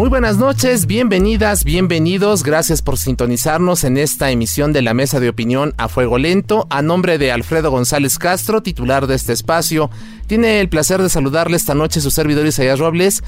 Muy 0.00 0.08
buenas 0.08 0.38
noches, 0.38 0.86
bienvenidas, 0.86 1.62
bienvenidos, 1.62 2.42
gracias 2.42 2.80
por 2.80 2.96
sintonizarnos 2.96 3.84
en 3.84 3.98
esta 3.98 4.30
emisión 4.30 4.72
de 4.72 4.80
la 4.80 4.94
Mesa 4.94 5.20
de 5.20 5.28
Opinión 5.28 5.74
a 5.76 5.88
Fuego 5.88 6.16
Lento. 6.16 6.66
A 6.70 6.80
nombre 6.80 7.18
de 7.18 7.30
Alfredo 7.30 7.70
González 7.70 8.16
Castro, 8.18 8.62
titular 8.62 9.06
de 9.06 9.14
este 9.14 9.34
espacio, 9.34 9.90
tiene 10.26 10.60
el 10.60 10.70
placer 10.70 11.02
de 11.02 11.10
saludarle 11.10 11.58
esta 11.58 11.74
noche 11.74 12.00
su 12.00 12.10
servidor 12.10 12.46
Isaías 12.46 12.78
Robles, 12.78 13.22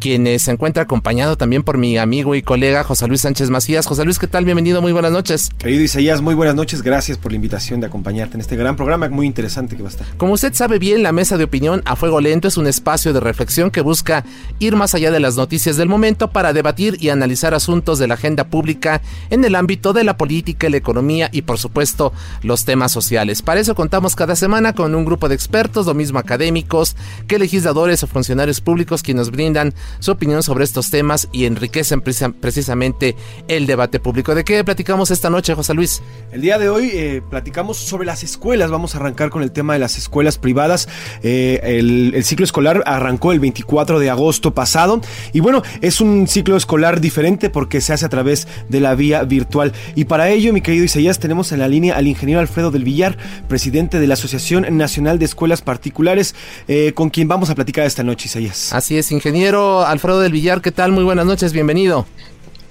quien 0.00 0.38
se 0.38 0.50
encuentra 0.50 0.82
acompañado 0.82 1.36
también 1.36 1.62
por 1.62 1.78
mi 1.78 1.96
amigo 1.98 2.34
y 2.34 2.42
colega 2.42 2.84
José 2.84 3.06
Luis 3.06 3.22
Sánchez 3.22 3.50
Macías. 3.50 3.86
José 3.86 4.04
Luis, 4.04 4.18
¿qué 4.18 4.26
tal? 4.26 4.44
Bienvenido, 4.44 4.82
muy 4.82 4.92
buenas 4.92 5.12
noches. 5.12 5.50
Querido 5.58 5.82
Isaías, 5.82 6.20
muy 6.20 6.34
buenas 6.34 6.54
noches, 6.54 6.82
gracias 6.82 7.18
por 7.18 7.32
la 7.32 7.36
invitación 7.36 7.80
de 7.80 7.86
acompañarte 7.86 8.34
en 8.34 8.40
este 8.40 8.56
gran 8.56 8.76
programa 8.76 9.08
muy 9.08 9.26
interesante 9.26 9.76
que 9.76 9.82
va 9.82 9.88
a 9.88 9.92
estar. 9.92 10.06
Como 10.16 10.34
usted 10.34 10.54
sabe 10.54 10.78
bien, 10.78 11.02
la 11.02 11.12
Mesa 11.12 11.36
de 11.36 11.44
Opinión 11.44 11.82
a 11.84 11.96
Fuego 11.96 12.20
Lento 12.20 12.48
es 12.48 12.56
un 12.56 12.66
espacio 12.66 13.12
de 13.12 13.20
reflexión 13.20 13.70
que 13.70 13.80
busca 13.80 14.24
ir 14.58 14.76
más 14.76 14.94
allá 14.94 15.10
de 15.10 15.20
las 15.20 15.36
noticias 15.36 15.76
del 15.76 15.88
momento 15.88 16.30
para 16.30 16.52
debatir 16.52 16.96
y 17.00 17.08
analizar 17.08 17.54
asuntos 17.54 17.98
de 17.98 18.08
la 18.08 18.14
agenda 18.14 18.44
pública 18.44 19.02
en 19.30 19.44
el 19.44 19.54
ámbito 19.54 19.92
de 19.92 20.04
la 20.04 20.16
política, 20.16 20.68
la 20.68 20.76
economía 20.76 21.28
y 21.32 21.42
por 21.42 21.58
supuesto 21.58 22.12
los 22.42 22.64
temas 22.64 22.92
sociales. 22.92 23.42
Para 23.42 23.60
eso 23.60 23.74
contamos 23.74 24.16
cada 24.16 24.36
semana 24.36 24.74
con 24.74 24.94
un 24.94 25.04
grupo 25.04 25.28
de 25.28 25.34
expertos, 25.34 25.86
lo 25.86 25.94
mismo 25.94 26.18
académicos 26.18 26.96
que 27.26 27.38
legisladores 27.38 28.02
o 28.02 28.06
funcionarios 28.06 28.60
públicos 28.60 29.02
quienes 29.02 29.14
nos 29.14 29.30
brindan 29.30 29.73
su 30.00 30.10
opinión 30.12 30.42
sobre 30.42 30.64
estos 30.64 30.90
temas 30.90 31.28
y 31.32 31.44
enriquecen 31.46 32.00
precisamente 32.00 33.16
el 33.48 33.66
debate 33.66 34.00
público. 34.00 34.34
¿De 34.34 34.44
qué 34.44 34.62
platicamos 34.64 35.10
esta 35.10 35.30
noche, 35.30 35.54
José 35.54 35.74
Luis? 35.74 36.02
El 36.32 36.40
día 36.40 36.58
de 36.58 36.68
hoy 36.68 36.90
eh, 36.92 37.22
platicamos 37.28 37.78
sobre 37.78 38.06
las 38.06 38.22
escuelas. 38.22 38.70
Vamos 38.70 38.94
a 38.94 38.98
arrancar 38.98 39.30
con 39.30 39.42
el 39.42 39.52
tema 39.52 39.74
de 39.74 39.78
las 39.78 39.98
escuelas 39.98 40.38
privadas. 40.38 40.88
Eh, 41.22 41.60
el, 41.62 42.12
el 42.14 42.24
ciclo 42.24 42.44
escolar 42.44 42.82
arrancó 42.86 43.32
el 43.32 43.40
24 43.40 43.98
de 43.98 44.10
agosto 44.10 44.54
pasado 44.54 45.00
y 45.32 45.40
bueno, 45.40 45.62
es 45.80 46.00
un 46.00 46.26
ciclo 46.28 46.56
escolar 46.56 47.00
diferente 47.00 47.50
porque 47.50 47.80
se 47.80 47.92
hace 47.92 48.06
a 48.06 48.08
través 48.08 48.46
de 48.68 48.80
la 48.80 48.94
vía 48.94 49.22
virtual. 49.24 49.72
Y 49.94 50.04
para 50.04 50.28
ello, 50.30 50.52
mi 50.52 50.60
querido 50.60 50.84
Isaías, 50.84 51.18
tenemos 51.18 51.52
en 51.52 51.60
la 51.60 51.68
línea 51.68 51.96
al 51.96 52.06
ingeniero 52.06 52.40
Alfredo 52.40 52.70
del 52.70 52.84
Villar, 52.84 53.16
presidente 53.48 53.98
de 53.98 54.06
la 54.06 54.14
Asociación 54.14 54.76
Nacional 54.76 55.18
de 55.18 55.24
Escuelas 55.24 55.62
Particulares, 55.62 56.34
eh, 56.68 56.92
con 56.94 57.10
quien 57.10 57.28
vamos 57.28 57.50
a 57.50 57.54
platicar 57.54 57.86
esta 57.86 58.02
noche, 58.02 58.26
Isaías. 58.26 58.72
Así 58.72 58.96
es, 58.96 59.10
ingeniero 59.12 59.63
Alfredo 59.86 60.20
del 60.20 60.32
Villar, 60.32 60.60
¿qué 60.60 60.70
tal? 60.70 60.92
Muy 60.92 61.04
buenas 61.04 61.26
noches, 61.26 61.52
bienvenido. 61.52 62.06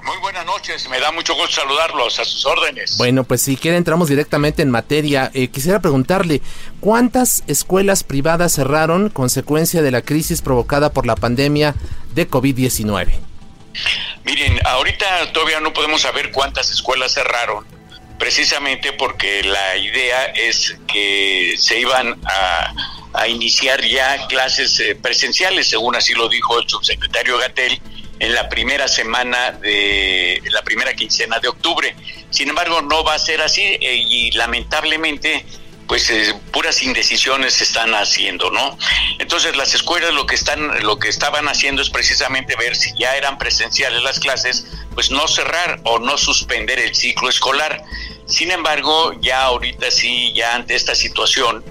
Muy 0.04 0.18
buenas 0.18 0.46
noches, 0.46 0.90
me 0.90 1.00
da 1.00 1.12
mucho 1.12 1.34
gusto 1.34 1.62
saludarlos 1.62 2.20
a 2.20 2.26
sus 2.26 2.46
órdenes. 2.46 2.98
Bueno, 2.98 3.24
pues 3.24 3.42
si 3.42 3.56
quiere 3.56 3.78
entramos 3.78 4.10
directamente 4.10 4.62
en 4.62 4.70
materia. 4.70 5.32
Eh, 5.34 5.48
quisiera 5.48 5.80
preguntarle, 5.80 6.42
¿cuántas 6.82 7.44
escuelas 7.48 8.04
privadas 8.04 8.54
cerraron 8.54 9.10
consecuencia 9.10 9.82
de 9.82 9.92
la 9.92 10.02
crisis 10.02 10.42
provocada 10.42 10.92
por 10.92 11.06
la 11.06 11.16
pandemia 11.16 11.76
de 12.14 12.30
COVID-19? 12.30 13.14
Miren, 14.26 14.60
ahorita 14.66 15.32
todavía 15.32 15.62
no 15.62 15.72
podemos 15.74 16.02
saber 16.02 16.32
cuántas 16.32 16.70
escuelas 16.72 17.14
cerraron, 17.14 17.66
precisamente 18.20 18.92
porque 18.94 19.44
la 19.44 19.78
idea 19.78 20.26
es 20.26 20.78
que 20.88 21.56
se 21.58 21.80
iban 21.80 22.20
a, 22.26 22.74
a 23.14 23.28
iniciar 23.28 23.84
ya 23.86 24.28
clases 24.28 24.80
eh, 24.80 24.96
presenciales, 24.96 25.70
según 25.70 25.96
así 25.96 26.14
lo 26.14 26.30
dijo 26.30 26.60
el 26.60 26.68
subsecretario 26.68 27.38
Gatel, 27.38 27.80
en 28.20 28.34
la 28.34 28.48
primera 28.50 28.88
semana 28.88 29.52
de 29.52 30.42
la 30.52 30.62
primera 30.64 30.94
quincena 30.94 31.40
de 31.40 31.48
octubre. 31.48 31.96
Sin 32.30 32.50
embargo, 32.50 32.82
no 32.82 33.04
va 33.04 33.16
a 33.16 33.20
ser 33.20 33.42
así 33.42 33.62
eh, 33.62 34.04
y 34.08 34.32
lamentablemente 34.32 35.46
pues 35.88 36.10
eh, 36.10 36.34
puras 36.52 36.82
indecisiones 36.82 37.56
se 37.56 37.66
están 37.66 37.94
haciendo, 37.94 38.50
¿no? 38.52 38.78
Entonces 39.20 39.56
las 39.56 39.76
escuelas 39.76 40.14
lo 40.14 40.26
que 40.26 40.36
están, 40.36 40.84
lo 40.84 40.98
que 40.98 41.10
estaban 41.10 41.48
haciendo 41.48 41.82
es 41.82 41.90
precisamente 41.90 42.56
ver 42.56 42.76
si 42.76 42.92
ya 42.98 43.16
eran 43.16 43.38
presenciales 43.38 44.02
las 44.02 44.20
clases, 44.20 44.66
pues 44.94 45.12
no 45.12 45.28
cerrar 45.28 45.82
o 45.84 46.00
no 46.00 46.18
suspender 46.18 46.80
el 46.80 46.96
ciclo 46.96 47.30
escolar. 47.30 47.84
Sin 48.26 48.52
embargo, 48.52 49.14
ya 49.22 49.44
ahorita 49.44 49.92
sí, 49.92 50.32
ya 50.34 50.56
ante 50.56 50.76
esta 50.76 50.96
situación, 50.96 51.64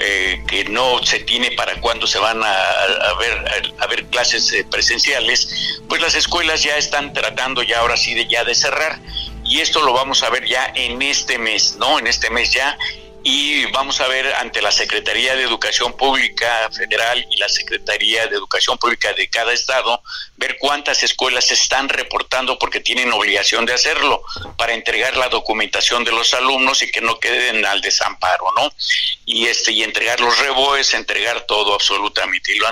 eh, 0.00 0.42
que 0.46 0.64
no 0.64 1.02
se 1.04 1.20
tiene 1.20 1.52
para 1.52 1.80
cuándo 1.80 2.06
se 2.06 2.18
van 2.18 2.42
a, 2.42 2.52
a 2.52 3.86
ver 3.88 4.06
clases 4.06 4.52
eh, 4.52 4.64
presenciales, 4.70 5.80
pues 5.88 6.00
las 6.00 6.14
escuelas 6.14 6.62
ya 6.62 6.76
están 6.76 7.12
tratando 7.12 7.62
ya 7.62 7.80
ahora 7.80 7.96
sí 7.96 8.14
de 8.14 8.26
ya 8.26 8.44
de 8.44 8.54
cerrar 8.54 8.98
y 9.44 9.60
esto 9.60 9.80
lo 9.82 9.92
vamos 9.92 10.22
a 10.22 10.30
ver 10.30 10.46
ya 10.46 10.70
en 10.74 11.00
este 11.00 11.38
mes, 11.38 11.76
¿no? 11.78 11.98
En 11.98 12.06
este 12.06 12.30
mes 12.30 12.52
ya 12.52 12.76
y 13.24 13.66
vamos 13.66 14.00
a 14.00 14.08
ver 14.08 14.32
ante 14.34 14.62
la 14.62 14.70
Secretaría 14.70 15.34
de 15.34 15.42
Educación 15.42 15.92
Pública 15.94 16.70
Federal 16.72 17.26
y 17.30 17.36
la 17.36 17.48
Secretaría 17.48 18.26
de 18.26 18.36
Educación 18.36 18.78
Pública 18.78 19.12
de 19.12 19.28
cada 19.28 19.52
estado, 19.52 20.02
ver 20.36 20.56
cuántas 20.58 21.02
escuelas 21.02 21.50
están 21.50 21.88
reportando 21.88 22.58
porque 22.58 22.80
tienen 22.80 23.12
obligación 23.12 23.66
de 23.66 23.74
hacerlo 23.74 24.22
para 24.56 24.74
entregar 24.74 25.16
la 25.16 25.28
documentación 25.28 26.04
de 26.04 26.12
los 26.12 26.32
alumnos 26.34 26.82
y 26.82 26.90
que 26.90 27.00
no 27.00 27.18
queden 27.18 27.64
al 27.66 27.80
desamparo, 27.80 28.52
¿no? 28.56 28.72
Y 29.26 29.46
este 29.46 29.72
y 29.72 29.82
entregar 29.82 30.20
los 30.20 30.38
reboes, 30.38 30.94
entregar 30.94 31.42
todo 31.42 31.74
absolutamente. 31.74 32.54
Y 32.54 32.58
lo 32.58 32.68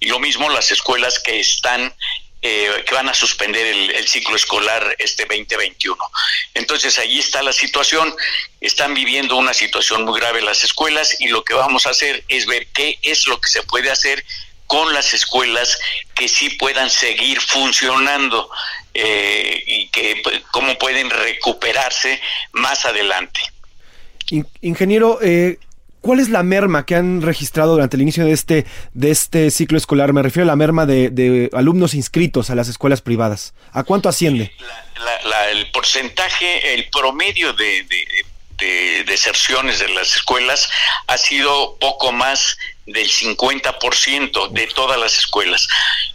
y 0.00 0.06
lo 0.06 0.18
mismo 0.18 0.48
las 0.50 0.70
escuelas 0.70 1.18
que 1.20 1.40
están 1.40 1.94
eh, 2.42 2.84
que 2.86 2.94
van 2.94 3.08
a 3.08 3.14
suspender 3.14 3.66
el, 3.66 3.90
el, 3.90 4.08
ciclo 4.08 4.34
escolar 4.34 4.96
este 4.98 5.24
2021. 5.24 5.96
Entonces 6.54 6.98
ahí 6.98 7.18
está 7.18 7.42
la 7.42 7.52
situación, 7.52 8.14
están 8.60 8.94
viviendo 8.94 9.36
una 9.36 9.52
situación 9.52 10.04
muy 10.04 10.18
grave 10.18 10.40
las 10.40 10.64
escuelas 10.64 11.20
y 11.20 11.28
lo 11.28 11.44
que 11.44 11.54
vamos 11.54 11.86
a 11.86 11.90
hacer 11.90 12.24
es 12.28 12.46
ver 12.46 12.66
qué 12.68 12.98
es 13.02 13.26
lo 13.26 13.40
que 13.40 13.48
se 13.48 13.62
puede 13.64 13.90
hacer 13.90 14.24
con 14.70 14.94
las 14.94 15.14
escuelas 15.14 15.78
que 16.14 16.28
sí 16.28 16.50
puedan 16.50 16.90
seguir 16.90 17.40
funcionando 17.40 18.48
eh, 18.94 19.64
y 19.66 19.88
que 19.88 20.22
cómo 20.52 20.78
pueden 20.78 21.10
recuperarse 21.10 22.20
más 22.52 22.84
adelante. 22.86 23.40
Ingeniero, 24.60 25.18
eh, 25.22 25.58
¿Cuál 26.00 26.20
es 26.20 26.28
la 26.30 26.42
merma 26.42 26.86
que 26.86 26.94
han 26.94 27.22
registrado 27.22 27.72
durante 27.72 27.96
el 27.96 28.02
inicio 28.02 28.24
de 28.24 28.32
este, 28.32 28.66
de 28.94 29.10
este 29.10 29.50
ciclo 29.50 29.76
escolar? 29.76 30.12
Me 30.12 30.22
refiero 30.22 30.44
a 30.44 30.46
la 30.46 30.56
merma 30.56 30.86
de, 30.86 31.10
de 31.10 31.50
alumnos 31.52 31.94
inscritos 31.94 32.50
a 32.50 32.54
las 32.54 32.68
escuelas 32.68 33.02
privadas. 33.02 33.54
¿A 33.72 33.82
cuánto 33.84 34.08
asciende? 34.08 34.52
La, 34.58 35.04
la, 35.04 35.28
la, 35.28 35.50
el 35.50 35.70
porcentaje, 35.72 36.74
el 36.74 36.88
promedio 36.88 37.52
de, 37.52 37.84
de 38.58 39.04
deserciones 39.04 39.78
de 39.78 39.88
las 39.88 40.16
escuelas 40.16 40.70
ha 41.06 41.16
sido 41.16 41.76
poco 41.78 42.12
más 42.12 42.56
del 42.92 43.10
50% 43.10 44.50
de 44.50 44.66
todas 44.68 44.98
las 44.98 45.18
escuelas. 45.18 45.66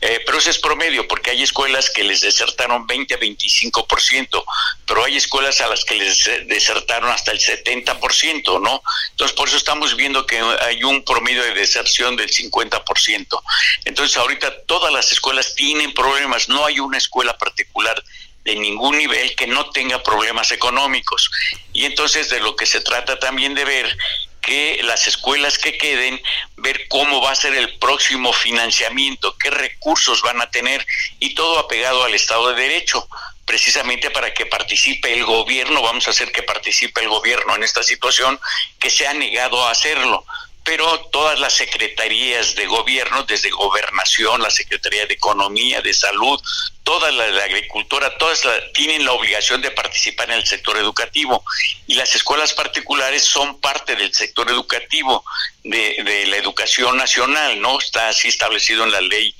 Eh, 0.01 0.21
pero 0.25 0.37
ese 0.37 0.49
es 0.51 0.59
promedio, 0.59 1.07
porque 1.07 1.31
hay 1.31 1.43
escuelas 1.43 1.89
que 1.89 2.03
les 2.03 2.21
desertaron 2.21 2.87
20-25%, 2.87 4.43
pero 4.85 5.03
hay 5.03 5.17
escuelas 5.17 5.61
a 5.61 5.67
las 5.67 5.83
que 5.85 5.95
les 5.95 6.29
desertaron 6.47 7.09
hasta 7.09 7.31
el 7.31 7.39
70%, 7.39 8.61
¿no? 8.61 8.81
Entonces, 9.11 9.35
por 9.35 9.47
eso 9.47 9.57
estamos 9.57 9.95
viendo 9.95 10.25
que 10.25 10.39
hay 10.39 10.83
un 10.83 11.03
promedio 11.03 11.43
de 11.43 11.53
deserción 11.53 12.15
del 12.15 12.29
50%. 12.29 13.41
Entonces, 13.85 14.17
ahorita 14.17 14.63
todas 14.65 14.91
las 14.91 15.11
escuelas 15.11 15.55
tienen 15.55 15.93
problemas, 15.93 16.49
no 16.49 16.65
hay 16.65 16.79
una 16.79 16.97
escuela 16.97 17.37
particular 17.37 18.03
de 18.45 18.55
ningún 18.55 18.97
nivel 18.97 19.35
que 19.35 19.47
no 19.47 19.71
tenga 19.71 20.01
problemas 20.03 20.51
económicos. 20.51 21.31
Y 21.73 21.85
entonces 21.85 22.29
de 22.29 22.39
lo 22.39 22.55
que 22.55 22.67
se 22.67 22.79
trata 22.79 23.19
también 23.19 23.55
de 23.55 23.65
ver 23.65 23.97
que 24.45 24.79
las 24.83 25.07
escuelas 25.07 25.57
que 25.57 25.77
queden, 25.77 26.21
ver 26.57 26.87
cómo 26.87 27.19
va 27.19 27.31
a 27.31 27.35
ser 27.35 27.55
el 27.55 27.77
próximo 27.79 28.31
financiamiento, 28.31 29.35
qué 29.37 29.49
recursos 29.49 30.21
van 30.21 30.39
a 30.39 30.51
tener 30.51 30.85
y 31.19 31.33
todo 31.33 31.57
apegado 31.57 32.03
al 32.03 32.13
Estado 32.13 32.53
de 32.53 32.61
Derecho. 32.61 33.07
Precisamente 33.45 34.11
para 34.11 34.33
que 34.33 34.45
participe 34.45 35.13
el 35.13 35.25
gobierno, 35.25 35.81
vamos 35.81 36.07
a 36.07 36.11
hacer 36.11 36.31
que 36.31 36.43
participe 36.43 37.01
el 37.01 37.09
gobierno 37.09 37.55
en 37.55 37.63
esta 37.63 37.83
situación, 37.83 38.39
que 38.79 38.89
se 38.89 39.07
ha 39.07 39.13
negado 39.13 39.65
a 39.65 39.71
hacerlo 39.71 40.25
pero 40.65 40.99
todas 41.11 41.39
las 41.39 41.53
secretarías 41.53 42.55
de 42.55 42.65
gobierno, 42.65 43.23
desde 43.23 43.51
gobernación, 43.51 44.41
la 44.41 44.49
Secretaría 44.49 45.05
de 45.05 45.13
Economía, 45.13 45.79
de 45.81 45.93
Salud, 45.93 46.41
toda 46.83 47.11
la, 47.11 47.27
la 47.27 47.43
agricultura, 47.43 48.17
todas 48.17 48.41
tienen 48.73 49.05
la 49.05 49.13
obligación 49.13 49.61
de 49.61 49.69
participar 49.69 50.31
en 50.31 50.37
el 50.37 50.45
sector 50.47 50.75
educativo 50.77 51.43
y 51.85 51.93
las 51.93 52.15
escuelas 52.15 52.53
particulares 52.53 53.23
son 53.23 53.61
parte 53.61 53.95
del 53.95 54.11
sector 54.11 54.49
educativo 54.49 55.23
de, 55.63 56.01
de 56.03 56.25
la 56.25 56.37
educación 56.37 56.97
nacional, 56.97 57.61
¿no? 57.61 57.79
Está 57.79 58.09
así 58.09 58.27
establecido 58.27 58.83
en 58.85 58.91
la 58.91 59.01
ley 59.01 59.35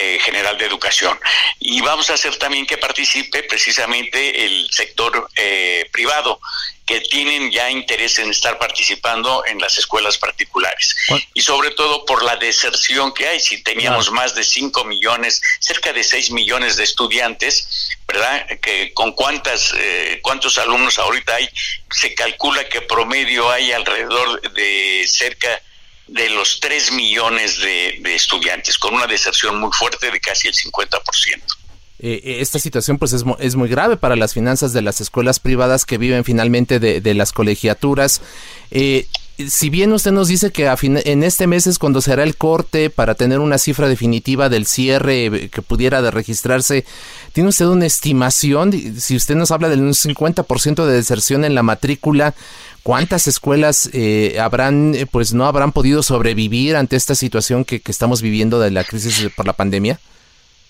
eh, 0.00 0.18
general 0.20 0.56
de 0.58 0.64
Educación. 0.64 1.18
Y 1.58 1.80
vamos 1.80 2.08
a 2.08 2.14
hacer 2.14 2.36
también 2.36 2.66
que 2.66 2.78
participe 2.78 3.42
precisamente 3.42 4.44
el 4.44 4.68
sector 4.70 5.28
eh, 5.34 5.88
privado, 5.90 6.40
que 6.86 7.00
tienen 7.00 7.50
ya 7.50 7.68
interés 7.68 8.18
en 8.20 8.30
estar 8.30 8.58
participando 8.58 9.44
en 9.44 9.58
las 9.58 9.76
escuelas 9.76 10.16
particulares. 10.16 10.94
Y 11.34 11.40
sobre 11.42 11.72
todo 11.72 12.06
por 12.06 12.22
la 12.22 12.36
deserción 12.36 13.12
que 13.12 13.26
hay. 13.26 13.40
Si 13.40 13.62
teníamos 13.62 14.12
más 14.12 14.36
de 14.36 14.44
5 14.44 14.84
millones, 14.84 15.42
cerca 15.58 15.92
de 15.92 16.04
6 16.04 16.30
millones 16.30 16.76
de 16.76 16.84
estudiantes, 16.84 17.90
¿verdad? 18.06 18.46
Que 18.60 18.94
con 18.94 19.12
cuántas, 19.12 19.74
eh, 19.76 20.20
cuántos 20.22 20.58
alumnos 20.58 20.98
ahorita 20.98 21.34
hay, 21.34 21.50
se 21.90 22.14
calcula 22.14 22.68
que 22.68 22.82
promedio 22.82 23.50
hay 23.50 23.72
alrededor 23.72 24.40
de 24.52 25.04
cerca 25.08 25.60
de 26.08 26.30
los 26.30 26.58
3 26.60 26.92
millones 26.92 27.58
de, 27.60 28.14
estudiantes, 28.14 28.78
con 28.78 28.94
una 28.94 29.06
deserción 29.06 29.60
muy 29.60 29.70
fuerte 29.72 30.10
de 30.10 30.20
casi 30.20 30.48
el 30.48 30.54
50%. 30.54 30.98
Eh, 32.00 32.20
eh, 32.22 32.36
esta 32.40 32.58
situación 32.58 32.96
pues 32.96 33.12
es, 33.12 33.24
es, 33.40 33.56
muy 33.56 33.68
grave 33.68 33.96
para 33.96 34.14
las 34.14 34.32
finanzas 34.32 34.72
de 34.72 34.82
las 34.82 35.00
escuelas 35.00 35.40
privadas 35.40 35.84
que 35.84 35.98
viven 35.98 36.24
finalmente 36.24 36.78
de, 36.78 37.14
las 37.14 37.32
colegiaturas. 37.32 38.22
Eh, 38.70 39.06
si 39.46 39.70
bien 39.70 39.92
usted 39.92 40.10
nos 40.10 40.26
dice 40.28 40.50
que 40.50 40.66
en 40.66 41.22
este 41.22 41.46
mes 41.46 41.68
es 41.68 41.78
cuando 41.78 42.00
será 42.00 42.24
el 42.24 42.36
corte 42.36 42.90
para 42.90 43.14
tener 43.14 43.38
una 43.38 43.58
cifra 43.58 43.88
definitiva 43.88 44.48
del 44.48 44.66
cierre 44.66 45.48
que 45.48 45.62
pudiera 45.62 46.02
de 46.02 46.10
registrarse, 46.10 46.84
¿tiene 47.32 47.50
usted 47.50 47.66
una 47.66 47.86
estimación? 47.86 48.72
Si 48.98 49.14
usted 49.14 49.36
nos 49.36 49.52
habla 49.52 49.68
del 49.68 49.80
un 49.80 49.92
50% 49.92 50.84
de 50.84 50.92
deserción 50.92 51.44
en 51.44 51.54
la 51.54 51.62
matrícula, 51.62 52.34
¿Cuántas 52.88 53.26
escuelas 53.26 53.90
eh, 53.92 54.38
habrán, 54.40 54.94
eh, 54.94 55.04
pues 55.04 55.34
no 55.34 55.44
habrán 55.44 55.72
podido 55.72 56.02
sobrevivir 56.02 56.74
ante 56.74 56.96
esta 56.96 57.14
situación 57.14 57.66
que, 57.66 57.82
estamos 57.84 58.22
viviendo 58.22 58.60
de 58.60 58.70
la 58.70 58.82
crisis 58.82 59.28
por 59.36 59.46
la 59.46 59.52
pandemia? 59.52 60.00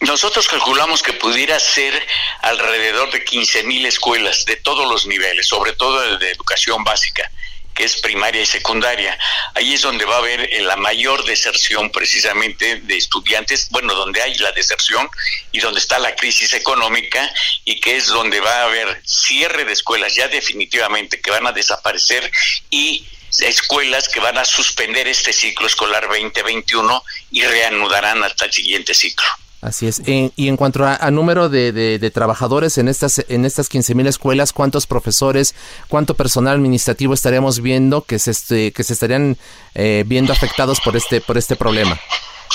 Nosotros 0.00 0.48
calculamos 0.48 1.00
que 1.00 1.12
pudiera 1.12 1.60
ser 1.60 1.94
alrededor 2.42 3.12
de 3.12 3.22
15 3.22 3.62
mil 3.62 3.86
escuelas 3.86 4.44
de 4.46 4.56
todos 4.56 4.90
los 4.90 5.06
niveles, 5.06 5.46
sobre 5.46 5.74
todo 5.74 6.18
de 6.18 6.32
educación 6.32 6.82
básica 6.82 7.30
que 7.78 7.84
es 7.84 8.00
primaria 8.00 8.42
y 8.42 8.46
secundaria. 8.46 9.16
Ahí 9.54 9.72
es 9.72 9.82
donde 9.82 10.04
va 10.04 10.16
a 10.16 10.18
haber 10.18 10.52
eh, 10.52 10.62
la 10.62 10.74
mayor 10.74 11.24
deserción 11.24 11.90
precisamente 11.90 12.80
de 12.80 12.96
estudiantes, 12.96 13.68
bueno, 13.70 13.94
donde 13.94 14.20
hay 14.20 14.34
la 14.38 14.50
deserción 14.50 15.08
y 15.52 15.60
donde 15.60 15.78
está 15.78 16.00
la 16.00 16.16
crisis 16.16 16.54
económica 16.54 17.32
y 17.64 17.78
que 17.78 17.96
es 17.96 18.08
donde 18.08 18.40
va 18.40 18.62
a 18.62 18.64
haber 18.64 19.00
cierre 19.04 19.64
de 19.64 19.72
escuelas 19.72 20.16
ya 20.16 20.26
definitivamente 20.26 21.20
que 21.20 21.30
van 21.30 21.46
a 21.46 21.52
desaparecer 21.52 22.28
y 22.68 23.06
escuelas 23.38 24.08
que 24.08 24.18
van 24.18 24.38
a 24.38 24.44
suspender 24.44 25.06
este 25.06 25.32
ciclo 25.32 25.68
escolar 25.68 26.08
2021 26.08 27.04
y 27.30 27.42
reanudarán 27.42 28.24
hasta 28.24 28.46
el 28.46 28.52
siguiente 28.52 28.92
ciclo. 28.92 29.28
Así 29.60 29.88
es. 29.88 30.02
y 30.06 30.48
en 30.48 30.56
cuanto 30.56 30.84
a, 30.86 31.10
número 31.10 31.48
de, 31.48 32.10
trabajadores 32.14 32.78
en 32.78 32.86
estas 32.86 33.24
en 33.28 33.44
estas 33.44 33.68
15.000 33.68 34.06
escuelas, 34.06 34.52
¿cuántos 34.52 34.86
profesores, 34.86 35.56
cuánto 35.88 36.14
personal 36.14 36.54
administrativo 36.54 37.12
estaríamos 37.12 37.60
viendo 37.60 38.02
que 38.02 38.20
se 38.20 38.30
este, 38.30 38.72
que 38.72 38.84
se 38.84 38.92
estarían 38.92 39.36
eh, 39.74 40.04
viendo 40.06 40.32
afectados 40.32 40.80
por 40.80 40.96
este 40.96 41.20
por 41.20 41.36
este 41.36 41.56
problema? 41.56 42.00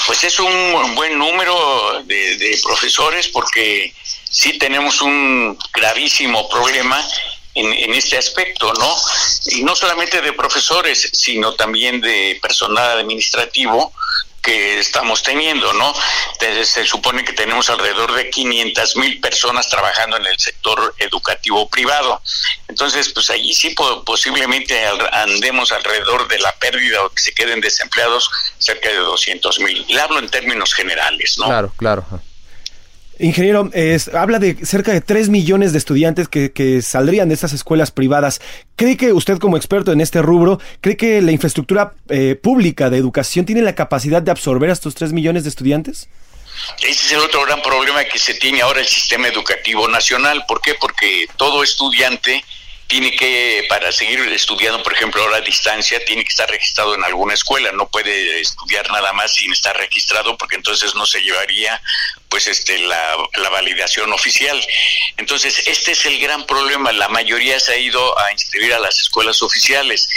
Pues 0.07 0.23
es 0.23 0.39
un 0.39 0.95
buen 0.95 1.17
número 1.17 2.03
de, 2.05 2.37
de 2.37 2.57
profesores 2.63 3.27
porque 3.27 3.93
sí 4.29 4.57
tenemos 4.57 5.01
un 5.01 5.57
gravísimo 5.73 6.47
problema 6.47 7.05
en, 7.53 7.71
en, 7.71 7.93
este 7.93 8.17
aspecto, 8.17 8.73
¿no? 8.73 8.95
Y 9.47 9.63
no 9.63 9.75
solamente 9.75 10.21
de 10.21 10.33
profesores, 10.33 11.09
sino 11.13 11.53
también 11.53 12.01
de 12.01 12.39
personal 12.41 12.97
administrativo 12.97 13.93
que 14.43 14.77
estamos 14.77 15.23
teniendo, 15.23 15.73
¿no? 15.73 15.93
Se 16.63 16.85
supone 16.85 17.23
que 17.23 17.33
tenemos 17.33 17.69
alrededor 17.69 18.13
de 18.13 18.29
500 18.29 18.97
mil 18.97 19.19
personas 19.21 19.69
trabajando 19.69 20.17
en 20.17 20.25
el 20.25 20.37
sector 20.37 20.93
educativo 20.99 21.67
privado. 21.69 22.21
Entonces, 22.67 23.09
pues 23.13 23.29
allí 23.29 23.53
sí 23.53 23.73
posiblemente 24.05 24.85
andemos 25.13 25.71
alrededor 25.71 26.27
de 26.27 26.39
la 26.39 26.53
pérdida 26.55 27.03
o 27.03 27.09
que 27.09 27.21
se 27.21 27.33
queden 27.33 27.61
desempleados 27.61 28.29
cerca 28.57 28.89
de 28.89 28.97
200 28.97 29.59
mil. 29.61 29.85
Y 29.87 29.97
hablo 29.97 30.19
en 30.19 30.29
términos 30.29 30.73
generales, 30.73 31.37
¿no? 31.37 31.45
Claro, 31.45 31.73
claro. 31.77 32.05
Ingeniero, 33.19 33.69
habla 34.13 34.39
de 34.39 34.65
cerca 34.65 34.91
de 34.91 34.99
3 34.99 35.29
millones 35.29 35.71
de 35.71 35.77
estudiantes 35.77 36.27
que, 36.27 36.81
saldrían 36.81 37.29
de 37.29 37.35
estas 37.35 37.53
escuelas 37.53 37.91
privadas. 37.91 38.41
¿Cree 38.75 38.97
que 38.97 39.13
usted 39.13 39.37
como 39.37 39.55
experto 39.55 39.91
en 39.91 40.01
este 40.01 40.21
rubro, 40.21 40.59
cree 40.81 40.97
que 40.97 41.21
la 41.21 41.31
infraestructura 41.31 41.93
eh, 42.09 42.35
pública 42.35 42.89
de 42.89 42.97
educación 42.97 43.45
tiene 43.45 43.61
la 43.61 43.75
capacidad 43.75 44.21
de 44.21 44.31
absorber 44.31 44.69
a 44.69 44.73
estos 44.73 44.95
3 44.95 45.13
millones 45.13 45.43
de 45.43 45.49
estudiantes? 45.49 46.09
Ese 46.81 47.05
es 47.05 47.11
el 47.11 47.19
otro 47.19 47.45
gran 47.45 47.61
problema 47.61 48.03
que 48.03 48.19
se 48.19 48.33
tiene 48.35 48.61
ahora 48.61 48.79
el 48.79 48.87
sistema 48.87 49.27
educativo 49.27 49.87
nacional. 49.87 50.43
¿Por 50.47 50.61
qué? 50.61 50.75
Porque 50.79 51.27
todo 51.37 51.63
estudiante 51.63 52.43
tiene 52.87 53.15
que, 53.15 53.65
para 53.69 53.91
seguir 53.91 54.19
estudiando, 54.31 54.83
por 54.83 54.93
ejemplo, 54.93 55.21
ahora 55.21 55.37
a 55.37 55.41
distancia, 55.41 56.03
tiene 56.05 56.23
que 56.23 56.29
estar 56.29 56.49
registrado 56.49 56.95
en 56.95 57.03
alguna 57.03 57.33
escuela, 57.33 57.71
no 57.71 57.89
puede 57.89 58.39
estudiar 58.39 58.89
nada 58.91 59.13
más 59.13 59.33
sin 59.33 59.51
estar 59.51 59.75
registrado, 59.75 60.37
porque 60.37 60.55
entonces 60.55 60.93
no 60.95 61.05
se 61.05 61.21
llevaría 61.21 61.81
pues 62.29 62.47
este 62.47 62.79
la, 62.79 63.17
la 63.35 63.49
validación 63.49 64.11
oficial. 64.11 64.59
Entonces, 65.17 65.63
este 65.67 65.91
es 65.91 66.05
el 66.05 66.19
gran 66.19 66.45
problema, 66.45 66.91
la 66.91 67.09
mayoría 67.09 67.59
se 67.59 67.73
ha 67.73 67.77
ido 67.77 68.19
a 68.19 68.31
inscribir 68.31 68.73
a 68.73 68.79
las 68.79 68.99
escuelas 69.01 69.41
oficiales 69.41 70.09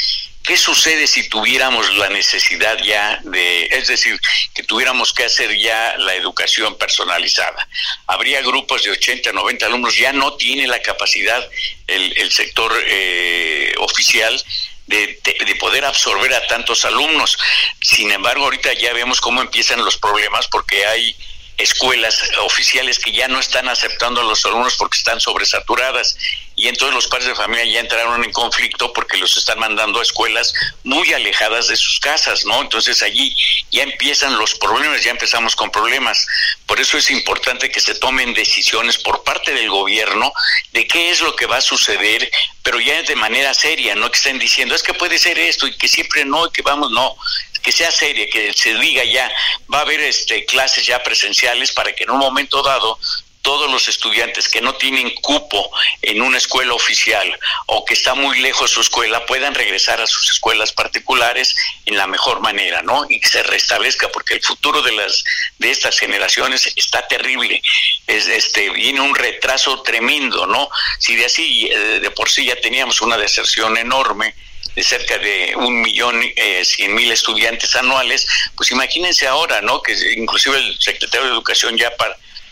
¿Qué 0.46 0.56
sucede 0.56 1.08
si 1.08 1.28
tuviéramos 1.28 1.92
la 1.96 2.08
necesidad 2.08 2.78
ya 2.84 3.18
de, 3.24 3.64
es 3.66 3.88
decir, 3.88 4.16
que 4.54 4.62
tuviéramos 4.62 5.12
que 5.12 5.24
hacer 5.24 5.58
ya 5.58 5.96
la 5.98 6.14
educación 6.14 6.78
personalizada? 6.78 7.68
Habría 8.06 8.42
grupos 8.42 8.84
de 8.84 8.92
80, 8.92 9.32
90 9.32 9.66
alumnos, 9.66 9.96
ya 9.96 10.12
no 10.12 10.34
tiene 10.34 10.68
la 10.68 10.80
capacidad 10.80 11.44
el, 11.88 12.30
sector 12.30 12.72
eh, 12.86 13.74
oficial 13.78 14.40
de, 14.86 15.18
de, 15.24 15.54
poder 15.56 15.84
absorber 15.84 16.32
a 16.32 16.46
tantos 16.46 16.84
alumnos. 16.84 17.36
Sin 17.80 18.12
embargo, 18.12 18.44
ahorita 18.44 18.72
ya 18.74 18.92
vemos 18.92 19.20
cómo 19.20 19.40
empiezan 19.40 19.84
los 19.84 19.96
problemas 19.96 20.46
porque 20.46 20.86
hay 20.86 21.16
escuelas 21.58 22.22
oficiales 22.42 23.00
que 23.00 23.10
ya 23.10 23.26
no 23.26 23.40
están 23.40 23.68
aceptando 23.68 24.20
a 24.20 24.24
los 24.24 24.44
alumnos 24.44 24.76
porque 24.76 24.98
están 24.98 25.20
sobresaturadas 25.20 26.16
y 26.58 26.68
entonces 26.68 26.94
los 26.94 27.06
padres 27.06 27.28
de 27.28 27.34
familia 27.34 27.66
ya 27.66 27.80
entraron 27.80 28.24
en 28.24 28.32
conflicto 28.32 28.90
porque 28.94 29.18
los 29.18 29.36
están 29.36 29.58
mandando 29.58 30.00
a 30.00 30.02
escuelas 30.02 30.54
muy 30.84 31.12
alejadas 31.12 31.68
de 31.68 31.76
sus 31.76 32.00
casas, 32.00 32.46
¿no? 32.46 32.62
Entonces 32.62 33.02
allí 33.02 33.36
ya 33.70 33.82
empiezan 33.82 34.38
los 34.38 34.54
problemas, 34.54 35.04
ya 35.04 35.10
empezamos 35.10 35.54
con 35.54 35.70
problemas. 35.70 36.26
Por 36.64 36.80
eso 36.80 36.96
es 36.96 37.10
importante 37.10 37.70
que 37.70 37.80
se 37.80 37.94
tomen 37.96 38.32
decisiones 38.32 38.96
por 38.96 39.22
parte 39.22 39.52
del 39.52 39.68
gobierno 39.68 40.32
de 40.72 40.86
qué 40.86 41.10
es 41.10 41.20
lo 41.20 41.36
que 41.36 41.44
va 41.44 41.58
a 41.58 41.60
suceder, 41.60 42.30
pero 42.62 42.80
ya 42.80 43.02
de 43.02 43.16
manera 43.16 43.52
seria, 43.52 43.94
no 43.94 44.10
que 44.10 44.16
estén 44.16 44.38
diciendo 44.38 44.74
es 44.74 44.82
que 44.82 44.94
puede 44.94 45.18
ser 45.18 45.38
esto 45.38 45.66
y 45.66 45.76
que 45.76 45.88
siempre 45.88 46.24
no 46.24 46.46
y 46.46 46.50
que 46.52 46.62
vamos, 46.62 46.90
no, 46.90 47.16
que 47.62 47.72
sea 47.72 47.90
seria, 47.90 48.30
que 48.30 48.52
se 48.54 48.74
diga 48.76 49.04
ya, 49.04 49.30
va 49.72 49.78
a 49.78 49.82
haber 49.82 50.00
este, 50.00 50.46
clases 50.46 50.86
ya 50.86 51.02
presenciales 51.02 51.72
para 51.72 51.92
que 51.92 52.04
en 52.04 52.12
un 52.12 52.18
momento 52.18 52.62
dado 52.62 52.98
todos 53.46 53.70
los 53.70 53.86
estudiantes 53.86 54.48
que 54.48 54.60
no 54.60 54.74
tienen 54.74 55.08
cupo 55.22 55.70
en 56.02 56.20
una 56.20 56.36
escuela 56.36 56.74
oficial 56.74 57.38
o 57.66 57.84
que 57.84 57.94
está 57.94 58.12
muy 58.16 58.40
lejos 58.40 58.72
su 58.72 58.80
escuela 58.80 59.24
puedan 59.24 59.54
regresar 59.54 60.00
a 60.00 60.06
sus 60.08 60.28
escuelas 60.32 60.72
particulares 60.72 61.54
en 61.84 61.96
la 61.96 62.08
mejor 62.08 62.40
manera, 62.40 62.82
¿no? 62.82 63.06
Y 63.08 63.20
que 63.20 63.28
se 63.28 63.44
restablezca 63.44 64.08
porque 64.08 64.34
el 64.34 64.42
futuro 64.42 64.82
de 64.82 64.90
las 64.90 65.22
de 65.58 65.70
estas 65.70 65.96
generaciones 65.96 66.72
está 66.74 67.06
terrible. 67.06 67.62
Es 68.08 68.26
este 68.26 68.68
viene 68.70 69.00
un 69.00 69.14
retraso 69.14 69.80
tremendo, 69.82 70.48
¿no? 70.48 70.68
Si 70.98 71.14
de 71.14 71.26
así 71.26 71.68
eh, 71.70 72.00
de 72.00 72.10
por 72.10 72.28
sí 72.28 72.46
ya 72.46 72.60
teníamos 72.60 73.00
una 73.00 73.16
deserción 73.16 73.78
enorme, 73.78 74.34
de 74.74 74.82
cerca 74.82 75.18
de 75.18 75.54
un 75.54 75.82
millón 75.82 76.20
eh, 76.34 76.64
cien 76.64 76.96
mil 76.96 77.12
estudiantes 77.12 77.76
anuales, 77.76 78.26
pues 78.56 78.72
imagínense 78.72 79.28
ahora, 79.28 79.60
¿no? 79.60 79.80
Que 79.82 79.92
inclusive 80.16 80.58
el 80.58 80.76
secretario 80.80 81.28
de 81.28 81.32
Educación 81.32 81.78
ya 81.78 81.92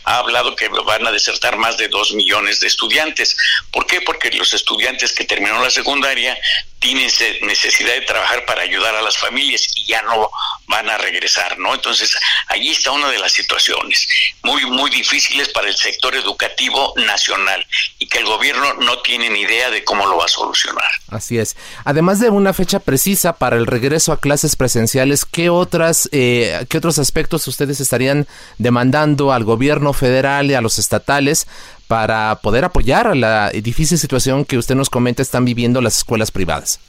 ha 0.04 0.18
hablado 0.18 0.54
que 0.54 0.68
van 0.68 1.06
a 1.06 1.12
desertar 1.12 1.56
más 1.56 1.76
de 1.76 1.88
dos 1.88 2.12
millones 2.12 2.60
de 2.60 2.66
estudiantes. 2.66 3.36
¿Por 3.70 3.86
qué? 3.86 4.00
Porque 4.00 4.30
los 4.30 4.52
estudiantes 4.54 5.12
que 5.12 5.24
terminaron 5.24 5.62
la 5.62 5.70
secundaria 5.70 6.38
tienen 6.84 7.10
necesidad 7.42 7.94
de 7.94 8.02
trabajar 8.02 8.44
para 8.44 8.60
ayudar 8.60 8.94
a 8.94 9.00
las 9.00 9.16
familias 9.16 9.66
y 9.74 9.86
ya 9.86 10.02
no 10.02 10.30
van 10.66 10.90
a 10.90 10.98
regresar, 10.98 11.58
¿no? 11.58 11.72
Entonces, 11.72 12.14
allí 12.48 12.72
está 12.72 12.90
una 12.90 13.08
de 13.08 13.18
las 13.18 13.32
situaciones 13.32 14.06
muy, 14.42 14.66
muy 14.66 14.90
difíciles 14.90 15.48
para 15.48 15.68
el 15.68 15.74
sector 15.74 16.14
educativo 16.14 16.92
nacional 16.96 17.66
y 17.98 18.06
que 18.06 18.18
el 18.18 18.26
gobierno 18.26 18.74
no 18.74 18.98
tiene 19.00 19.30
ni 19.30 19.40
idea 19.40 19.70
de 19.70 19.82
cómo 19.82 20.06
lo 20.06 20.18
va 20.18 20.26
a 20.26 20.28
solucionar. 20.28 20.90
Así 21.08 21.38
es. 21.38 21.56
Además 21.86 22.20
de 22.20 22.28
una 22.28 22.52
fecha 22.52 22.80
precisa 22.80 23.34
para 23.34 23.56
el 23.56 23.66
regreso 23.66 24.12
a 24.12 24.20
clases 24.20 24.54
presenciales, 24.54 25.24
¿qué, 25.24 25.48
otras, 25.48 26.10
eh, 26.12 26.66
¿qué 26.68 26.76
otros 26.76 26.98
aspectos 26.98 27.48
ustedes 27.48 27.80
estarían 27.80 28.26
demandando 28.58 29.32
al 29.32 29.44
gobierno 29.44 29.93
federal 29.94 30.50
y 30.50 30.54
a 30.54 30.60
los 30.60 30.78
estatales 30.78 31.46
para 31.86 32.38
poder 32.42 32.64
apoyar 32.64 33.16
la 33.16 33.50
difícil 33.50 33.98
situación 33.98 34.44
que 34.44 34.58
usted 34.58 34.74
nos 34.74 34.90
comenta 34.90 35.22
están 35.22 35.44
viviendo 35.44 35.80
las 35.80 35.98
escuelas 35.98 36.30
privadas? 36.30 36.80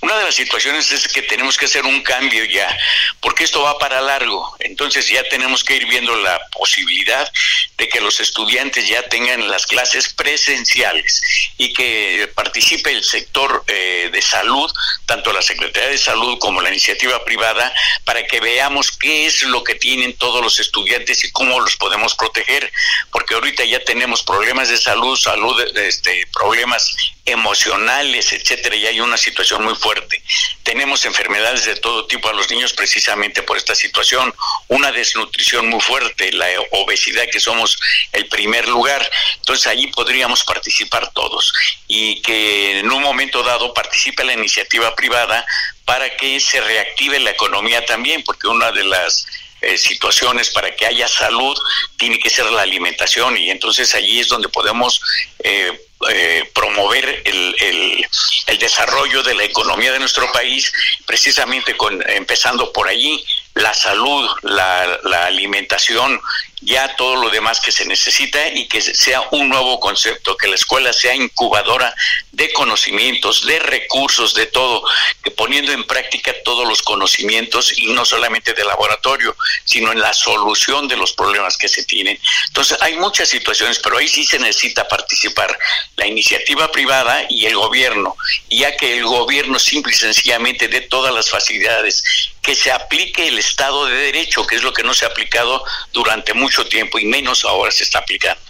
Una 0.00 0.16
de 0.16 0.24
las 0.24 0.34
situaciones 0.34 0.90
es 0.92 1.08
que 1.08 1.22
tenemos 1.22 1.56
que 1.56 1.66
hacer 1.66 1.84
un 1.84 2.02
cambio 2.02 2.44
ya, 2.44 2.76
porque 3.20 3.44
esto 3.44 3.62
va 3.62 3.78
para 3.78 4.00
largo. 4.00 4.56
Entonces 4.60 5.08
ya 5.08 5.24
tenemos 5.24 5.64
que 5.64 5.76
ir 5.76 5.86
viendo 5.86 6.14
la 6.16 6.40
posibilidad 6.52 7.30
de 7.76 7.88
que 7.88 8.00
los 8.00 8.20
estudiantes 8.20 8.88
ya 8.88 9.08
tengan 9.08 9.48
las 9.48 9.66
clases 9.66 10.12
presenciales 10.12 11.20
y 11.56 11.72
que 11.72 12.30
participe 12.34 12.92
el 12.92 13.02
sector 13.04 13.64
eh, 13.66 14.10
de 14.12 14.22
salud, 14.22 14.70
tanto 15.06 15.32
la 15.32 15.42
Secretaría 15.42 15.90
de 15.90 15.98
Salud 15.98 16.38
como 16.38 16.60
la 16.60 16.68
iniciativa 16.68 17.24
privada, 17.24 17.72
para 18.04 18.26
que 18.26 18.40
veamos 18.40 18.92
qué 18.92 19.26
es 19.26 19.42
lo 19.42 19.64
que 19.64 19.74
tienen 19.74 20.16
todos 20.16 20.42
los 20.42 20.60
estudiantes 20.60 21.24
y 21.24 21.32
cómo 21.32 21.60
los 21.60 21.76
podemos 21.76 22.14
proteger, 22.14 22.70
porque 23.10 23.34
ahorita 23.34 23.64
ya 23.64 23.82
tenemos 23.84 24.22
problemas 24.22 24.68
de 24.68 24.76
salud, 24.76 25.16
salud, 25.16 25.60
este, 25.76 26.26
problemas 26.32 26.94
emocionales, 27.24 28.32
etcétera, 28.32 28.76
y 28.76 28.86
hay 28.86 29.00
una 29.00 29.16
situación 29.16 29.47
muy 29.56 29.74
fuerte. 29.74 30.22
Tenemos 30.62 31.04
enfermedades 31.06 31.64
de 31.64 31.76
todo 31.76 32.06
tipo 32.06 32.28
a 32.28 32.32
los 32.32 32.50
niños 32.50 32.72
precisamente 32.72 33.42
por 33.42 33.56
esta 33.56 33.74
situación, 33.74 34.34
una 34.68 34.92
desnutrición 34.92 35.68
muy 35.68 35.80
fuerte, 35.80 36.32
la 36.32 36.46
obesidad 36.72 37.24
que 37.32 37.40
somos 37.40 37.78
el 38.12 38.26
primer 38.28 38.68
lugar. 38.68 39.08
Entonces 39.36 39.66
allí 39.66 39.86
podríamos 39.88 40.44
participar 40.44 41.12
todos 41.12 41.52
y 41.86 42.20
que 42.22 42.80
en 42.80 42.90
un 42.90 43.02
momento 43.02 43.42
dado 43.42 43.72
participe 43.72 44.24
la 44.24 44.34
iniciativa 44.34 44.94
privada 44.94 45.46
para 45.84 46.14
que 46.16 46.38
se 46.40 46.60
reactive 46.60 47.18
la 47.20 47.30
economía 47.30 47.84
también, 47.86 48.22
porque 48.22 48.48
una 48.48 48.70
de 48.72 48.84
las 48.84 49.26
eh, 49.60 49.76
situaciones 49.76 50.50
para 50.50 50.74
que 50.76 50.86
haya 50.86 51.08
salud 51.08 51.58
tiene 51.96 52.18
que 52.20 52.30
ser 52.30 52.46
la 52.46 52.62
alimentación 52.62 53.36
y 53.36 53.50
entonces 53.50 53.92
allí 53.94 54.20
es 54.20 54.28
donde 54.28 54.48
podemos 54.48 55.00
eh, 55.40 55.87
eh, 56.10 56.48
promover 56.54 57.22
el, 57.24 57.56
el, 57.58 58.58
desarrollo 58.58 59.22
de 59.22 59.34
la 59.34 59.44
economía 59.44 59.92
de 59.92 59.98
nuestro 59.98 60.30
país, 60.32 60.72
precisamente 61.06 61.76
con, 61.76 62.02
empezando 62.08 62.72
por 62.72 62.88
allí, 62.88 63.24
la 63.54 63.72
salud, 63.74 64.28
la, 64.42 64.98
la 65.04 65.26
alimentación, 65.26 66.20
ya 66.60 66.96
todo 66.96 67.16
lo 67.16 67.30
demás 67.30 67.60
que 67.60 67.72
se 67.72 67.86
necesita 67.86 68.48
y 68.48 68.66
que 68.66 68.80
sea 68.80 69.22
un 69.30 69.48
nuevo 69.48 69.78
concepto, 69.80 70.36
que 70.36 70.48
la 70.48 70.54
escuela 70.54 70.92
sea 70.92 71.14
incubadora 71.14 71.94
de 72.32 72.52
conocimientos, 72.52 73.44
de 73.46 73.58
recursos, 73.58 74.34
de 74.34 74.46
todo, 74.46 74.82
que 75.22 75.30
poniendo 75.30 75.72
en 75.72 75.84
práctica 75.84 76.34
todos 76.44 76.66
los 76.66 76.82
conocimientos 76.82 77.76
y 77.78 77.88
no 77.88 78.04
solamente 78.04 78.54
de 78.54 78.64
laboratorio, 78.64 79.36
sino 79.64 79.92
en 79.92 80.00
la 80.00 80.12
solución 80.12 80.88
de 80.88 80.96
los 80.96 81.12
problemas 81.12 81.56
que 81.56 81.68
se 81.68 81.84
tienen. 81.84 82.18
Entonces, 82.48 82.78
hay 82.80 82.96
muchas 82.96 83.28
situaciones, 83.28 83.78
pero 83.78 83.98
ahí 83.98 84.08
sí 84.08 84.24
se 84.24 84.38
necesita 84.38 84.86
participar 84.88 85.56
la 85.96 86.06
iniciativa 86.06 86.70
privada 86.70 87.24
y 87.28 87.46
el 87.46 87.56
gobierno, 87.56 88.16
ya 88.50 88.76
que 88.76 88.98
el 88.98 89.04
gobierno 89.04 89.58
simple 89.58 89.92
y 89.92 89.96
sencillamente 89.96 90.68
dé 90.68 90.82
todas 90.82 91.14
las 91.14 91.30
facilidades, 91.30 92.04
que 92.48 92.54
se 92.54 92.72
aplique 92.72 93.28
el 93.28 93.38
Estado 93.38 93.84
de 93.84 93.94
Derecho, 93.94 94.46
que 94.46 94.56
es 94.56 94.62
lo 94.62 94.72
que 94.72 94.82
no 94.82 94.94
se 94.94 95.04
ha 95.04 95.08
aplicado 95.08 95.62
durante 95.92 96.32
mucho 96.32 96.66
tiempo 96.66 96.98
y 96.98 97.04
menos 97.04 97.44
ahora 97.44 97.70
se 97.70 97.84
está 97.84 97.98
aplicando. 97.98 98.40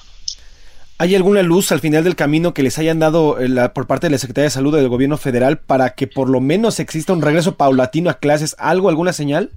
¿Hay 0.98 1.16
alguna 1.16 1.42
luz 1.42 1.72
al 1.72 1.80
final 1.80 2.04
del 2.04 2.14
camino 2.14 2.54
que 2.54 2.62
les 2.62 2.78
hayan 2.78 3.00
dado 3.00 3.40
eh, 3.40 3.48
la, 3.48 3.74
por 3.74 3.88
parte 3.88 4.06
de 4.06 4.12
la 4.12 4.18
Secretaría 4.18 4.44
de 4.44 4.54
Salud 4.54 4.72
del 4.72 4.86
gobierno 4.86 5.18
federal 5.18 5.58
para 5.58 5.96
que 5.96 6.06
por 6.06 6.30
lo 6.30 6.40
menos 6.40 6.78
exista 6.78 7.12
un 7.12 7.22
regreso 7.22 7.56
paulatino 7.56 8.08
a 8.08 8.20
clases? 8.20 8.54
¿Algo, 8.60 8.88
alguna 8.88 9.12
señal? 9.12 9.50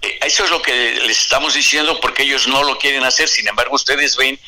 Eh, 0.00 0.18
eso 0.24 0.44
es 0.44 0.50
lo 0.50 0.62
que 0.62 0.94
les 1.06 1.20
estamos 1.20 1.52
diciendo 1.52 2.00
porque 2.00 2.22
ellos 2.22 2.48
no 2.48 2.62
lo 2.62 2.78
quieren 2.78 3.04
hacer. 3.04 3.28
Sin 3.28 3.46
embargo, 3.46 3.74
ustedes 3.74 4.16
ven 4.16 4.38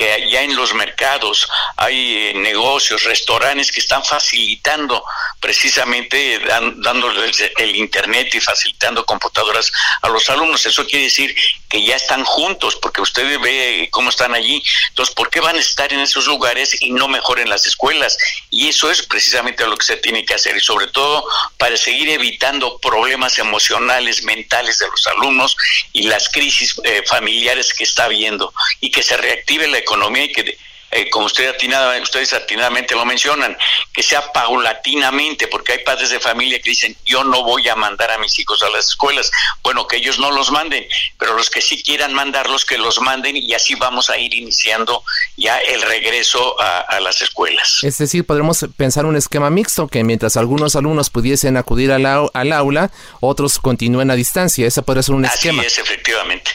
que 0.00 0.30
ya 0.30 0.40
en 0.40 0.56
los 0.56 0.72
mercados 0.72 1.46
hay 1.76 2.16
eh, 2.16 2.32
negocios, 2.34 3.04
restaurantes 3.04 3.70
que 3.70 3.80
están 3.80 4.02
facilitando 4.02 5.04
precisamente 5.38 6.40
dándoles 6.76 7.42
el 7.58 7.76
internet 7.76 8.34
y 8.34 8.40
facilitando 8.40 9.04
computadoras 9.04 9.70
a 10.00 10.08
los 10.08 10.26
alumnos. 10.30 10.64
Eso 10.64 10.86
quiere 10.86 11.04
decir 11.04 11.36
que 11.68 11.84
ya 11.84 11.96
están 11.96 12.24
juntos, 12.24 12.76
porque 12.76 13.02
usted 13.02 13.38
ve 13.40 13.88
cómo 13.90 14.08
están 14.08 14.34
allí. 14.34 14.62
Entonces, 14.88 15.14
¿por 15.14 15.28
qué 15.28 15.40
van 15.40 15.56
a 15.56 15.60
estar 15.60 15.92
en 15.92 16.00
esos 16.00 16.26
lugares 16.26 16.80
y 16.80 16.90
no 16.90 17.06
mejor 17.06 17.38
en 17.38 17.50
las 17.50 17.66
escuelas? 17.66 18.16
Y 18.48 18.68
eso 18.68 18.90
es 18.90 19.02
precisamente 19.02 19.66
lo 19.66 19.76
que 19.76 19.86
se 19.86 19.96
tiene 19.98 20.24
que 20.24 20.34
hacer, 20.34 20.56
y 20.56 20.60
sobre 20.60 20.86
todo 20.88 21.24
para 21.58 21.76
seguir 21.76 22.08
evitando 22.08 22.78
problemas 22.78 23.38
emocionales, 23.38 24.22
mentales 24.22 24.78
de 24.78 24.88
los 24.88 25.06
alumnos 25.06 25.56
y 25.92 26.04
las 26.04 26.28
crisis 26.30 26.74
eh, 26.84 27.02
familiares 27.06 27.74
que 27.74 27.84
está 27.84 28.04
habiendo, 28.04 28.52
y 28.80 28.90
que 28.90 29.02
se 29.02 29.16
reactive 29.16 29.68
la 29.68 29.78
economía 29.78 29.89
y 30.16 30.32
que 30.32 30.56
eh, 30.92 31.08
como 31.08 31.26
usted 31.26 31.48
atinada, 31.48 32.02
ustedes 32.02 32.32
atinadamente 32.32 32.96
lo 32.96 33.04
mencionan, 33.04 33.56
que 33.92 34.02
sea 34.02 34.32
paulatinamente, 34.32 35.46
porque 35.46 35.72
hay 35.72 35.78
padres 35.84 36.10
de 36.10 36.18
familia 36.18 36.60
que 36.60 36.70
dicen, 36.70 36.96
yo 37.04 37.22
no 37.22 37.44
voy 37.44 37.68
a 37.68 37.76
mandar 37.76 38.10
a 38.10 38.18
mis 38.18 38.36
hijos 38.40 38.60
a 38.64 38.70
las 38.70 38.88
escuelas. 38.88 39.30
Bueno, 39.62 39.86
que 39.86 39.98
ellos 39.98 40.18
no 40.18 40.32
los 40.32 40.50
manden, 40.50 40.84
pero 41.16 41.36
los 41.36 41.48
que 41.48 41.60
sí 41.60 41.80
quieran 41.84 42.12
mandarlos, 42.12 42.64
que 42.64 42.76
los 42.76 43.00
manden 43.00 43.36
y 43.36 43.54
así 43.54 43.76
vamos 43.76 44.10
a 44.10 44.18
ir 44.18 44.34
iniciando 44.34 45.04
ya 45.36 45.58
el 45.58 45.80
regreso 45.82 46.60
a, 46.60 46.98
las 47.00 47.22
escuelas. 47.22 47.78
Es 47.82 47.98
decir, 47.98 48.26
podremos 48.26 48.66
pensar 48.76 49.06
un 49.06 49.16
esquema 49.16 49.48
mixto, 49.48 49.86
que 49.86 50.02
mientras 50.02 50.36
algunos 50.36 50.74
alumnos 50.74 51.08
pudiesen 51.08 51.56
acudir 51.56 51.92
al, 51.92 52.04
al 52.04 52.52
aula, 52.52 52.90
otros 53.20 53.58
continúen 53.58 54.10
a 54.10 54.16
distancia. 54.16 54.66
Ese 54.66 54.82
podría 54.82 55.04
ser 55.04 55.14
un 55.14 55.24
esquema. 55.24 55.62
Así 55.62 55.68
es, 55.68 55.78
efectivamente. 55.78 56.50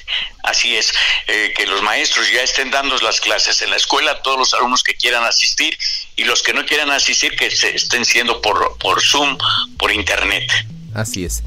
Así 0.45 0.75
es, 0.75 0.93
eh, 1.27 1.53
que 1.57 1.65
los 1.65 1.81
maestros 1.81 2.31
ya 2.31 2.41
estén 2.41 2.69
dando 2.69 2.95
las 2.99 3.19
clases 3.19 3.61
en 3.61 3.71
la 3.71 3.77
escuela, 3.77 4.21
todos 4.21 4.37
los 4.37 4.53
alumnos 4.53 4.83
que 4.83 4.93
quieran 4.93 5.23
asistir 5.23 5.77
y 6.15 6.23
los 6.23 6.43
que 6.43 6.53
no 6.53 6.63
quieran 6.65 6.91
asistir 6.91 7.35
que 7.35 7.49
se 7.49 7.75
estén 7.75 8.05
siendo 8.05 8.41
por, 8.41 8.77
por 8.77 9.01
Zoom, 9.01 9.37
por 9.77 9.91
Internet. 9.91 10.51
Así 10.93 11.25
es. 11.25 11.43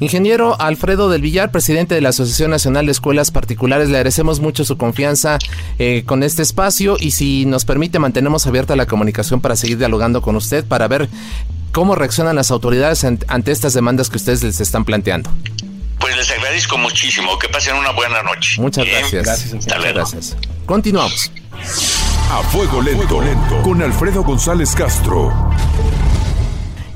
Ingeniero 0.00 0.60
Alfredo 0.60 1.08
del 1.10 1.22
Villar, 1.22 1.52
presidente 1.52 1.94
de 1.94 2.00
la 2.00 2.08
Asociación 2.08 2.50
Nacional 2.50 2.86
de 2.86 2.92
Escuelas 2.92 3.30
Particulares, 3.30 3.88
le 3.88 3.98
agradecemos 3.98 4.40
mucho 4.40 4.64
su 4.64 4.76
confianza 4.76 5.38
eh, 5.78 6.04
con 6.06 6.22
este 6.22 6.42
espacio 6.42 6.96
y 6.98 7.12
si 7.12 7.46
nos 7.46 7.64
permite 7.64 7.98
mantenemos 7.98 8.46
abierta 8.46 8.76
la 8.76 8.86
comunicación 8.86 9.40
para 9.40 9.56
seguir 9.56 9.78
dialogando 9.78 10.22
con 10.22 10.36
usted 10.36 10.64
para 10.64 10.88
ver 10.88 11.08
cómo 11.72 11.94
reaccionan 11.94 12.36
las 12.36 12.50
autoridades 12.50 13.04
ante 13.04 13.52
estas 13.52 13.74
demandas 13.74 14.10
que 14.10 14.16
ustedes 14.16 14.42
les 14.42 14.60
están 14.60 14.84
planteando. 14.84 15.30
Pues 16.00 16.16
les 16.16 16.30
agradezco 16.30 16.78
muchísimo. 16.78 17.38
Que 17.38 17.48
pasen 17.48 17.76
una 17.76 17.92
buena 17.92 18.22
noche. 18.22 18.60
Muchas 18.60 18.84
gracias. 18.84 19.24
Gracias. 19.24 19.66
gracias. 19.66 20.36
Continuamos. 20.66 21.30
A 22.30 22.42
fuego 22.44 22.80
lento, 22.80 23.20
lento 23.20 23.62
con 23.62 23.82
Alfredo 23.82 24.22
González 24.22 24.74
Castro. 24.74 25.32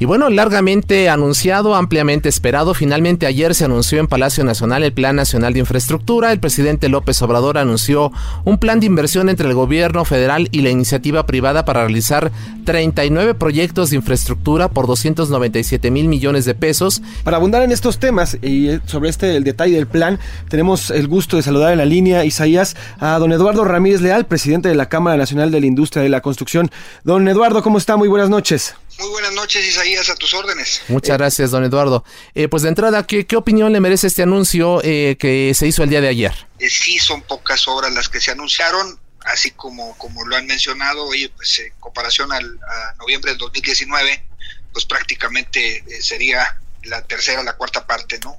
Y 0.01 0.07
bueno, 0.07 0.29
largamente 0.29 1.09
anunciado, 1.09 1.77
ampliamente 1.77 2.29
esperado, 2.29 2.75
finalmente 2.75 3.27
ayer 3.27 3.55
se 3.55 3.65
anunció 3.65 4.01
en 4.01 4.09
Palacio 4.09 4.43
Nacional 4.43 4.83
el 4.83 4.93
Plan 4.93 5.15
Nacional 5.15 5.53
de 5.53 5.61
Infraestructura. 5.61 6.33
El 6.33 6.41
presidente 6.41 6.89
López 6.89 7.23
Obrador 7.23 7.59
anunció 7.59 8.11
un 8.45 8.59
plan 8.59 8.81
de 8.81 8.87
inversión 8.87 9.29
entre 9.29 9.49
el 9.49 9.55
gobierno 9.55 10.05
federal 10.05 10.49
y 10.51 10.63
la 10.63 10.71
iniciativa 10.71 11.27
privada 11.27 11.65
para 11.65 11.85
realizar 11.85 12.33
39 12.65 13.35
proyectos 13.35 13.91
de 13.91 13.97
infraestructura 13.97 14.69
por 14.69 14.89
297 14.89 15.93
mil 15.93 16.09
millones 16.09 16.45
de 16.45 16.57
pesos. 16.57 17.01
Para 17.23 17.37
abundar 17.37 17.63
en 17.63 17.71
estos 17.71 17.99
temas 17.99 18.37
y 18.43 18.71
eh, 18.71 18.81
sobre 18.87 19.11
este 19.11 19.37
el 19.37 19.45
detalle 19.45 19.77
del 19.77 19.87
plan, 19.87 20.19
tenemos 20.49 20.91
el 20.91 21.07
gusto 21.07 21.37
de 21.37 21.45
saludar 21.45 21.71
en 21.71 21.79
la 21.79 21.85
línea, 21.85 22.25
Isaías, 22.25 22.77
a 22.99 23.19
don 23.21 23.33
Eduardo 23.33 23.65
Ramírez 23.65 24.01
Leal, 24.01 24.27
presidente 24.27 24.69
de 24.69 24.75
la 24.75 24.89
Cámara 24.89 25.17
Nacional 25.17 25.53
de 25.53 25.61
la 25.61 25.67
Industria 25.67 26.03
de 26.03 26.09
la 26.09 26.21
Construcción. 26.21 26.71
Don 27.05 27.29
Eduardo, 27.29 27.63
¿cómo 27.63 27.79
está? 27.79 27.97
Muy 27.97 28.09
buenas 28.09 28.29
noches. 28.29 28.75
Muy 28.99 29.09
buenas 29.09 29.33
noches, 29.33 29.65
Isaías, 29.65 30.09
a 30.09 30.15
tus 30.15 30.35
órdenes. 30.35 30.83
Muchas 30.89 31.19
gracias, 31.19 31.51
don 31.51 31.65
Eduardo. 31.65 32.05
Eh, 32.35 32.49
pues 32.49 32.63
de 32.63 32.69
entrada, 32.69 33.05
¿qué, 33.07 33.27
¿qué, 33.27 33.37
opinión 33.37 33.73
le 33.73 33.81
merece 33.81 34.07
este 34.07 34.23
anuncio 34.23 34.81
eh, 34.85 35.17
que 35.19 35.53
se 35.55 35.67
hizo 35.67 35.83
el 35.83 35.91
día 35.91 36.01
de 36.01 36.09
ayer? 36.09 36.33
Eh, 36.61 36.71
sí, 36.71 36.99
son 36.99 37.23
pocas 37.23 37.67
obras 37.67 37.93
las 37.93 38.09
que 38.09 38.21
se 38.21 38.31
anunciaron, 38.31 38.99
así 39.25 39.51
como, 39.51 39.99
como 39.99 40.25
lo 40.27 40.37
han 40.37 40.47
mencionado, 40.47 41.07
oye, 41.07 41.29
pues 41.31 41.59
en 41.59 41.73
comparación 41.81 42.33
al, 42.33 42.45
a 42.45 42.95
noviembre 42.99 43.33
del 43.33 43.39
2019, 43.39 44.25
pues 44.73 44.85
prácticamente 44.85 45.85
sería 46.01 46.61
la 46.85 47.03
tercera, 47.03 47.43
la 47.43 47.57
cuarta 47.57 47.87
parte, 47.87 48.19
¿no? 48.21 48.39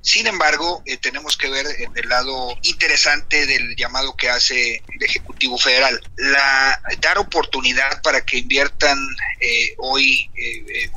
Sin 0.00 0.26
embargo, 0.26 0.82
eh, 0.86 0.96
tenemos 0.96 1.36
que 1.36 1.50
ver 1.50 1.66
el 1.94 2.08
lado 2.08 2.56
interesante 2.62 3.46
del 3.46 3.74
llamado 3.76 4.16
que 4.16 4.28
hace 4.28 4.82
el 4.88 5.02
Ejecutivo 5.02 5.58
Federal. 5.58 6.00
La, 6.16 6.80
dar 7.00 7.18
oportunidad 7.18 8.02
para 8.02 8.24
que 8.24 8.38
inviertan 8.38 8.98
eh, 9.40 9.74
hoy 9.78 10.30
eh, 10.36 10.90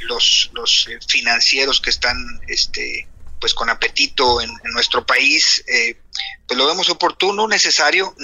los, 0.00 0.50
los 0.54 0.88
financieros 1.08 1.80
que 1.80 1.90
están 1.90 2.16
este, 2.48 3.06
pues 3.40 3.54
con 3.54 3.70
apetito 3.70 4.40
en, 4.40 4.50
nuestro 4.72 5.04
país, 5.04 5.64
pues 6.46 6.58
lo 6.58 6.66
vemos 6.66 6.88
oportuno, 6.88 7.48
necesario 7.48 8.14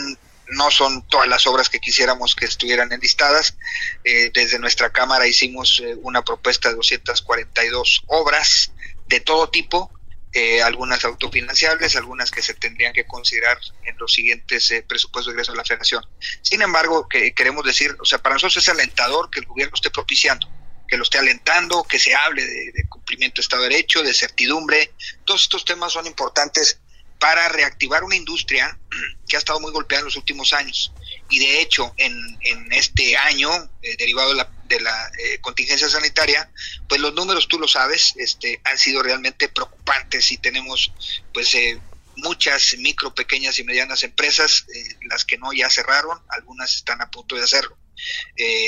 no 0.49 0.71
son 0.71 1.07
todas 1.09 1.29
las 1.29 1.47
obras 1.47 1.69
que 1.69 1.81
quisiéramos 1.81 2.35
que 2.35 2.45
estuvieran 2.45 2.93
enlistadas. 2.93 3.57
Eh, 4.05 4.31
desde 4.33 4.59
nuestra 4.59 4.91
Cámara 4.91 5.27
hicimos 5.27 5.81
eh, 5.85 5.97
una 6.03 6.23
propuesta 6.23 6.69
de 6.69 6.77
242 6.77 8.03
obras 8.07 8.73
de 9.07 9.21
todo 9.21 9.49
tipo, 9.51 9.91
eh, 10.33 10.63
algunas 10.63 11.05
autofinanciables, 11.05 11.97
algunas 11.97 12.31
que 12.31 12.43
se 12.43 12.55
tendrían 12.55 12.93
que 12.93 13.07
considerar 13.07 13.59
en 13.85 13.97
los 13.99 14.13
siguientes 14.13 14.73
presupuestos 14.89 15.27
de 15.27 15.33
ingreso 15.33 15.53
de 15.53 15.59
la 15.59 15.65
Federación. 15.65 16.05
Sin 16.43 16.61
embargo, 16.63 17.09
que 17.09 17.33
queremos 17.35 17.65
decir, 17.65 17.97
o 18.01 18.05
sea, 18.05 18.19
para 18.19 18.35
nosotros 18.35 18.57
es 18.57 18.69
alentador 18.69 19.31
que 19.31 19.41
el 19.41 19.47
gobierno 19.47 19.75
esté 19.75 19.91
propiciando, 19.91 20.49
que 20.89 20.97
lo 20.97 21.05
esté 21.05 21.19
alentando, 21.19 21.85
que 21.85 22.01
se 22.01 22.15
hable 22.15 22.45
de, 22.45 22.73
de 22.73 22.89
cumplimiento 22.89 23.37
de 23.37 23.43
Estado 23.43 23.63
de 23.63 23.69
Derecho, 23.69 24.03
de 24.03 24.13
certidumbre. 24.13 24.93
Todos 25.25 25.43
estos 25.43 25.65
temas 25.65 25.93
son 25.93 26.07
importantes 26.07 26.81
para 27.19 27.49
reactivar 27.49 28.05
una 28.05 28.17
industria 28.17 28.79
que 29.29 29.37
ha 29.37 29.39
estado 29.39 29.61
muy 29.61 29.73
golpeada 29.73 30.01
en 30.01 30.07
los 30.07 30.17
últimos 30.17 30.53
años. 30.53 30.93
Y 31.31 31.39
de 31.39 31.61
hecho, 31.61 31.95
en, 31.97 32.15
en 32.43 32.73
este 32.73 33.17
año, 33.17 33.51
eh, 33.83 33.97
derivado 33.99 34.31
de 34.31 34.37
la, 34.37 34.51
de 34.67 34.81
la 34.81 35.11
eh, 35.19 35.41
contingencia 35.41 35.89
sanitaria, 35.89 36.51
pues 36.89 37.01
los 37.01 37.15
números, 37.15 37.49
tú 37.49 37.59
lo 37.59 37.69
sabes, 37.69 38.15
este, 38.17 38.61
han 38.65 38.79
sido 38.79 39.03
realmente 39.03 39.49
preocupantes 39.49 40.31
y 40.33 40.39
tenemos 40.39 40.93
pues 41.33 41.55
eh, 41.55 41.81
muchas 42.17 42.77
micro, 42.79 43.15
pequeñas 43.15 43.59
y 43.59 43.65
medianas 43.65 44.03
empresas, 44.05 44.67
las 45.09 45.25
que 45.25 45.39
no 45.39 45.53
ya 45.53 45.69
cerraron, 45.71 46.21
algunas 46.29 46.75
están 46.77 47.01
a 47.01 47.11
punto 47.11 47.35
de 47.35 47.43
hacerlo. 47.43 47.77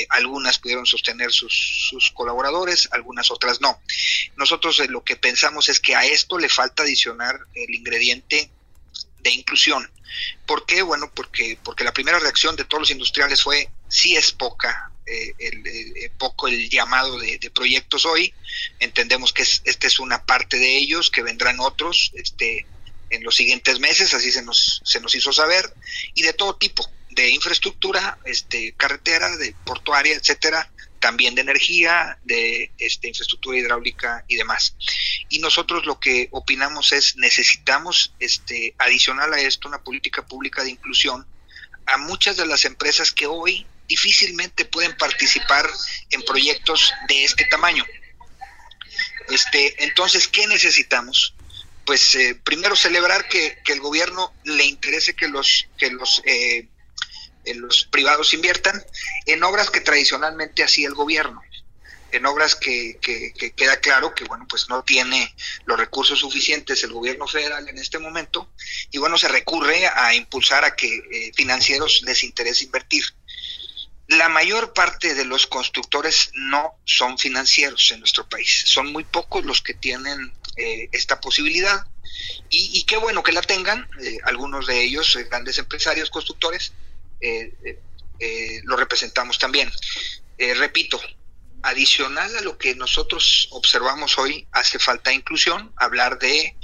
Algunas 0.09 0.59
pudieron 0.59 0.85
sostener 0.85 1.31
sus, 1.31 2.11
colaboradores, 2.13 2.87
algunas 2.91 3.31
otras 3.31 3.61
no. 3.61 3.79
Nosotros 4.35 4.81
lo 4.89 5.03
que 5.03 5.15
pensamos 5.15 5.69
es 5.69 5.79
que 5.79 5.95
a 5.95 6.05
esto 6.05 6.37
le 6.37 6.49
falta 6.49 6.83
adicionar 6.83 7.39
el 7.53 7.73
ingrediente 7.73 8.49
de 9.19 9.31
inclusión. 9.31 9.89
¿Por 10.45 10.65
qué? 10.65 10.81
Bueno, 10.81 11.11
porque, 11.13 11.57
porque 11.63 11.83
la 11.83 11.93
primera 11.93 12.19
reacción 12.19 12.55
de 12.55 12.65
todos 12.65 12.81
los 12.81 12.91
industriales 12.91 13.43
fue, 13.43 13.69
sí 13.87 14.15
es 14.15 14.31
poca, 14.31 14.91
eh, 15.05 15.33
el, 15.39 15.65
eh, 15.65 16.11
poco 16.17 16.49
el 16.49 16.69
llamado 16.69 17.17
de, 17.17 17.39
proyectos 17.53 18.05
hoy. 18.05 18.33
Entendemos 18.79 19.31
que 19.31 19.43
es, 19.43 19.61
esta 19.63 19.87
es 19.87 19.99
una 19.99 20.25
parte 20.25 20.57
de 20.57 20.77
ellos, 20.77 21.09
que 21.09 21.23
vendrán 21.23 21.59
otros 21.59 22.11
este, 22.13 22.65
en 23.09 23.23
los 23.23 23.35
siguientes 23.35 23.79
meses, 23.79 24.13
así 24.13 24.31
se 24.31 24.41
nos, 24.41 24.81
se 24.83 24.99
nos 24.99 25.15
hizo 25.15 25.31
saber, 25.31 25.73
y 26.13 26.23
de 26.23 26.33
todo 26.33 26.57
tipo, 26.57 26.89
de 27.17 27.31
infraestructura, 27.31 28.19
este, 28.25 28.73
carretera, 28.73 29.35
de 29.37 29.55
portuaria, 29.65 30.15
etcétera, 30.15 30.71
también 30.99 31.33
de 31.33 31.41
energía, 31.41 32.19
de 32.23 32.71
este, 32.77 33.07
infraestructura 33.07 33.57
hidráulica 33.57 34.23
y 34.27 34.35
demás. 34.35 34.75
Y 35.27 35.39
nosotros 35.39 35.87
lo 35.87 35.99
que 35.99 36.29
opinamos 36.31 36.91
es 36.91 37.17
necesitamos 37.17 38.13
este, 38.19 38.75
adicional 38.77 39.33
a 39.33 39.39
esto 39.39 39.67
una 39.67 39.83
política 39.83 40.25
pública 40.27 40.63
de 40.63 40.69
inclusión 40.69 41.25
a 41.87 41.97
muchas 41.97 42.37
de 42.37 42.45
las 42.45 42.65
empresas 42.65 43.11
que 43.11 43.25
hoy 43.25 43.65
difícilmente 43.87 44.65
pueden 44.65 44.95
participar 44.95 45.67
en 46.11 46.21
proyectos 46.21 46.93
de 47.07 47.23
este 47.23 47.45
tamaño. 47.45 47.83
Este, 49.29 49.83
entonces, 49.83 50.27
¿qué 50.27 50.45
necesitamos? 50.45 51.33
Pues 51.85 52.13
eh, 52.15 52.39
primero 52.43 52.75
celebrar 52.75 53.27
que, 53.27 53.57
que, 53.63 53.73
el 53.73 53.79
gobierno 53.79 54.33
le 54.43 54.65
interese 54.65 55.15
que 55.15 55.29
los, 55.29 55.67
que 55.77 55.89
los 55.89 56.21
eh, 56.25 56.67
los 57.55 57.85
privados 57.91 58.33
inviertan 58.33 58.83
en 59.25 59.43
obras 59.43 59.69
que 59.69 59.81
tradicionalmente 59.81 60.63
hacía 60.63 60.87
el 60.87 60.93
gobierno, 60.93 61.41
en 62.11 62.25
obras 62.25 62.55
que, 62.55 62.97
que, 63.01 63.33
queda 63.51 63.79
claro 63.79 64.13
que 64.15 64.23
bueno 64.23 64.45
pues 64.49 64.69
no 64.69 64.83
tiene 64.83 65.35
los 65.65 65.77
recursos 65.77 66.19
suficientes 66.19 66.83
el 66.83 66.93
gobierno 66.93 67.27
federal 67.27 67.67
en 67.67 67.77
este 67.77 67.99
momento 67.99 68.49
y 68.91 68.97
bueno 68.97 69.17
se 69.17 69.27
recurre 69.27 69.87
a 69.87 70.13
impulsar 70.15 70.63
a 70.63 70.75
que 70.75 70.87
eh, 70.87 71.31
financieros 71.35 72.01
les 72.05 72.23
interese 72.23 72.65
invertir. 72.65 73.03
La 74.07 74.29
mayor 74.29 74.71
parte 74.71 75.15
de 75.15 75.25
los 75.25 75.47
constructores 75.47 76.31
no 76.33 76.79
son 76.85 77.17
financieros 77.17 77.91
en 77.91 77.99
nuestro 77.99 78.27
país, 78.29 78.63
son 78.65 78.93
muy 78.93 79.03
pocos 79.03 79.43
los 79.43 79.61
que 79.61 79.73
tienen 79.73 80.33
eh, 80.55 80.87
esta 80.93 81.19
posibilidad 81.19 81.85
y, 82.49 82.83
qué 82.83 82.97
bueno 82.97 83.23
que 83.23 83.31
la 83.31 83.41
tengan, 83.41 83.87
eh, 84.01 84.17
algunos 84.23 84.67
de 84.67 84.81
ellos 84.81 85.17
grandes 85.29 85.57
empresarios 85.57 86.09
constructores, 86.09 86.71
eh, 86.71 86.71
eh, 86.71 86.71
eh, 86.71 86.86
lo 88.63 88.77
representamos 88.77 89.37
también. 89.37 89.71
repito, 90.37 90.99
adicional 91.63 92.35
a 92.37 92.41
lo 92.41 92.57
que 92.57 92.75
nosotros 92.75 93.47
observamos 93.51 94.17
hoy, 94.17 94.47
hace 94.51 94.79
falta 94.79 95.11
inclusión, 95.11 95.71
hablar 95.75 96.17
de 96.19 96.55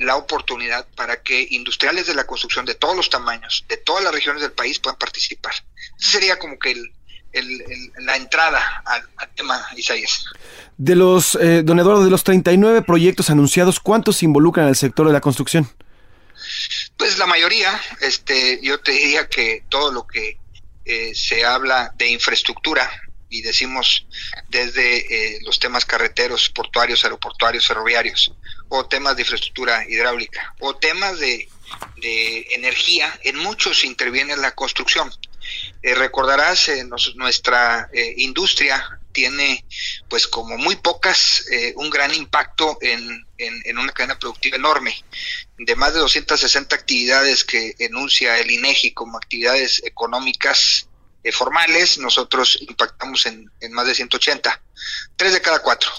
la 0.00 0.16
oportunidad 0.16 0.86
para 0.96 1.22
que 1.22 1.46
industriales 1.50 2.06
de 2.06 2.14
la 2.14 2.26
construcción 2.26 2.64
de 2.66 2.74
todos 2.74 2.96
los 2.96 3.08
tamaños, 3.08 3.64
de 3.68 3.76
todas 3.76 4.02
las 4.04 4.12
regiones 4.12 4.42
del 4.42 4.52
país 4.52 4.78
puedan 4.78 4.98
participar. 4.98 5.54
Esa 5.98 6.10
sería 6.10 6.38
como 6.38 6.58
que 6.58 6.74
la 8.00 8.16
entrada 8.16 8.82
al, 8.84 9.30
tema, 9.34 9.64
Isaías. 9.76 10.26
De 10.76 10.94
los, 10.94 11.38
don 11.64 11.78
Eduardo, 11.78 12.04
de 12.04 12.10
los 12.10 12.24
39 12.24 12.82
proyectos 12.82 13.30
anunciados, 13.30 13.80
¿cuántos 13.80 14.22
involucran 14.22 14.66
al 14.66 14.76
sector 14.76 15.06
de 15.06 15.12
la 15.12 15.20
construcción? 15.20 15.70
Pues 17.02 17.18
la 17.18 17.26
mayoría, 17.26 17.82
este, 18.00 18.60
yo 18.62 18.78
te 18.78 18.92
diría 18.92 19.28
que 19.28 19.64
todo 19.68 19.90
lo 19.90 20.06
que 20.06 20.38
eh, 20.84 21.12
se 21.16 21.44
habla 21.44 21.92
de 21.96 22.08
infraestructura 22.08 22.88
y 23.28 23.42
decimos 23.42 24.06
desde 24.48 24.98
eh, 25.34 25.40
los 25.42 25.58
temas 25.58 25.84
carreteros, 25.84 26.48
portuarios, 26.50 27.02
aeroportuarios, 27.02 27.66
ferroviarios, 27.66 28.32
o 28.68 28.86
temas 28.86 29.16
de 29.16 29.22
infraestructura 29.22 29.84
hidráulica, 29.88 30.54
o 30.60 30.76
temas 30.76 31.18
de, 31.18 31.48
de 31.96 32.46
energía, 32.52 33.12
en 33.24 33.36
muchos 33.36 33.82
interviene 33.82 34.36
la 34.36 34.54
construcción. 34.54 35.12
Eh, 35.82 35.96
recordarás, 35.96 36.70
nuestra 37.16 37.90
industria 38.16 39.00
tiene, 39.10 39.64
pues 40.08 40.28
como 40.28 40.56
muy 40.56 40.76
pocas, 40.76 41.46
un 41.74 41.90
gran 41.90 42.14
impacto 42.14 42.78
en, 42.80 43.26
en, 43.42 43.78
una 43.78 43.92
cadena 43.92 44.18
productiva 44.18 44.56
enorme. 44.56 45.04
De 45.58 45.76
más 45.76 45.92
de 45.94 46.00
260 46.00 46.74
actividades 46.74 47.44
que 47.44 47.74
enuncia 47.78 48.38
el 48.38 48.50
INEGI 48.50 48.92
como 48.92 49.16
actividades 49.16 49.82
económicas 49.84 50.88
eh, 51.24 51.32
formales, 51.32 51.98
nosotros 51.98 52.58
impactamos 52.60 53.26
en, 53.26 53.50
más 53.70 53.86
de 53.86 53.94
180. 53.94 54.62
Tres 55.16 55.32
de 55.32 55.40
cada 55.40 55.60
cuatro, 55.60 55.90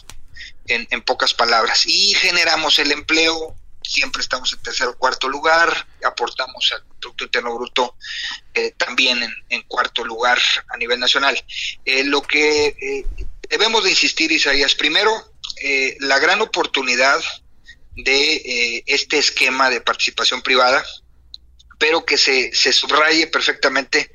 en, 0.68 0.88
en 0.90 1.02
pocas 1.02 1.34
palabras. 1.34 1.86
Y 1.86 2.14
generamos 2.16 2.80
el 2.80 2.92
empleo 2.92 3.56
siempre 3.84 4.22
estamos 4.22 4.54
en 4.54 4.62
tercer 4.62 4.88
o 4.88 4.98
cuarto 4.98 5.28
lugar, 5.28 5.88
aportamos 6.04 6.72
al 6.72 6.84
Producto 7.00 7.26
Interno 7.26 7.54
Bruto 7.56 7.96
eh, 8.54 8.72
también 8.78 9.20
en, 9.50 9.62
cuarto 9.64 10.04
lugar 10.04 10.40
a 10.70 10.78
nivel 10.78 11.00
nacional. 11.00 11.38
Eh, 11.86 12.04
lo 12.04 12.22
que 12.22 13.06
debemos 13.50 13.84
de 13.84 13.92
insistir, 13.92 14.32
Isaías, 14.32 14.76
primero, 14.76 15.33
eh, 15.62 15.96
la 16.00 16.20
gran 16.20 16.42
oportunidad 16.42 17.22
de 17.96 18.36
eh, 18.36 18.84
este 18.88 19.18
esquema 19.18 19.70
de 19.70 19.82
participación 19.82 20.42
privada, 20.42 20.84
pero 21.80 22.06
que 22.06 22.18
se, 22.18 22.54
se 22.54 22.72
subraye 22.72 23.28
perfectamente 23.28 24.12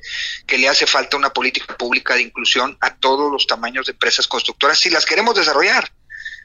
que 0.47 0.57
le 0.57 0.67
hace 0.67 0.87
falta 0.87 1.17
una 1.17 1.31
política 1.31 1.77
pública 1.77 2.15
de 2.15 2.23
inclusión 2.23 2.77
a 2.81 2.95
todos 2.95 3.31
los 3.31 3.47
tamaños 3.47 3.85
de 3.85 3.91
empresas 3.91 4.27
constructoras 4.27 4.79
si 4.79 4.89
las 4.89 5.05
queremos 5.05 5.35
desarrollar. 5.35 5.91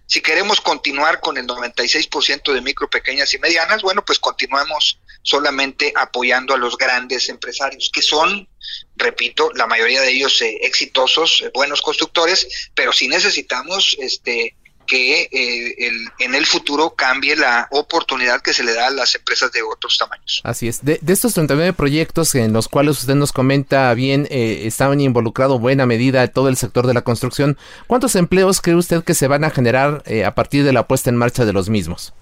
Si 0.07 0.20
queremos 0.20 0.61
continuar 0.61 1.20
con 1.20 1.38
el 1.38 1.46
96% 1.46 2.52
de 2.52 2.61
micro, 2.61 2.90
pequeñas 2.90 3.33
y 3.33 3.38
medianas, 3.38 3.80
bueno, 3.80 4.04
pues 4.04 4.18
continuemos 4.18 5.00
solamente 5.22 5.94
apoyando 5.96 6.52
a 6.52 6.59
los 6.59 6.76
grandes 6.76 7.30
empresarios, 7.30 7.90
que 7.90 8.02
son, 8.02 8.46
repito, 8.96 9.50
la 9.54 9.66
mayoría 9.66 10.02
de 10.02 10.11
ellos 10.11 10.42
eh, 10.42 10.59
exitosos, 10.61 11.44
buenos 11.54 11.80
constructores, 11.80 12.70
pero 12.74 12.92
si 12.92 13.09
necesitamos 13.09 13.96
este 13.98 14.57
que 14.87 15.23
eh, 15.23 15.90
en 16.18 16.35
el 16.35 16.47
futuro 16.47 16.94
cambie 16.94 17.37
la 17.37 17.68
oportunidad 17.70 18.40
que 18.42 18.53
se 18.53 18.64
le 18.64 18.75
da 18.75 18.88
a 18.88 18.90
las 18.90 19.14
empresas 19.14 19.53
de 19.53 19.62
otros 19.62 19.99
tamaños. 19.99 20.40
Así 20.44 20.68
es. 20.68 20.85
De, 20.85 21.01
estos 21.07 21.35
39 21.35 21.73
proyectos 21.73 22.35
en 22.35 22.53
los 22.53 22.68
cuales 22.68 22.99
usted 22.99 23.14
nos 23.14 23.33
comenta 23.33 23.92
bien, 23.94 24.27
eh, 24.31 24.62
estaban 24.64 25.01
involucrado 25.01 25.59
buena 25.59 25.87
medida 25.87 26.27
todo 26.29 26.49
el 26.49 26.57
sector 26.57 26.87
de 26.87 26.94
la 26.94 27.03
construcción. 27.03 27.59
¿Cuántos 27.87 28.14
empleos 28.16 28.61
cree 28.61 28.77
usted 28.77 29.05
que 29.05 29.14
se 29.14 29.29
van 29.29 29.44
a 29.44 29.51
generar 29.51 30.03
eh, 30.07 30.25
a 30.25 30.35
partir 30.35 30.64
de 30.64 30.73
la 30.73 30.87
puesta 30.87 31.11
en 31.11 31.16
marcha 31.16 31.44
de 31.44 31.53
los 31.53 31.68
mismos? 31.68 32.12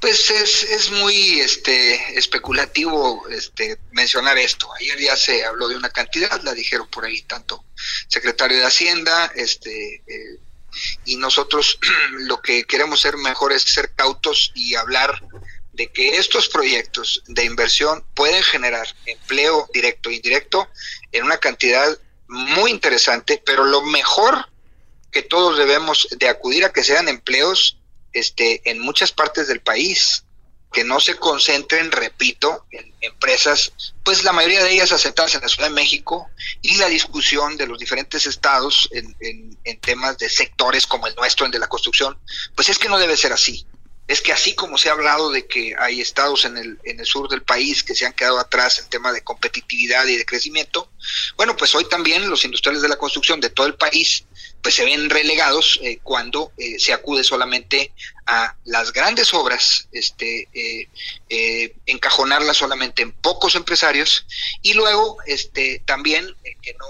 Pues 0.00 0.30
es, 0.30 0.62
es 0.64 0.90
muy 0.92 1.40
este, 1.40 2.18
especulativo 2.18 3.28
este, 3.28 3.78
mencionar 3.92 4.38
esto. 4.38 4.68
Ayer 4.80 4.98
ya 4.98 5.16
se 5.16 5.44
habló 5.44 5.68
de 5.68 5.76
una 5.76 5.90
cantidad, 5.90 6.40
la 6.42 6.54
dijeron 6.54 6.88
por 6.88 7.04
ahí 7.04 7.22
tanto 7.22 7.64
secretario 8.08 8.58
de 8.58 8.64
Hacienda, 8.64 9.30
este, 9.34 10.02
y 11.04 11.16
nosotros 11.16 11.78
lo 12.12 12.40
que 12.40 12.64
queremos 12.64 13.00
ser 13.00 13.16
mejor 13.16 13.52
es 13.52 13.62
ser 13.62 13.92
cautos 13.94 14.52
y 14.54 14.74
hablar 14.74 15.22
de 15.72 15.92
que 15.92 16.16
estos 16.16 16.48
proyectos 16.48 17.22
de 17.28 17.44
inversión 17.44 18.04
pueden 18.14 18.42
generar 18.42 18.86
empleo 19.06 19.68
directo 19.72 20.10
e 20.10 20.14
indirecto 20.14 20.68
en 21.12 21.24
una 21.24 21.38
cantidad 21.38 21.96
muy 22.26 22.70
interesante, 22.70 23.42
pero 23.44 23.64
lo 23.64 23.82
mejor 23.82 24.48
que 25.12 25.22
todos 25.22 25.56
debemos 25.56 26.08
de 26.10 26.28
acudir 26.28 26.64
a 26.64 26.72
que 26.72 26.84
sean 26.84 27.08
empleos 27.08 27.78
este, 28.12 28.68
en 28.68 28.80
muchas 28.80 29.12
partes 29.12 29.48
del 29.48 29.60
país, 29.60 30.24
que 30.72 30.84
no 30.84 31.00
se 31.00 31.16
concentren, 31.16 31.90
repito, 31.90 32.66
en 32.70 32.94
empresas, 33.00 33.72
pues 34.04 34.24
la 34.24 34.32
mayoría 34.32 34.62
de 34.62 34.72
ellas 34.72 34.92
aceptadas 34.92 35.34
en 35.34 35.40
la 35.40 35.48
Ciudad 35.48 35.68
de 35.68 35.74
México, 35.74 36.30
y 36.62 36.76
la 36.76 36.88
discusión 36.88 37.56
de 37.56 37.66
los 37.66 37.78
diferentes 37.78 38.26
estados 38.26 38.88
en, 38.92 39.16
en 39.64 39.80
temas 39.80 40.18
de 40.18 40.28
sectores 40.28 40.86
como 40.86 41.06
el 41.06 41.14
nuestro, 41.14 41.46
el 41.46 41.52
de 41.52 41.58
la 41.58 41.68
construcción, 41.68 42.18
pues 42.54 42.68
es 42.68 42.78
que 42.78 42.88
no 42.88 42.98
debe 42.98 43.16
ser 43.16 43.32
así. 43.32 43.66
Es 44.08 44.22
que 44.22 44.32
así 44.32 44.54
como 44.54 44.78
se 44.78 44.88
ha 44.88 44.92
hablado 44.92 45.30
de 45.30 45.46
que 45.46 45.74
hay 45.78 46.00
estados 46.00 46.46
en 46.46 46.56
el, 46.56 46.78
en 46.84 46.98
el 46.98 47.04
sur 47.04 47.28
del 47.28 47.42
país 47.42 47.84
que 47.84 47.94
se 47.94 48.06
han 48.06 48.14
quedado 48.14 48.38
atrás 48.38 48.78
en 48.78 48.88
tema 48.88 49.12
de 49.12 49.22
competitividad 49.22 50.06
y 50.06 50.16
de 50.16 50.24
crecimiento, 50.24 50.90
bueno, 51.36 51.54
pues 51.54 51.74
hoy 51.74 51.86
también 51.90 52.30
los 52.30 52.42
industriales 52.42 52.80
de 52.80 52.88
la 52.88 52.96
construcción 52.96 53.38
de 53.38 53.50
todo 53.50 53.66
el 53.66 53.74
país 53.74 54.24
pues 54.62 54.74
se 54.74 54.84
ven 54.84 55.08
relegados 55.08 55.78
eh, 55.82 55.98
cuando 56.02 56.52
eh, 56.58 56.78
se 56.78 56.92
acude 56.92 57.24
solamente 57.24 57.92
a 58.26 58.54
las 58.64 58.92
grandes 58.92 59.32
obras, 59.32 59.88
este, 59.92 60.48
eh, 60.52 61.74
encajonarlas 61.86 62.56
solamente 62.56 63.02
en 63.02 63.12
pocos 63.12 63.54
empresarios 63.54 64.26
y 64.62 64.74
luego 64.74 65.18
este, 65.26 65.82
también 65.86 66.34
que 66.62 66.74
no 66.74 66.86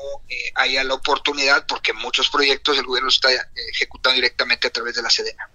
haya 0.56 0.82
la 0.84 0.94
oportunidad 0.94 1.66
porque 1.66 1.92
muchos 1.92 2.28
proyectos 2.30 2.78
el 2.78 2.86
gobierno 2.86 3.08
está 3.08 3.28
ejecutando 3.72 4.16
directamente 4.16 4.66
a 4.66 4.70
través 4.70 4.96
de 4.96 5.02
la 5.02 5.10
Sedena. 5.10 5.48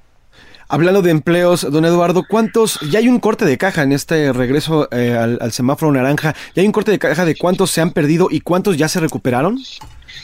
Hablando 0.73 1.01
de 1.01 1.11
empleos, 1.11 1.69
don 1.69 1.85
Eduardo, 1.85 2.23
¿cuántos? 2.27 2.79
Ya 2.89 2.99
hay 2.99 3.07
un 3.07 3.19
corte 3.19 3.45
de 3.45 3.57
caja 3.57 3.83
en 3.83 3.91
este 3.91 4.31
regreso 4.33 4.87
eh, 4.91 5.15
al, 5.15 5.51
semáforo 5.51 5.91
naranja. 5.91 6.35
¿Ya 6.55 6.61
hay 6.61 6.65
un 6.65 6.71
corte 6.71 6.91
de 6.91 6.99
caja 6.99 7.25
de 7.25 7.35
cuántos 7.35 7.71
se 7.71 7.81
han 7.81 7.91
perdido 7.91 8.27
y 8.31 8.39
cuántos 8.39 8.77
ya 8.77 8.87
se 8.87 8.99
recuperaron? 8.99 9.59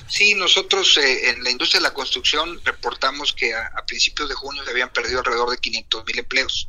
Sí, 0.07 0.33
nosotros 0.35 0.97
eh, 0.97 1.29
en 1.29 1.43
la 1.43 1.49
industria 1.49 1.79
de 1.79 1.87
la 1.87 1.93
construcción 1.93 2.59
reportamos 2.63 3.33
que 3.33 3.53
a, 3.53 3.71
principios 3.85 4.29
de 4.29 4.35
junio 4.35 4.63
se 4.63 4.71
habían 4.71 4.91
perdido 4.91 5.19
alrededor 5.19 5.49
de 5.49 5.57
500 5.57 6.05
mil 6.05 6.19
empleos 6.19 6.67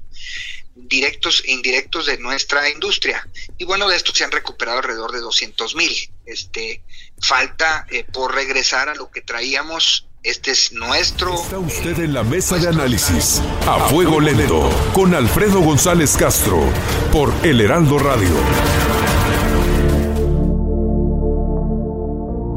directos 0.75 1.43
e 1.45 1.53
indirectos 1.53 2.07
de 2.07 2.19
nuestra 2.19 2.69
industria. 2.71 3.29
Y 3.59 3.65
bueno, 3.65 3.89
de 3.89 3.97
estos 3.97 4.17
se 4.17 4.25
han 4.25 4.31
recuperado 4.31 4.79
alrededor 4.79 5.13
de 5.13 5.21
200 5.21 5.75
mil. 5.75 5.95
Este, 6.25 6.83
falta 7.21 7.87
eh, 7.91 8.05
por 8.05 8.35
regresar 8.35 8.89
a 8.89 8.95
lo 8.95 9.11
que 9.11 9.21
traíamos 9.21 10.07
este 10.23 10.51
es 10.51 10.73
nuestro. 10.73 11.35
Está 11.35 11.59
usted 11.59 11.99
en 11.99 12.13
la 12.13 12.23
mesa 12.23 12.59
de 12.59 12.69
análisis. 12.69 13.41
A 13.67 13.89
fuego 13.89 14.21
lento. 14.21 14.71
Con 14.93 15.15
Alfredo 15.15 15.61
González 15.61 16.15
Castro. 16.19 16.63
Por 17.11 17.33
El 17.43 17.61
Heraldo 17.63 17.99
Radio. 17.99 18.90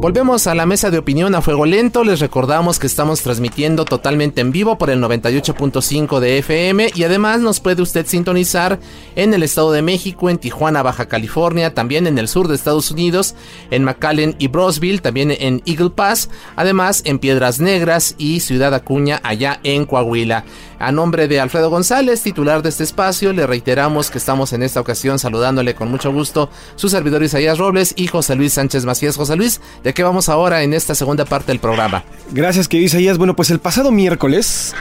Volvemos 0.04 0.48
a 0.48 0.54
la 0.54 0.66
mesa 0.66 0.92
de 0.92 0.98
opinión 0.98 1.34
a 1.34 1.42
fuego 1.42 1.66
lento. 1.66 2.04
Les 2.04 2.20
recordamos 2.20 2.78
que 2.78 2.88
estamos 2.88 3.22
transmitiendo 3.22 3.86
totalmente 3.86 4.42
en 4.42 4.52
vivo 4.52 4.78
por 4.78 4.90
el 4.90 5.02
98.5 5.02 6.20
de 6.20 6.40
FM 6.40 6.92
y 6.94 7.06
además 7.06 7.40
nos 7.40 7.62
puede 7.62 7.82
usted 7.82 8.06
sintonizar 8.06 8.82
en 9.16 9.34
el 9.34 9.44
Estado 9.44 9.72
de 9.72 9.82
México, 9.82 10.30
en 10.30 10.40
Tijuana, 10.40 10.84
Baja 10.84 11.06
California, 11.06 11.74
también 11.74 12.06
en 12.06 12.18
el 12.18 12.28
sur 12.28 12.50
de 12.50 12.56
Estados 12.56 12.92
Unidos, 12.92 13.34
en 13.72 13.86
McAllen 13.86 14.36
y 14.40 14.50
Brosville, 14.50 15.00
también 15.00 15.32
en 15.32 15.62
Eagle 15.66 15.92
Pass, 15.92 16.30
además 16.58 17.04
en 17.06 17.18
Piedras 17.18 17.62
Negras 17.62 18.16
y 18.18 18.42
Ciudad 18.42 18.74
Acuña, 18.74 19.22
allá 19.24 19.62
en 19.64 19.86
Coahuila. 19.86 20.44
A 20.80 20.92
nombre 20.92 21.30
de 21.30 21.40
Alfredo 21.40 21.70
González, 21.70 22.22
titular 22.22 22.62
de 22.62 22.68
este 22.68 22.84
espacio, 22.84 23.32
le 23.32 23.48
reiteramos 23.48 24.12
que 24.12 24.18
estamos 24.18 24.52
en 24.52 24.64
esta 24.64 24.82
ocasión 24.82 25.18
saludándole 25.18 25.76
con 25.76 25.90
mucho 25.90 26.12
gusto 26.12 26.50
su 26.76 26.90
servidor 26.90 27.24
Isaías 27.24 27.58
Robles 27.58 27.94
y 27.96 28.08
José 28.08 28.36
Luis 28.36 28.52
Sánchez 28.52 28.84
Macías. 28.84 29.16
José 29.16 29.38
Luis, 29.38 29.62
¿de 29.82 29.93
qué 29.94 30.04
vamos 30.04 30.30
ahora 30.30 30.64
en 30.64 30.74
esta 30.74 30.96
segunda 30.96 31.26
parte 31.26 31.48
del 31.52 31.60
programa? 31.60 32.04
Gracias, 32.32 32.68
que 32.68 32.78
Isaías. 32.78 33.18
Bueno, 33.18 33.36
pues 33.36 33.50
el 33.50 33.60
pasado 33.60 33.92
miércoles 33.92 34.74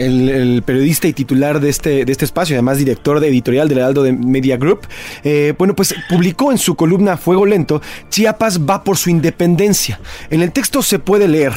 el, 0.00 0.62
periodista 0.64 1.08
y 1.08 1.12
titular 1.12 1.60
de 1.60 1.68
este, 1.68 2.04
de 2.04 2.12
este 2.12 2.24
espacio, 2.24 2.56
además 2.56 2.78
director 2.78 3.20
de 3.20 3.28
editorial 3.28 3.68
del 3.68 3.78
Heraldo 3.78 4.02
de 4.02 4.12
Media 4.12 4.56
Group, 4.56 4.80
eh, 5.24 5.54
bueno, 5.58 5.74
pues 5.74 5.94
publicó 6.08 6.52
en 6.52 6.58
su 6.58 6.74
columna 6.74 7.16
Fuego 7.16 7.46
Lento, 7.46 7.82
Chiapas 8.08 8.60
va 8.60 8.82
por 8.82 8.96
su 8.96 9.10
independencia. 9.10 10.00
En 10.30 10.42
el 10.42 10.52
texto 10.52 10.82
se 10.82 10.98
puede 10.98 11.28
leer, 11.28 11.52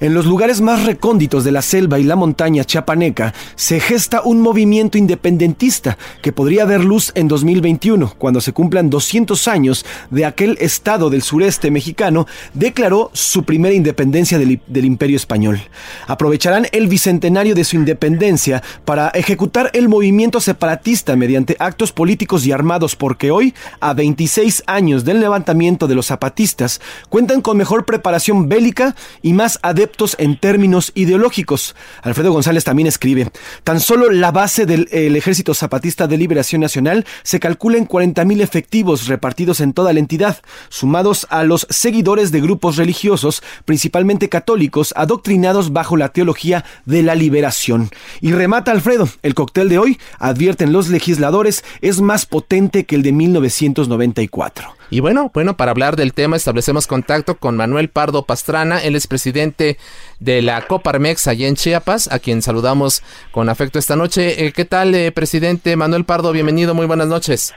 en 0.00 0.14
los 0.14 0.26
lugares 0.26 0.60
más 0.60 0.84
recónditos 0.84 1.44
de 1.44 1.52
la 1.52 1.62
selva 1.62 1.98
y 1.98 2.04
la 2.04 2.16
montaña 2.16 2.64
chiapaneca 2.64 3.34
se 3.56 3.80
gesta 3.80 4.22
un 4.22 4.40
movimiento 4.40 4.98
independentista 4.98 5.98
que 6.22 6.32
podría 6.32 6.64
ver 6.64 6.84
luz 6.84 7.12
en 7.14 7.28
2021, 7.28 8.14
cuando 8.18 8.40
se 8.40 8.52
cumplan 8.52 8.90
200 8.90 9.48
años 9.48 9.84
de 10.10 10.24
aquel 10.24 10.56
estado 10.60 11.10
del 11.10 11.22
sureste 11.22 11.70
mexicano, 11.70 12.26
declaró 12.52 13.10
su 13.12 13.44
primera 13.44 13.74
independencia 13.74 14.38
del, 14.38 14.60
del 14.66 14.84
imperio 14.84 15.16
español. 15.16 15.60
Aprovecharán 16.06 16.66
el 16.72 16.88
bicentenario 16.88 17.54
de 17.54 17.64
su 17.64 17.76
independencia 17.76 18.62
para 18.84 19.08
ejecutar 19.08 19.70
el 19.72 19.88
movimiento 19.88 20.40
separatista 20.40 21.16
mediante 21.16 21.56
actos 21.58 21.92
políticos 21.92 22.46
y 22.46 22.52
armados 22.52 22.96
porque 22.96 23.30
hoy, 23.30 23.54
a 23.80 23.94
26 23.94 24.64
años 24.66 25.04
del 25.04 25.20
levantamiento 25.20 25.86
de 25.86 25.94
los 25.94 26.06
zapatistas, 26.06 26.80
cuentan 27.08 27.40
con 27.40 27.56
mejor 27.56 27.84
preparación 27.84 28.48
bélica 28.48 28.94
y 29.22 29.32
más 29.32 29.58
adeptos 29.64 30.14
en 30.18 30.38
términos 30.38 30.92
ideológicos. 30.94 31.74
Alfredo 32.02 32.32
González 32.32 32.64
también 32.64 32.86
escribe, 32.86 33.30
tan 33.64 33.80
solo 33.80 34.10
la 34.10 34.30
base 34.30 34.66
del 34.66 35.16
Ejército 35.16 35.54
Zapatista 35.54 36.06
de 36.06 36.18
Liberación 36.18 36.60
Nacional 36.60 37.06
se 37.22 37.40
calcula 37.40 37.78
en 37.78 37.88
40.000 37.88 38.42
efectivos 38.42 39.08
repartidos 39.08 39.60
en 39.60 39.72
toda 39.72 39.92
la 39.92 40.00
entidad, 40.00 40.42
sumados 40.68 41.26
a 41.30 41.44
los 41.44 41.66
seguidores 41.70 42.30
de 42.30 42.40
grupos 42.40 42.76
religiosos, 42.76 43.42
principalmente 43.64 44.28
católicos, 44.28 44.92
adoctrinados 44.96 45.72
bajo 45.72 45.96
la 45.96 46.10
teología 46.10 46.64
de 46.84 47.02
la 47.02 47.14
liberación. 47.14 47.90
Y 48.20 48.32
remata 48.32 48.70
Alfredo, 48.70 49.08
el 49.22 49.34
cóctel 49.34 49.68
de 49.68 49.78
hoy, 49.78 49.98
advierten 50.18 50.72
los 50.72 50.88
legisladores, 50.88 51.64
es 51.80 52.00
más 52.00 52.26
potente 52.26 52.84
que 52.84 52.96
el 52.96 53.02
de 53.02 53.12
1994. 53.12 54.74
Y 54.94 55.00
bueno, 55.00 55.32
bueno, 55.34 55.56
para 55.56 55.72
hablar 55.72 55.96
del 55.96 56.14
tema 56.14 56.36
establecemos 56.36 56.86
contacto 56.86 57.36
con 57.36 57.56
Manuel 57.56 57.88
Pardo 57.88 58.26
Pastrana, 58.26 58.80
él 58.80 58.94
es 58.94 59.08
presidente 59.08 59.76
de 60.20 60.40
la 60.40 60.62
Coparmex 60.68 61.26
allá 61.26 61.48
en 61.48 61.56
Chiapas, 61.56 62.06
a 62.12 62.20
quien 62.20 62.42
saludamos 62.42 63.02
con 63.32 63.48
afecto 63.48 63.80
esta 63.80 63.96
noche. 63.96 64.46
Eh, 64.46 64.52
¿Qué 64.52 64.64
tal, 64.64 64.94
eh, 64.94 65.10
presidente 65.10 65.74
Manuel 65.74 66.04
Pardo? 66.04 66.30
Bienvenido, 66.30 66.74
muy 66.74 66.86
buenas 66.86 67.08
noches. 67.08 67.52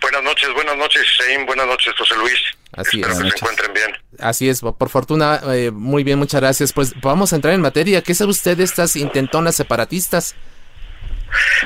Buenas 0.00 0.22
noches, 0.22 0.48
buenas 0.54 0.76
noches, 0.76 1.02
Sein, 1.18 1.46
buenas 1.46 1.66
noches, 1.66 1.92
José 1.98 2.14
Luis. 2.14 2.40
Así 2.74 3.00
Espero 3.00 3.24
que 3.24 3.28
se 3.28 3.36
encuentren 3.38 3.72
bien. 3.72 3.96
Así 4.20 4.48
es, 4.48 4.60
por 4.60 4.88
fortuna, 4.88 5.40
eh, 5.52 5.72
muy 5.72 6.04
bien, 6.04 6.16
muchas 6.16 6.40
gracias. 6.40 6.72
Pues 6.72 6.92
vamos 7.00 7.32
a 7.32 7.36
entrar 7.36 7.54
en 7.54 7.60
materia. 7.60 8.02
¿Qué 8.02 8.14
sabe 8.14 8.30
usted 8.30 8.56
de 8.56 8.62
estas 8.62 8.94
intentonas 8.94 9.56
separatistas? 9.56 10.36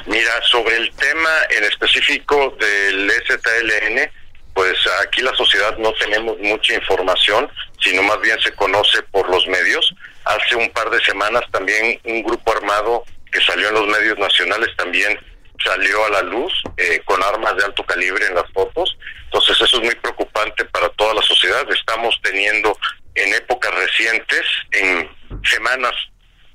Mira, 0.07 0.33
sobre 0.51 0.75
el 0.77 0.90
tema 0.93 1.31
en 1.51 1.64
específico 1.64 2.57
del 2.59 3.11
STLN, 3.11 4.19
pues 4.54 4.76
aquí 5.02 5.22
la 5.22 5.34
sociedad 5.36 5.76
no 5.78 5.92
tenemos 5.94 6.38
mucha 6.38 6.74
información, 6.74 7.48
sino 7.80 8.02
más 8.02 8.20
bien 8.20 8.38
se 8.40 8.52
conoce 8.52 9.02
por 9.10 9.28
los 9.30 9.46
medios. 9.46 9.94
Hace 10.24 10.56
un 10.56 10.70
par 10.70 10.90
de 10.90 11.00
semanas 11.04 11.42
también 11.50 12.00
un 12.04 12.22
grupo 12.22 12.52
armado 12.52 13.04
que 13.32 13.40
salió 13.40 13.68
en 13.68 13.74
los 13.74 13.86
medios 13.86 14.18
nacionales 14.18 14.68
también 14.76 15.18
salió 15.64 16.04
a 16.06 16.10
la 16.10 16.22
luz 16.22 16.52
eh, 16.76 17.00
con 17.04 17.22
armas 17.22 17.56
de 17.56 17.64
alto 17.64 17.84
calibre 17.84 18.26
en 18.26 18.34
las 18.34 18.50
fotos. 18.52 18.96
Entonces 19.24 19.60
eso 19.60 19.76
es 19.76 19.84
muy 19.84 19.94
preocupante 19.96 20.64
para 20.66 20.88
toda 20.90 21.14
la 21.14 21.22
sociedad. 21.22 21.64
Estamos 21.70 22.18
teniendo 22.22 22.76
en 23.14 23.34
épocas 23.34 23.74
recientes, 23.74 24.42
en 24.72 25.10
semanas 25.44 25.92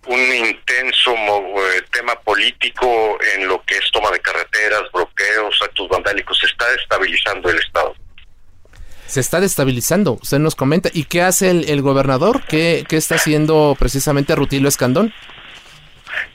un 0.07 0.19
intenso 0.19 1.13
eh, 1.13 1.81
tema 1.91 2.15
político 2.21 3.17
en 3.35 3.47
lo 3.47 3.63
que 3.63 3.75
es 3.75 3.91
toma 3.91 4.11
de 4.11 4.19
carreteras, 4.19 4.83
bloqueos, 4.93 5.59
actos 5.61 5.89
vandálicos. 5.89 6.37
Se 6.39 6.47
está 6.47 6.65
estabilizando 6.73 7.49
el 7.49 7.57
Estado. 7.57 7.95
Se 9.07 9.19
está 9.19 9.39
destabilizando, 9.39 10.13
usted 10.21 10.39
nos 10.39 10.55
comenta. 10.55 10.89
¿Y 10.91 11.05
qué 11.05 11.21
hace 11.21 11.51
el, 11.51 11.81
gobernador? 11.81 12.43
¿Qué, 12.47 12.83
¿Qué, 12.87 12.97
está 12.97 13.15
haciendo 13.15 13.75
precisamente 13.77 14.35
Rutilio 14.35 14.67
Escandón? 14.67 15.13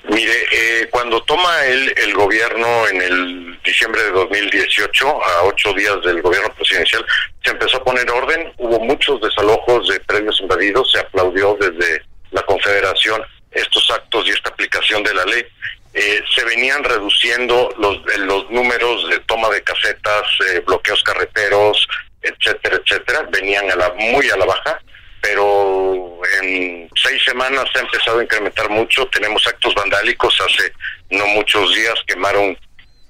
Mire, 0.08 0.32
eh, 0.52 0.88
cuando 0.90 1.22
toma 1.24 1.64
el, 1.64 1.92
el 1.96 2.14
gobierno 2.14 2.88
en 2.88 3.02
el 3.02 3.58
diciembre 3.64 4.02
de 4.04 4.10
2018, 4.12 5.08
a 5.08 5.42
ocho 5.44 5.72
días 5.74 6.00
del 6.04 6.22
gobierno 6.22 6.52
presidencial, 6.54 7.04
se 7.44 7.50
empezó 7.50 7.78
a 7.78 7.84
poner 7.84 8.08
orden. 8.10 8.52
Hubo 8.58 8.78
muchos 8.80 9.20
desalojos 9.20 9.88
de 9.88 10.00
premios 10.00 10.40
invadidos, 10.40 10.90
se 10.92 11.00
aplaudió 11.00 11.56
desde 11.60 12.02
la 12.30 12.42
Confederación 12.42 13.22
estos 13.50 13.90
actos 13.90 14.26
y 14.26 14.30
esta 14.30 14.50
aplicación 14.50 15.02
de 15.02 15.14
la 15.14 15.24
ley. 15.24 15.44
Eh, 15.92 16.22
se 16.34 16.44
venían 16.44 16.84
reduciendo 16.84 17.74
los, 17.78 17.98
los 18.18 18.48
números 18.50 19.08
de 19.08 19.18
toma 19.20 19.48
de 19.48 19.62
casetas, 19.62 20.22
eh, 20.48 20.60
bloqueos 20.64 21.02
carreteros, 21.02 21.88
etcétera, 22.22 22.76
etcétera, 22.76 23.26
venían 23.30 23.70
a 23.70 23.76
la, 23.76 23.92
muy 23.94 24.30
a 24.30 24.36
la 24.36 24.44
baja, 24.44 24.80
pero 25.20 26.20
en 26.40 26.88
seis 26.94 27.22
semanas 27.24 27.64
se 27.72 27.80
ha 27.80 27.82
empezado 27.82 28.20
a 28.20 28.22
incrementar 28.22 28.70
mucho. 28.70 29.06
Tenemos 29.08 29.46
actos 29.46 29.74
vandálicos. 29.74 30.40
Hace 30.40 30.72
no 31.10 31.26
muchos 31.28 31.74
días 31.74 31.94
quemaron 32.06 32.56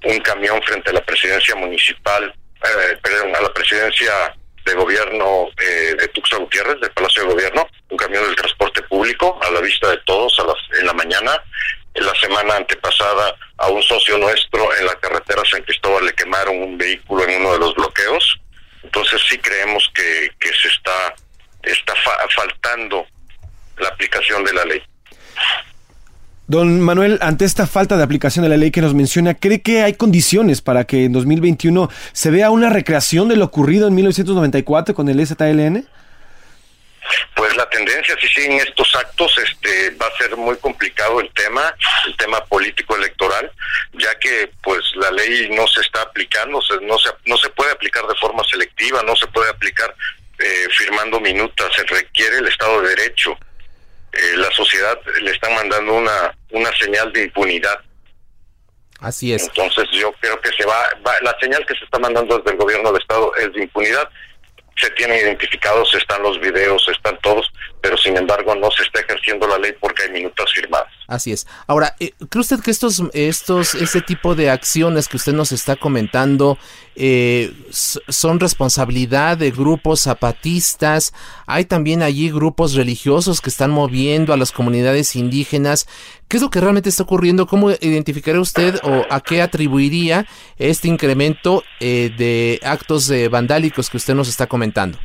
un 0.03 0.19
camión 0.19 0.61
frente 0.63 0.89
a 0.89 0.93
la 0.93 1.05
presidencia 1.05 1.55
municipal, 1.55 2.33
eh, 2.63 2.97
perdón, 3.01 3.35
a 3.35 3.41
la 3.41 3.53
presidencia 3.53 4.35
de 4.65 4.73
gobierno 4.73 5.49
eh, 5.57 5.95
de 5.97 6.07
Tuxtla 6.09 6.39
Gutiérrez, 6.39 6.79
del 6.79 6.91
Palacio 6.91 7.23
de 7.23 7.33
Gobierno, 7.33 7.67
un 7.89 7.97
camión 7.97 8.23
del 8.25 8.35
transporte 8.35 8.81
público 8.83 9.39
a 9.41 9.51
la 9.51 9.61
vista 9.61 9.89
de 9.89 9.97
todos 10.05 10.39
a 10.39 10.43
las, 10.45 10.79
en 10.79 10.85
la 10.85 10.93
mañana. 10.93 11.43
En 11.93 12.05
la 12.05 12.15
semana 12.15 12.55
antepasada 12.55 13.35
a 13.57 13.67
un 13.67 13.83
socio 13.83 14.17
nuestro 14.17 14.73
en 14.77 14.85
la 14.85 14.95
carretera 14.95 15.41
San 15.43 15.61
Cristóbal 15.63 16.05
le 16.05 16.13
quemaron 16.13 16.61
un 16.61 16.77
vehículo 16.77 17.25
en 17.25 17.41
uno 17.41 17.53
de 17.53 17.59
los 17.59 17.75
bloqueos. 17.75 18.39
Entonces 18.81 19.21
sí 19.27 19.37
creemos 19.37 19.91
que, 19.93 20.29
que 20.39 20.53
se 20.53 20.69
está, 20.69 21.13
está 21.63 21.93
faltando 22.33 23.05
la 23.77 23.89
aplicación 23.89 24.43
de 24.45 24.53
la 24.53 24.63
ley. 24.63 24.81
Don 26.51 26.81
Manuel, 26.81 27.17
ante 27.21 27.45
esta 27.45 27.65
falta 27.65 27.95
de 27.95 28.03
aplicación 28.03 28.43
de 28.43 28.49
la 28.49 28.57
ley 28.57 28.71
que 28.71 28.81
nos 28.81 28.93
menciona, 28.93 29.35
¿cree 29.35 29.61
que 29.61 29.83
hay 29.83 29.93
condiciones 29.93 30.61
para 30.61 30.83
que 30.83 31.05
en 31.05 31.13
2021 31.13 31.89
se 32.11 32.29
vea 32.29 32.49
una 32.49 32.69
recreación 32.69 33.29
de 33.29 33.37
lo 33.37 33.45
ocurrido 33.45 33.87
en 33.87 33.95
1994 33.95 34.93
con 34.93 35.07
el 35.07 35.25
ZLN? 35.25 35.87
Pues 37.37 37.55
la 37.55 37.69
tendencia, 37.69 38.17
si 38.19 38.27
siguen 38.27 38.57
estos 38.57 38.93
actos, 38.95 39.33
este, 39.37 39.91
va 39.91 40.07
a 40.07 40.17
ser 40.17 40.35
muy 40.35 40.57
complicado 40.57 41.21
el 41.21 41.31
tema, 41.31 41.73
el 42.05 42.17
tema 42.17 42.43
político 42.43 42.97
electoral, 42.97 43.49
ya 43.93 44.13
que 44.19 44.51
pues 44.61 44.81
la 44.95 45.09
ley 45.11 45.49
no 45.55 45.65
se 45.67 45.79
está 45.79 46.01
aplicando, 46.01 46.59
no 46.81 46.97
se, 46.99 47.09
no 47.27 47.37
se 47.37 47.49
puede 47.51 47.71
aplicar 47.71 48.05
de 48.07 48.15
forma 48.15 48.43
selectiva, 48.43 49.01
no 49.03 49.15
se 49.15 49.27
puede 49.27 49.49
aplicar 49.49 49.95
eh, 50.37 50.67
firmando 50.77 51.21
minutas, 51.21 51.71
se 51.77 51.83
requiere 51.85 52.39
el 52.39 52.47
Estado 52.49 52.81
de 52.81 52.89
Derecho 52.89 53.37
eh, 54.13 54.37
la 54.37 54.51
sociedad 54.51 54.99
le 55.21 55.31
está 55.31 55.49
mandando 55.49 55.93
una, 55.93 56.35
una 56.51 56.71
señal 56.77 57.11
de 57.13 57.25
impunidad. 57.25 57.79
Así 58.99 59.33
es. 59.33 59.43
Entonces 59.43 59.85
yo 59.91 60.11
creo 60.19 60.39
que 60.41 60.49
se 60.51 60.65
va, 60.65 60.83
la 61.21 61.35
señal 61.41 61.65
que 61.65 61.75
se 61.75 61.83
está 61.85 61.97
mandando 61.97 62.37
desde 62.37 62.51
el 62.51 62.57
gobierno 62.57 62.91
de 62.91 62.99
Estado 62.99 63.35
es 63.35 63.51
de 63.53 63.63
impunidad. 63.63 64.07
Se 64.75 64.89
tienen 64.91 65.17
identificados, 65.17 65.93
están 65.95 66.21
los 66.21 66.39
videos, 66.39 66.87
están 66.87 67.17
todos, 67.21 67.51
pero 67.81 67.97
sin 67.97 68.15
embargo 68.15 68.55
no 68.55 68.69
se 68.71 68.83
está 68.83 69.01
ejerciendo 69.01 69.47
la 69.47 69.57
ley 69.57 69.73
porque 69.79 70.03
hay 70.03 70.11
minutos 70.11 70.51
firmadas. 70.53 70.87
Así 71.07 71.31
es. 71.31 71.45
Ahora, 71.67 71.95
eh, 71.99 72.13
¿cree 72.29 72.41
usted 72.41 72.61
que 72.61 72.71
estos, 72.71 73.03
estos, 73.13 73.75
este 73.75 74.01
tipo 74.01 74.33
de 74.35 74.49
acciones 74.49 75.09
que 75.09 75.17
usted 75.17 75.33
nos 75.33 75.51
está 75.51 75.75
comentando 75.75 76.57
eh, 76.95 77.51
son 77.71 78.39
responsabilidad 78.39 79.37
de 79.37 79.51
grupos 79.51 80.01
zapatistas? 80.01 81.13
Hay 81.47 81.65
también 81.65 82.01
allí 82.01 82.31
grupos 82.31 82.75
religiosos 82.75 83.41
que 83.41 83.49
están 83.49 83.71
moviendo 83.71 84.31
a 84.31 84.37
las 84.37 84.51
comunidades 84.51 85.15
indígenas. 85.15 85.87
¿Qué 86.29 86.37
es 86.37 86.43
lo 86.43 86.49
que 86.49 86.61
realmente 86.61 86.87
está 86.87 87.03
ocurriendo? 87.03 87.45
¿Cómo 87.45 87.71
identificaría 87.71 88.39
usted 88.39 88.79
o 88.83 89.05
a 89.09 89.19
qué 89.19 89.41
atribuiría 89.41 90.25
este 90.57 90.87
incremento 90.87 91.63
eh, 91.81 92.09
de 92.17 92.59
actos 92.63 93.11
vandálicos 93.29 93.89
que 93.89 93.97
usted 93.97 94.13
nos 94.13 94.29
está 94.29 94.47
comentando? 94.47 94.97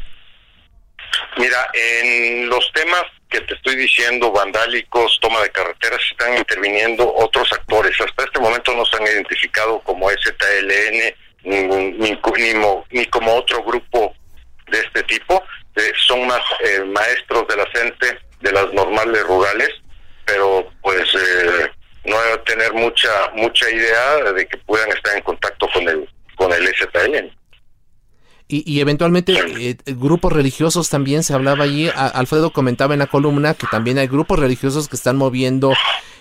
Mira, 1.36 1.68
en 1.74 2.48
los 2.48 2.70
temas 2.72 3.04
que 3.28 3.40
te 3.40 3.54
estoy 3.54 3.76
diciendo, 3.76 4.30
vandálicos, 4.30 5.18
toma 5.20 5.40
de 5.42 5.50
carreteras, 5.50 6.00
están 6.10 6.36
interviniendo 6.36 7.12
otros 7.16 7.52
actores. 7.52 7.98
Hasta 8.00 8.24
este 8.24 8.40
momento 8.40 8.74
no 8.74 8.84
se 8.84 8.96
han 8.96 9.02
identificado 9.02 9.80
como 9.80 10.10
STLN 10.10 11.14
ni, 11.44 11.62
ni, 12.90 13.06
como 13.06 13.34
otro 13.34 13.62
grupo 13.64 14.14
de 14.70 14.78
este 14.78 15.02
tipo. 15.04 15.42
Eh, 15.76 15.92
son 16.06 16.26
más 16.26 16.40
eh, 16.64 16.84
maestros 16.84 17.46
de 17.48 17.56
la 17.56 17.66
gente 17.66 18.18
de 18.40 18.52
las 18.52 18.72
normales 18.72 19.22
rurales, 19.24 19.70
pero 20.24 20.70
pues 20.80 21.08
eh, 21.14 21.70
no 22.04 22.16
a 22.18 22.42
tener 22.44 22.72
mucha 22.72 23.10
mucha 23.34 23.68
idea 23.70 24.32
de 24.32 24.46
que 24.46 24.56
puedan 24.58 24.90
estar 24.90 25.16
en 25.16 25.22
contacto 25.22 25.68
con 25.72 25.88
el 25.88 26.08
con 26.36 26.52
el 26.52 26.66
STLN. 26.74 27.36
Y, 28.48 28.80
eventualmente 28.80 29.34
eh, 29.58 29.76
grupos 29.86 30.32
religiosos 30.32 30.88
también 30.88 31.24
se 31.24 31.34
hablaba 31.34 31.64
allí. 31.64 31.90
Alfredo 31.96 32.52
comentaba 32.52 32.94
en 32.94 33.00
la 33.00 33.08
columna 33.08 33.54
que 33.54 33.66
también 33.66 33.98
hay 33.98 34.06
grupos 34.06 34.38
religiosos 34.38 34.88
que 34.88 34.94
están 34.94 35.16
moviendo 35.16 35.72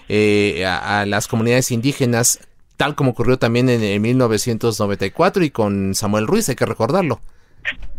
eh, 0.09 0.65
a, 0.65 1.05
las 1.05 1.27
comunidades 1.27 1.69
indígenas, 1.69 2.39
tal 2.77 2.95
como 2.95 3.11
ocurrió 3.11 3.38
también 3.38 3.69
en, 3.69 4.01
1994 4.01 5.43
y 5.43 5.51
con 5.51 5.93
Samuel 5.93 6.25
Ruiz, 6.25 6.49
hay 6.49 6.55
que 6.55 6.65
recordarlo. 6.65 7.21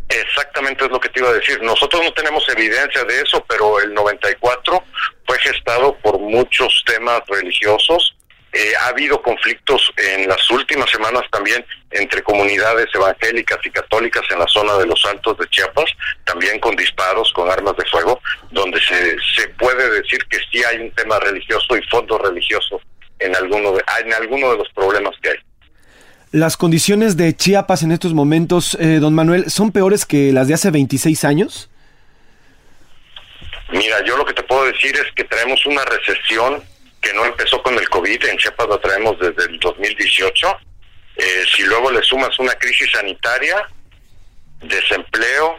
Exactamente 0.09 0.85
es 0.85 0.91
lo 0.91 0.99
que 0.99 1.09
te 1.09 1.21
iba 1.21 1.29
a 1.29 1.35
decir. 1.35 1.63
Nosotros 1.63 2.03
no 2.05 2.13
tenemos 2.13 2.49
evidencia 2.49 3.05
de 3.05 3.21
eso, 3.21 3.45
pero 3.49 3.81
el 3.81 3.95
94 3.95 4.83
fue 5.25 5.39
gestado 5.39 5.97
por 5.99 6.19
muchos 6.19 6.83
temas 6.85 7.21
religiosos 7.29 8.16
eh, 8.53 8.73
ha 8.81 8.89
habido 8.89 9.21
conflictos 9.21 9.93
en 9.97 10.29
las 10.29 10.51
últimas 10.51 10.89
semanas 10.91 11.23
también 11.31 11.65
entre 11.91 12.23
comunidades 12.23 12.87
evangélicas 12.95 13.59
y 13.65 13.71
católicas 13.71 14.23
en 14.31 14.39
la 14.39 14.47
zona 14.47 14.75
de 14.79 14.87
los 14.87 15.05
Altos 15.05 15.37
de 15.39 15.49
Chiapas, 15.49 15.91
también 16.25 16.59
con 16.61 16.75
disparos, 16.77 17.33
con 17.33 17.51
armas 17.51 17.77
de 17.77 17.85
fuego, 17.85 18.21
donde 18.51 18.81
se, 18.81 19.17
se 19.35 19.49
puede 19.51 19.91
decir 19.91 20.25
que 20.31 20.39
sí 20.51 20.63
hay 20.65 20.79
un 20.79 20.91
tema 20.93 21.19
religioso 21.19 21.77
y 21.77 21.83
fondo 21.89 22.19
religioso 22.19 22.81
en 23.19 23.35
alguno 23.37 23.73
de, 23.73 23.85
en 24.05 24.13
alguno 24.15 24.53
de 24.53 24.59
los 24.59 24.69
problemas 24.71 25.15
que 25.21 25.31
hay. 25.31 25.37
¿Las 26.33 26.57
condiciones 26.57 27.17
de 27.17 27.35
Chiapas 27.37 27.83
en 27.83 27.93
estos 27.93 28.13
momentos, 28.13 28.77
eh, 28.81 28.99
don 29.01 29.15
Manuel, 29.15 29.51
son 29.51 29.73
peores 29.73 30.05
que 30.05 30.33
las 30.33 30.49
de 30.49 30.55
hace 30.55 30.71
26 30.71 31.25
años? 31.25 31.71
Mira, 33.71 34.05
yo 34.05 34.17
lo 34.17 34.25
que 34.25 34.35
te 34.35 34.43
puedo 34.43 34.65
decir 34.65 34.95
es 34.97 35.13
que 35.15 35.25
traemos 35.25 35.65
una 35.67 35.85
recesión 35.85 36.63
que 37.07 37.15
no 37.15 37.25
empezó 37.25 37.63
con 37.63 37.79
el 37.79 37.89
COVID, 37.89 38.25
en 38.25 38.37
Chiapas 38.37 38.67
lo 38.67 38.81
traemos 38.81 39.17
desde 39.21 39.45
el 39.45 39.61
2018. 39.61 40.59
Eh, 41.17 41.45
si 41.55 41.63
luego 41.63 41.91
le 41.93 42.03
sumas 42.03 42.37
una 42.41 42.53
crisis 42.55 42.91
sanitaria, 42.91 43.65
desempleo, 44.61 45.59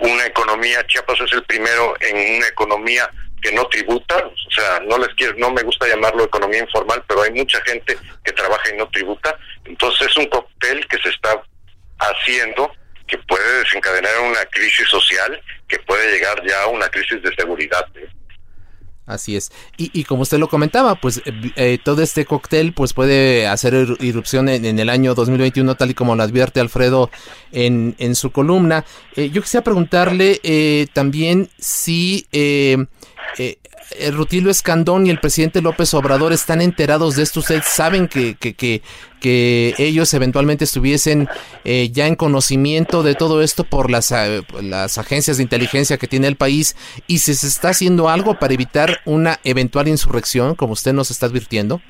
una 0.00 0.26
economía, 0.26 0.86
Chiapas 0.86 1.18
es 1.22 1.32
el 1.32 1.42
primero 1.44 1.94
en 2.00 2.36
una 2.36 2.48
economía 2.48 3.10
que 3.40 3.50
no 3.52 3.66
tributa, 3.68 4.16
o 4.18 4.50
sea, 4.50 4.80
no 4.80 4.98
les 4.98 5.08
quiero, 5.14 5.34
no 5.38 5.50
me 5.52 5.62
gusta 5.62 5.88
llamarlo 5.88 6.24
economía 6.24 6.60
informal, 6.60 7.02
pero 7.08 7.22
hay 7.22 7.30
mucha 7.30 7.60
gente 7.62 7.96
que 8.24 8.32
trabaja 8.32 8.70
y 8.70 8.76
no 8.76 8.88
tributa, 8.90 9.38
entonces 9.64 10.08
es 10.08 10.16
un 10.16 10.26
cóctel 10.26 10.86
que 10.88 10.98
se 10.98 11.08
está 11.08 11.40
haciendo 12.00 12.70
que 13.06 13.16
puede 13.18 13.60
desencadenar 13.60 14.20
una 14.20 14.44
crisis 14.46 14.86
social, 14.88 15.40
que 15.66 15.78
puede 15.78 16.12
llegar 16.12 16.44
ya 16.46 16.64
a 16.64 16.66
una 16.66 16.88
crisis 16.88 17.22
de 17.22 17.34
seguridad. 17.36 17.86
¿eh? 17.94 18.08
Así 19.08 19.36
es. 19.36 19.50
Y, 19.78 19.90
y, 19.98 20.04
como 20.04 20.22
usted 20.22 20.38
lo 20.38 20.48
comentaba, 20.48 20.94
pues 20.94 21.22
eh, 21.24 21.32
eh, 21.56 21.78
todo 21.82 22.02
este 22.02 22.26
cóctel 22.26 22.74
pues 22.74 22.92
puede 22.92 23.46
hacer 23.46 23.96
irrupción 24.00 24.50
en, 24.50 24.78
el 24.78 24.90
año 24.90 25.14
2021 25.14 25.74
tal 25.76 25.90
y 25.90 25.94
como 25.94 26.14
lo 26.14 26.22
advierte 26.22 26.60
Alfredo 26.60 27.10
en, 27.50 27.96
en 27.98 28.14
su 28.14 28.30
columna. 28.32 28.84
Eh, 29.16 29.30
yo 29.30 29.40
quisiera 29.40 29.64
preguntarle 29.64 30.88
también 30.92 31.48
si 31.58 32.26
el 33.38 34.14
Rutilio 34.14 34.50
Escandón 34.50 35.06
y 35.06 35.10
el 35.10 35.20
presidente 35.20 35.62
López 35.62 35.94
Obrador 35.94 36.32
están 36.32 36.60
enterados 36.60 37.16
de 37.16 37.22
esto. 37.22 37.40
Ustedes 37.40 37.66
saben 37.66 38.08
que, 38.08 38.36
que, 38.36 38.54
que, 38.54 38.82
que 39.20 39.74
ellos 39.78 40.12
eventualmente 40.14 40.64
estuviesen 40.64 41.28
eh, 41.64 41.88
ya 41.90 42.06
en 42.06 42.16
conocimiento 42.16 43.02
de 43.02 43.14
todo 43.14 43.42
esto 43.42 43.64
por 43.64 43.90
las, 43.90 44.12
eh, 44.12 44.42
las 44.60 44.98
agencias 44.98 45.36
de 45.36 45.42
inteligencia 45.42 45.98
que 45.98 46.08
tiene 46.08 46.26
el 46.26 46.36
país 46.36 46.76
y 47.06 47.18
si 47.18 47.34
se 47.34 47.46
está 47.46 47.70
haciendo 47.70 48.08
algo 48.08 48.38
para 48.38 48.54
evitar 48.54 49.00
una 49.04 49.40
eventual 49.44 49.88
insurrección, 49.88 50.54
como 50.54 50.72
usted 50.72 50.92
nos 50.92 51.10
está 51.10 51.26
advirtiendo. 51.26 51.80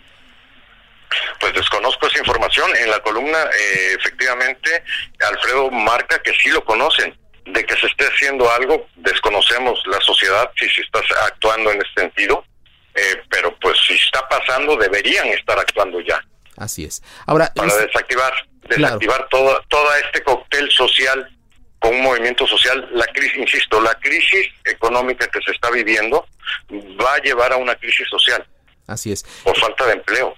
Pues 1.40 1.54
desconozco 1.54 2.06
esa 2.06 2.18
información. 2.18 2.70
En 2.76 2.90
la 2.90 3.00
columna, 3.00 3.38
eh, 3.38 3.96
efectivamente, 3.98 4.82
Alfredo 5.26 5.70
marca 5.70 6.20
que 6.22 6.32
sí 6.42 6.50
lo 6.50 6.64
conocen 6.64 7.16
de 7.52 7.64
que 7.64 7.76
se 7.76 7.86
esté 7.86 8.06
haciendo 8.06 8.50
algo, 8.50 8.86
desconocemos 8.96 9.80
la 9.86 10.00
sociedad 10.00 10.50
si 10.56 10.68
se 10.68 10.82
está 10.82 11.00
actuando 11.24 11.70
en 11.72 11.80
este 11.82 12.02
sentido, 12.02 12.44
eh, 12.94 13.22
pero 13.30 13.56
pues 13.58 13.76
si 13.86 13.94
está 13.94 14.26
pasando 14.28 14.76
deberían 14.76 15.26
estar 15.28 15.58
actuando 15.58 16.00
ya. 16.00 16.22
Así 16.56 16.84
es. 16.84 17.02
Ahora 17.26 17.52
para 17.54 17.74
desactivar, 17.76 18.32
desactivar 18.68 19.28
todo, 19.28 19.62
todo 19.68 19.94
este 20.04 20.22
cóctel 20.22 20.70
social 20.70 21.28
con 21.78 21.94
un 21.94 22.02
movimiento 22.02 22.46
social, 22.46 22.88
la 22.92 23.06
crisis, 23.06 23.38
insisto, 23.38 23.80
la 23.80 23.94
crisis 23.94 24.48
económica 24.64 25.28
que 25.28 25.40
se 25.40 25.52
está 25.52 25.70
viviendo 25.70 26.26
va 26.70 27.14
a 27.14 27.18
llevar 27.18 27.52
a 27.52 27.56
una 27.56 27.76
crisis 27.76 28.08
social. 28.08 28.44
Así 28.86 29.12
es. 29.12 29.22
Por 29.44 29.56
falta 29.56 29.86
de 29.86 29.92
empleo. 29.92 30.34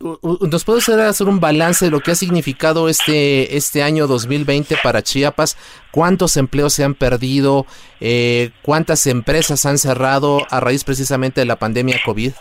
¿Nos 0.00 0.64
puede 0.64 0.80
hacer 1.04 1.26
un 1.26 1.40
balance 1.40 1.84
de 1.84 1.90
lo 1.90 2.00
que 2.00 2.12
ha 2.12 2.14
significado 2.14 2.88
este, 2.88 3.56
este 3.56 3.82
año 3.82 4.06
2020 4.06 4.76
para 4.82 5.02
Chiapas? 5.02 5.56
¿Cuántos 5.90 6.36
empleos 6.36 6.72
se 6.72 6.84
han 6.84 6.94
perdido? 6.94 7.66
Eh, 8.00 8.50
¿Cuántas 8.62 9.06
empresas 9.06 9.66
han 9.66 9.78
cerrado 9.78 10.46
a 10.50 10.60
raíz 10.60 10.84
precisamente 10.84 11.40
de 11.40 11.46
la 11.46 11.56
pandemia 11.56 12.00
COVID? 12.04 12.32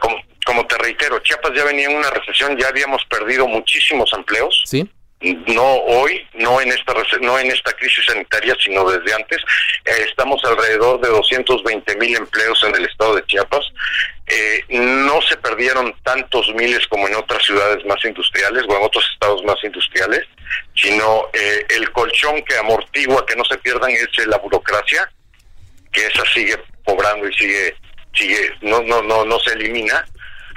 Como, 0.00 0.16
como 0.46 0.66
te 0.66 0.78
reitero, 0.78 1.18
Chiapas 1.18 1.52
ya 1.54 1.64
venía 1.64 1.90
en 1.90 1.96
una 1.96 2.10
recesión, 2.10 2.56
ya 2.56 2.68
habíamos 2.68 3.04
perdido 3.04 3.46
muchísimos 3.46 4.10
empleos. 4.14 4.62
Sí. 4.64 4.88
No 5.20 5.64
hoy, 5.64 6.24
no 6.34 6.60
en 6.60 6.68
esta 6.68 6.94
no 7.20 7.38
en 7.38 7.50
esta 7.50 7.72
crisis 7.72 8.04
sanitaria, 8.06 8.56
sino 8.62 8.88
desde 8.88 9.14
antes. 9.14 9.38
Eh, 9.84 10.04
estamos 10.08 10.40
alrededor 10.44 11.00
de 11.00 11.08
220 11.08 11.96
mil 11.96 12.16
empleos 12.16 12.62
en 12.64 12.76
el 12.76 12.84
estado 12.84 13.16
de 13.16 13.24
Chiapas. 13.24 13.66
Eh, 14.26 14.64
no 14.68 15.20
se 15.22 15.36
perdieron 15.38 15.94
tantos 16.02 16.52
miles 16.54 16.86
como 16.88 17.08
en 17.08 17.16
otras 17.16 17.42
ciudades 17.44 17.84
más 17.86 18.04
industriales 18.04 18.64
o 18.68 18.76
en 18.76 18.84
otros 18.84 19.04
estados 19.12 19.42
más 19.44 19.56
industriales, 19.64 20.24
sino 20.74 21.28
eh, 21.32 21.66
el 21.70 21.90
colchón 21.92 22.42
que 22.42 22.56
amortigua 22.56 23.26
que 23.26 23.36
no 23.36 23.44
se 23.44 23.58
pierdan 23.58 23.90
es 23.90 24.26
la 24.26 24.38
burocracia, 24.38 25.10
que 25.90 26.06
esa 26.06 26.24
sigue 26.32 26.56
cobrando 26.84 27.28
y 27.28 27.34
sigue 27.34 27.74
sigue 28.14 28.52
no 28.62 28.82
no 28.82 29.02
no 29.02 29.24
no 29.24 29.38
se 29.38 29.52
elimina 29.52 30.04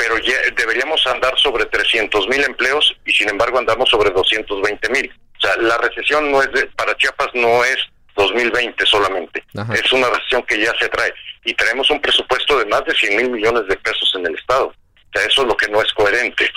pero 0.02 0.18
ya 0.18 0.34
deberíamos 0.56 1.06
andar 1.06 1.38
sobre 1.38 1.64
300 1.66 2.28
mil 2.28 2.44
empleos 2.44 2.92
y 3.06 3.12
sin 3.12 3.30
embargo 3.30 3.60
andamos 3.60 3.88
sobre 3.88 4.10
220 4.10 4.90
mil. 4.90 5.14
O 5.38 5.40
sea, 5.40 5.56
la 5.58 5.78
recesión 5.78 6.32
no 6.32 6.42
es 6.42 6.52
de, 6.54 6.66
para 6.76 6.98
Chiapas 6.98 7.28
no 7.36 7.64
es 7.64 7.78
2020 8.16 8.84
solamente, 8.88 9.44
es 9.54 9.94
una 9.94 10.10
recesión 10.10 10.42
que 10.44 10.60
ya 10.60 10.74
se 10.80 10.90
trae 10.90 11.14
y 11.46 11.54
traemos 11.54 11.90
un 11.92 12.02
presupuesto 12.02 12.58
de 12.58 12.66
más 12.66 12.84
de 12.86 12.96
100 12.96 13.16
mil 13.16 13.30
millones 13.30 13.68
de 13.68 13.78
pesos 13.78 14.12
en 14.16 14.26
el 14.26 14.36
Estado. 14.36 14.68
O 14.68 14.74
sea, 15.14 15.28
eso 15.28 15.44
es 15.44 15.48
lo 15.48 15.56
que 15.56 15.68
no 15.68 15.80
es 15.82 15.94
coherente. 15.94 16.50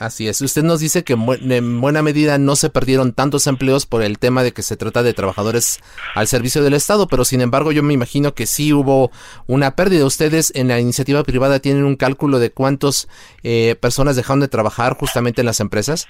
Así 0.00 0.28
es. 0.28 0.40
Usted 0.40 0.62
nos 0.62 0.80
dice 0.80 1.04
que 1.04 1.12
en 1.12 1.80
buena 1.82 2.00
medida 2.00 2.38
no 2.38 2.56
se 2.56 2.70
perdieron 2.70 3.12
tantos 3.12 3.46
empleos 3.46 3.84
por 3.84 4.02
el 4.02 4.18
tema 4.18 4.42
de 4.42 4.52
que 4.52 4.62
se 4.62 4.78
trata 4.78 5.02
de 5.02 5.12
trabajadores 5.12 5.78
al 6.14 6.26
servicio 6.26 6.62
del 6.62 6.72
Estado, 6.72 7.06
pero 7.06 7.26
sin 7.26 7.42
embargo 7.42 7.70
yo 7.70 7.82
me 7.82 7.92
imagino 7.92 8.34
que 8.34 8.46
sí 8.46 8.72
hubo 8.72 9.12
una 9.46 9.76
pérdida. 9.76 10.06
Ustedes 10.06 10.52
en 10.56 10.68
la 10.68 10.80
iniciativa 10.80 11.22
privada 11.22 11.60
tienen 11.60 11.84
un 11.84 11.96
cálculo 11.96 12.38
de 12.38 12.50
cuántas 12.50 13.08
eh, 13.42 13.76
personas 13.78 14.16
dejaron 14.16 14.40
de 14.40 14.48
trabajar 14.48 14.96
justamente 14.96 15.42
en 15.42 15.46
las 15.46 15.60
empresas. 15.60 16.08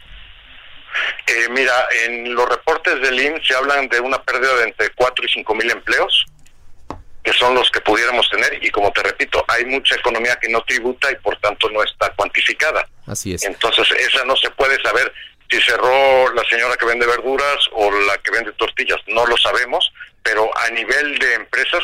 Eh, 1.27 1.49
mira, 1.51 1.73
en 2.07 2.33
los 2.33 2.49
reportes 2.49 2.95
del 3.03 3.21
IMSS 3.21 3.49
se 3.49 3.57
hablan 3.57 3.89
de 3.89 3.99
una 3.99 4.23
pérdida 4.23 4.55
de 4.59 4.69
entre 4.69 4.91
4 4.91 5.25
y 5.25 5.29
5 5.33 5.55
mil 5.57 5.69
empleos 5.69 6.27
que 7.23 7.33
son 7.33 7.55
los 7.55 7.71
que 7.71 7.81
pudiéramos 7.81 8.29
tener 8.31 8.63
y 8.65 8.71
como 8.71 8.91
te 8.93 9.03
repito, 9.03 9.45
hay 9.49 9.65
mucha 9.67 9.95
economía 9.95 10.37
que 10.37 10.49
no 10.49 10.63
tributa 10.63 11.11
y 11.11 11.17
por 11.17 11.37
tanto 11.39 11.69
no 11.71 11.83
está 11.83 12.11
cuantificada. 12.15 12.89
Así 13.07 13.35
es. 13.35 13.43
Entonces 13.45 13.91
esa 13.93 14.25
no 14.25 14.37
se 14.37 14.51
puede 14.51 14.81
saber 14.83 15.13
si 15.51 15.61
cerró 15.61 16.33
la 16.33 16.45
señora 16.45 16.77
que 16.77 16.87
vende 16.87 17.07
verduras 17.07 17.59
o 17.73 17.91
la 17.91 18.17
que 18.19 18.31
vende 18.31 18.53
tortillas, 18.53 19.01
no 19.09 19.27
lo 19.27 19.37
sabemos, 19.37 19.93
pero 20.23 20.49
a 20.57 20.71
nivel 20.71 21.19
de 21.19 21.35
empresas 21.35 21.83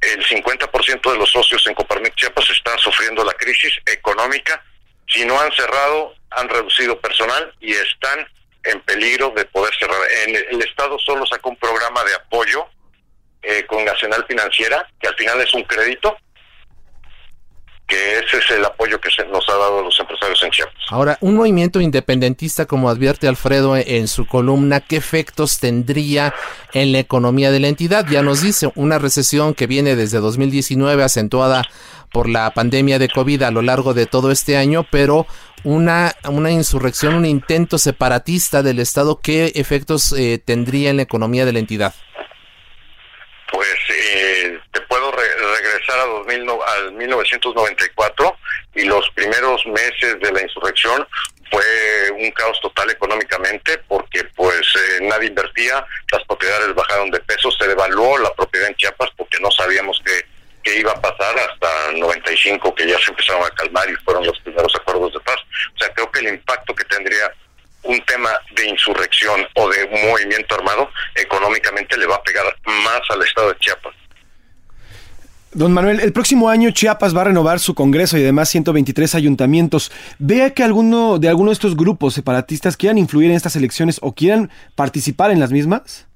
el 0.00 0.24
50% 0.24 1.12
de 1.12 1.18
los 1.18 1.30
socios 1.30 1.64
en 1.66 1.74
Coparmex 1.74 2.16
Chiapas 2.16 2.48
están 2.50 2.78
sufriendo 2.78 3.24
la 3.24 3.32
crisis 3.34 3.72
económica. 3.86 4.62
Si 5.06 5.24
no 5.24 5.38
han 5.40 5.52
cerrado, 5.52 6.14
han 6.30 6.48
reducido 6.48 7.00
personal 7.00 7.54
y 7.60 7.72
están 7.72 8.26
en 8.64 8.80
peligro 8.80 9.30
de 9.30 9.44
poder 9.46 9.72
cerrar. 9.78 10.00
En 10.26 10.36
el 10.36 10.62
Estado 10.62 10.98
solo 10.98 11.26
sacó 11.26 11.50
un 11.50 11.56
programa 11.56 12.02
de 12.04 12.14
apoyo 12.14 12.66
eh, 13.42 13.64
con 13.66 13.84
Nacional 13.84 14.24
Financiera, 14.28 14.88
que 15.00 15.08
al 15.08 15.14
final 15.16 15.40
es 15.40 15.52
un 15.54 15.62
crédito, 15.64 16.16
que 17.86 18.18
ese 18.20 18.38
es 18.38 18.50
el 18.50 18.64
apoyo 18.64 18.98
que 19.00 19.10
se 19.10 19.24
nos 19.26 19.46
ha 19.48 19.52
dado 19.52 19.82
los 19.82 19.98
empresarios 19.98 20.42
en 20.42 20.50
Chiapas. 20.50 20.74
Ahora, 20.88 21.18
un 21.20 21.34
movimiento 21.34 21.80
independentista, 21.80 22.64
como 22.66 22.88
advierte 22.88 23.28
Alfredo 23.28 23.76
en 23.76 24.08
su 24.08 24.26
columna, 24.26 24.80
¿qué 24.80 24.96
efectos 24.96 25.58
tendría 25.58 26.32
en 26.72 26.92
la 26.92 27.00
economía 27.00 27.50
de 27.50 27.60
la 27.60 27.68
entidad? 27.68 28.06
Ya 28.08 28.22
nos 28.22 28.40
dice, 28.40 28.70
una 28.76 28.98
recesión 28.98 29.54
que 29.54 29.66
viene 29.66 29.96
desde 29.96 30.20
2019 30.20 31.02
acentuada 31.02 31.64
por 32.12 32.28
la 32.28 32.50
pandemia 32.52 32.98
de 32.98 33.08
COVID 33.08 33.42
a 33.42 33.50
lo 33.50 33.62
largo 33.62 33.92
de 33.94 34.06
todo 34.06 34.30
este 34.30 34.56
año, 34.56 34.86
pero 34.90 35.26
una, 35.64 36.14
una 36.28 36.50
insurrección, 36.50 37.14
un 37.14 37.26
intento 37.26 37.78
separatista 37.78 38.62
del 38.62 38.78
Estado, 38.78 39.20
¿qué 39.22 39.52
efectos 39.54 40.12
eh, 40.12 40.40
tendría 40.44 40.90
en 40.90 40.96
la 40.96 41.02
economía 41.02 41.44
de 41.44 41.52
la 41.52 41.58
entidad? 41.58 41.94
Pues 43.52 43.78
eh, 43.90 44.58
te 44.72 44.80
puedo 44.82 45.12
regresar 45.12 45.98
a 46.00 46.06
2000, 46.06 46.46
al 46.66 46.92
1994 46.92 48.38
y 48.74 48.84
los 48.84 49.08
primeros 49.10 49.64
meses 49.66 50.18
de 50.20 50.32
la 50.32 50.40
insurrección 50.40 51.06
fue 51.50 52.10
un 52.12 52.30
caos 52.30 52.58
total 52.62 52.90
económicamente 52.90 53.76
porque 53.86 54.24
pues 54.34 54.60
eh, 54.74 55.00
nadie 55.02 55.28
invertía, 55.28 55.84
las 56.10 56.24
propiedades 56.24 56.74
bajaron 56.74 57.10
de 57.10 57.20
peso, 57.20 57.50
se 57.50 57.68
devaluó 57.68 58.16
la 58.18 58.32
propiedad 58.32 58.68
en 58.68 58.74
Chiapas 58.76 59.10
porque 59.18 59.38
no 59.40 59.50
sabíamos 59.50 60.00
qué, 60.02 60.24
qué 60.62 60.78
iba 60.78 60.92
a 60.92 61.00
pasar 61.00 61.38
hasta 61.38 61.92
95 61.92 62.74
que 62.74 62.88
ya 62.88 62.98
se 63.00 63.10
empezaron 63.10 63.44
a 63.44 63.50
calmar 63.50 63.88
y 63.90 63.94
fueron 63.96 64.26
los 64.26 64.40
primeros 64.40 64.74
acuerdos 64.74 65.12
de 65.12 65.20
paz. 65.20 65.36
O 65.74 65.78
sea, 65.78 65.92
creo 65.92 66.10
que 66.10 66.20
el 66.20 66.28
impacto 66.28 66.74
que 66.74 66.84
tendría 66.84 67.30
un 67.84 68.00
tema 68.04 68.30
de 68.54 68.68
insurrección 68.68 69.46
o 69.54 69.68
de 69.68 69.84
un 69.84 70.10
movimiento 70.10 70.54
armado, 70.54 70.90
económicamente 71.14 71.96
le 71.96 72.06
va 72.06 72.16
a 72.16 72.22
pegar 72.22 72.44
más 72.64 73.00
al 73.10 73.22
estado 73.22 73.52
de 73.52 73.58
Chiapas. 73.58 73.94
Don 75.54 75.70
Manuel, 75.72 76.00
el 76.00 76.14
próximo 76.14 76.48
año 76.48 76.70
Chiapas 76.70 77.14
va 77.14 77.20
a 77.20 77.24
renovar 77.24 77.60
su 77.60 77.74
Congreso 77.74 78.16
y 78.16 78.22
además 78.22 78.48
123 78.48 79.14
ayuntamientos. 79.14 79.92
¿Vea 80.18 80.54
que 80.54 80.62
alguno 80.62 81.18
de 81.18 81.28
alguno 81.28 81.50
de 81.50 81.54
estos 81.54 81.76
grupos 81.76 82.14
separatistas 82.14 82.78
quieran 82.78 82.96
influir 82.96 83.30
en 83.30 83.36
estas 83.36 83.54
elecciones 83.56 83.98
o 84.00 84.14
quieran 84.14 84.50
participar 84.76 85.30
en 85.30 85.40
las 85.40 85.50
mismas? 85.50 86.06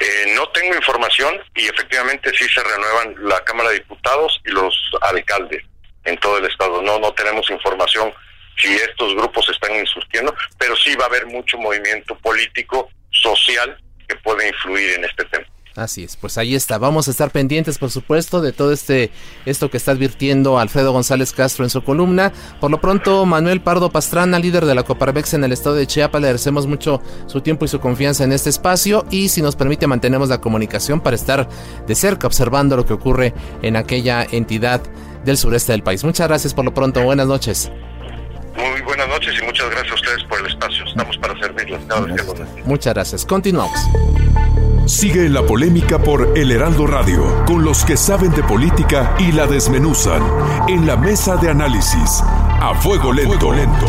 Eh, 0.00 0.34
no 0.34 0.46
tengo 0.50 0.74
información 0.76 1.34
y 1.54 1.64
efectivamente 1.66 2.30
sí 2.38 2.44
se 2.52 2.62
renuevan 2.62 3.14
la 3.26 3.42
Cámara 3.44 3.70
de 3.70 3.76
Diputados 3.76 4.38
y 4.44 4.50
los 4.50 4.74
alcaldes 5.00 5.64
en 6.04 6.18
todo 6.18 6.36
el 6.36 6.44
estado. 6.44 6.82
No, 6.82 6.98
no 6.98 7.12
tenemos 7.14 7.48
información 7.48 8.12
si 8.60 8.74
estos 8.74 9.14
grupos 9.14 9.48
están 9.48 9.74
insurgiendo, 9.76 10.34
pero 10.58 10.76
sí 10.76 10.94
va 10.96 11.04
a 11.04 11.08
haber 11.08 11.26
mucho 11.26 11.58
movimiento 11.58 12.16
político, 12.18 12.90
social, 13.10 13.78
que 14.08 14.16
puede 14.16 14.48
influir 14.48 14.94
en 14.94 15.04
este 15.04 15.24
tema. 15.26 15.46
Así 15.78 16.02
es, 16.02 16.16
pues 16.16 16.38
ahí 16.38 16.56
está. 16.56 16.76
Vamos 16.78 17.06
a 17.06 17.12
estar 17.12 17.30
pendientes, 17.30 17.78
por 17.78 17.92
supuesto, 17.92 18.40
de 18.40 18.52
todo 18.52 18.72
este 18.72 19.12
esto 19.46 19.70
que 19.70 19.76
está 19.76 19.92
advirtiendo 19.92 20.58
Alfredo 20.58 20.92
González 20.92 21.32
Castro 21.32 21.64
en 21.64 21.70
su 21.70 21.84
columna. 21.84 22.32
Por 22.60 22.72
lo 22.72 22.80
pronto, 22.80 23.24
Manuel 23.26 23.60
Pardo 23.60 23.88
Pastrana, 23.90 24.40
líder 24.40 24.66
de 24.66 24.74
la 24.74 24.82
Coparmex 24.82 25.34
en 25.34 25.44
el 25.44 25.52
estado 25.52 25.76
de 25.76 25.86
Chiapas, 25.86 26.20
le 26.20 26.26
agradecemos 26.26 26.66
mucho 26.66 27.00
su 27.26 27.42
tiempo 27.42 27.64
y 27.64 27.68
su 27.68 27.78
confianza 27.78 28.24
en 28.24 28.32
este 28.32 28.50
espacio 28.50 29.06
y 29.12 29.28
si 29.28 29.40
nos 29.40 29.54
permite 29.54 29.86
mantenemos 29.86 30.28
la 30.30 30.40
comunicación 30.40 31.00
para 31.00 31.14
estar 31.14 31.48
de 31.86 31.94
cerca 31.94 32.26
observando 32.26 32.76
lo 32.76 32.84
que 32.84 32.94
ocurre 32.94 33.32
en 33.62 33.76
aquella 33.76 34.26
entidad 34.28 34.82
del 35.24 35.36
sureste 35.36 35.72
del 35.72 35.84
país. 35.84 36.02
Muchas 36.02 36.26
gracias 36.26 36.54
por 36.54 36.64
lo 36.64 36.74
pronto. 36.74 37.04
Buenas 37.04 37.28
noches. 37.28 37.70
Muy 38.58 38.82
buenas 38.82 39.08
noches 39.08 39.34
y 39.40 39.44
muchas 39.44 39.70
gracias 39.70 39.92
a 39.92 39.94
ustedes 39.94 40.24
por 40.24 40.40
el 40.40 40.46
espacio. 40.46 40.84
Estamos 40.84 41.16
para 41.18 41.38
servirles. 41.38 41.80
Muchas 42.64 42.94
gracias. 42.94 43.24
Continuamos. 43.24 43.78
Sigue 44.86 45.26
en 45.26 45.34
la 45.34 45.42
polémica 45.42 45.98
por 45.98 46.36
El 46.36 46.50
Heraldo 46.50 46.86
Radio, 46.86 47.44
con 47.46 47.62
los 47.62 47.84
que 47.84 47.96
saben 47.96 48.32
de 48.32 48.42
política 48.42 49.14
y 49.18 49.32
la 49.32 49.46
desmenuzan, 49.46 50.22
en 50.66 50.86
la 50.86 50.96
mesa 50.96 51.36
de 51.36 51.50
análisis, 51.50 52.22
a 52.24 52.74
fuego 52.80 53.12
lento. 53.12 53.52
lento. 53.52 53.86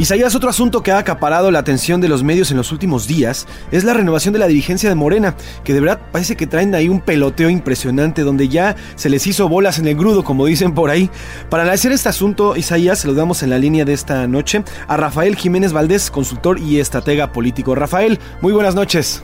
Isaías, 0.00 0.34
otro 0.34 0.48
asunto 0.48 0.82
que 0.82 0.92
ha 0.92 0.96
acaparado 0.96 1.50
la 1.50 1.58
atención 1.58 2.00
de 2.00 2.08
los 2.08 2.22
medios 2.22 2.50
en 2.50 2.56
los 2.56 2.72
últimos 2.72 3.06
días 3.06 3.46
es 3.70 3.84
la 3.84 3.92
renovación 3.92 4.32
de 4.32 4.38
la 4.38 4.46
dirigencia 4.46 4.88
de 4.88 4.94
Morena, 4.94 5.36
que 5.62 5.74
de 5.74 5.80
verdad 5.82 6.00
parece 6.10 6.38
que 6.38 6.46
traen 6.46 6.74
ahí 6.74 6.88
un 6.88 7.02
peloteo 7.02 7.50
impresionante 7.50 8.22
donde 8.22 8.48
ya 8.48 8.76
se 8.96 9.10
les 9.10 9.26
hizo 9.26 9.46
bolas 9.50 9.78
en 9.78 9.86
el 9.86 9.96
grudo, 9.96 10.24
como 10.24 10.46
dicen 10.46 10.72
por 10.72 10.88
ahí. 10.88 11.10
Para 11.50 11.64
analizar 11.64 11.92
este 11.92 12.08
asunto, 12.08 12.56
Isaías, 12.56 13.00
saludamos 13.00 13.42
en 13.42 13.50
la 13.50 13.58
línea 13.58 13.84
de 13.84 13.92
esta 13.92 14.26
noche 14.26 14.64
a 14.88 14.96
Rafael 14.96 15.36
Jiménez 15.36 15.74
Valdés, 15.74 16.10
consultor 16.10 16.58
y 16.58 16.80
estratega 16.80 17.30
político. 17.30 17.74
Rafael, 17.74 18.18
muy 18.40 18.54
buenas 18.54 18.74
noches. 18.74 19.22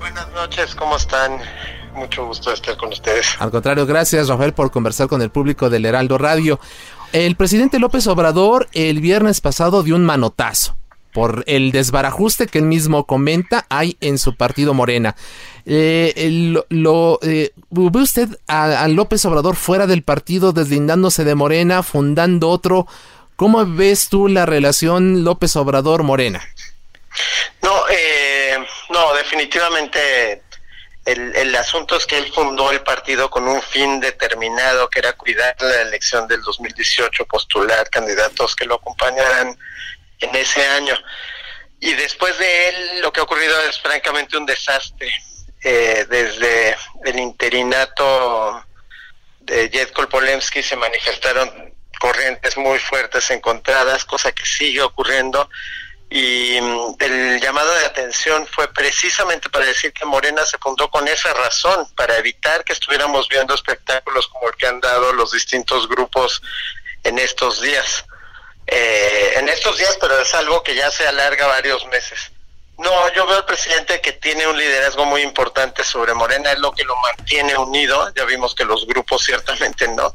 Buenas 0.00 0.28
noches, 0.32 0.74
¿cómo 0.74 0.96
están? 0.96 1.38
Mucho 1.94 2.26
gusto 2.26 2.52
estar 2.52 2.76
con 2.76 2.88
ustedes. 2.88 3.28
Al 3.38 3.52
contrario, 3.52 3.86
gracias 3.86 4.26
Rafael 4.26 4.54
por 4.54 4.72
conversar 4.72 5.06
con 5.06 5.22
el 5.22 5.30
público 5.30 5.70
del 5.70 5.86
Heraldo 5.86 6.18
Radio. 6.18 6.58
El 7.12 7.34
presidente 7.34 7.80
López 7.80 8.06
Obrador 8.06 8.68
el 8.72 9.00
viernes 9.00 9.40
pasado 9.40 9.82
dio 9.82 9.96
un 9.96 10.04
manotazo 10.04 10.76
por 11.12 11.42
el 11.48 11.72
desbarajuste 11.72 12.46
que 12.46 12.58
él 12.58 12.66
mismo 12.66 13.04
comenta 13.04 13.66
hay 13.68 13.96
en 14.00 14.16
su 14.16 14.36
partido 14.36 14.74
Morena. 14.74 15.16
Eh, 15.66 16.12
eh, 16.16 17.50
¿Ve 17.70 17.98
usted 18.00 18.28
a, 18.46 18.86
López 18.86 19.24
Obrador 19.24 19.56
fuera 19.56 19.88
del 19.88 20.04
partido, 20.04 20.52
deslindándose 20.52 21.24
de 21.24 21.34
Morena, 21.34 21.82
fundando 21.82 22.48
otro? 22.48 22.86
¿Cómo 23.34 23.66
ves 23.66 24.08
tú 24.08 24.28
la 24.28 24.46
relación 24.46 25.24
López 25.24 25.56
Obrador-Morena? 25.56 26.40
No, 27.62 27.88
eh, 27.90 28.56
no, 28.90 29.14
definitivamente 29.14 30.42
el, 31.04 31.56
asunto 31.56 31.96
es 31.96 32.06
que 32.06 32.18
él 32.18 32.30
fundó 32.32 32.70
el 32.70 32.82
partido 32.82 33.30
con 33.30 33.48
un 33.48 33.62
fin 33.62 34.00
determinado, 34.00 34.88
que 34.90 34.98
era 34.98 35.14
cuidar 35.14 35.56
la 35.60 35.82
elección 35.82 36.28
del 36.28 36.42
2018, 36.42 37.24
postular 37.26 37.88
candidatos 37.90 38.54
que 38.54 38.66
lo 38.66 38.76
acompañaran 38.76 39.58
en 40.20 40.36
ese 40.36 40.64
año. 40.66 40.94
Y 41.80 41.94
después 41.94 42.38
de 42.38 42.68
él, 42.68 43.00
lo 43.00 43.12
que 43.12 43.20
ha 43.20 43.22
ocurrido 43.22 43.58
es 43.62 43.80
francamente 43.80 44.36
un 44.36 44.46
desastre. 44.46 45.10
Eh, 45.62 46.06
desde 46.08 46.76
el 47.04 47.18
interinato 47.18 48.64
de 49.40 49.68
Jedkol 49.70 50.08
Polemski 50.08 50.62
se 50.62 50.76
manifestaron 50.76 51.74
corrientes 51.98 52.56
muy 52.56 52.78
fuertes 52.78 53.30
encontradas, 53.30 54.04
cosa 54.04 54.32
que 54.32 54.46
sigue 54.46 54.80
ocurriendo 54.80 55.48
y 56.10 56.60
mm, 56.60 56.96
el 56.98 57.40
llamado 57.40 57.72
de 57.72 57.86
atención 57.86 58.46
fue 58.48 58.66
precisamente 58.72 59.48
para 59.48 59.64
decir 59.64 59.92
que 59.92 60.04
Morena 60.04 60.44
se 60.44 60.58
fundó 60.58 60.90
con 60.90 61.06
esa 61.06 61.32
razón, 61.32 61.86
para 61.94 62.18
evitar 62.18 62.64
que 62.64 62.72
estuviéramos 62.72 63.28
viendo 63.28 63.54
espectáculos 63.54 64.26
como 64.26 64.48
el 64.48 64.56
que 64.56 64.66
han 64.66 64.80
dado 64.80 65.12
los 65.12 65.30
distintos 65.30 65.88
grupos 65.88 66.42
en 67.04 67.18
estos 67.20 67.60
días. 67.60 68.04
Eh, 68.66 69.34
en 69.36 69.48
estos 69.48 69.78
días, 69.78 69.96
pero 70.00 70.20
es 70.20 70.34
algo 70.34 70.62
que 70.62 70.74
ya 70.74 70.90
se 70.90 71.06
alarga 71.06 71.46
varios 71.46 71.86
meses. 71.86 72.32
No, 72.78 73.12
yo 73.12 73.26
veo 73.26 73.36
al 73.36 73.44
presidente 73.44 74.00
que 74.00 74.12
tiene 74.12 74.46
un 74.46 74.56
liderazgo 74.56 75.04
muy 75.04 75.22
importante 75.22 75.84
sobre 75.84 76.14
Morena, 76.14 76.52
es 76.52 76.58
lo 76.58 76.72
que 76.72 76.82
lo 76.82 76.96
mantiene 76.96 77.56
unido, 77.56 78.12
ya 78.14 78.24
vimos 78.24 78.54
que 78.54 78.64
los 78.64 78.86
grupos 78.86 79.22
ciertamente 79.24 79.86
no, 79.88 80.14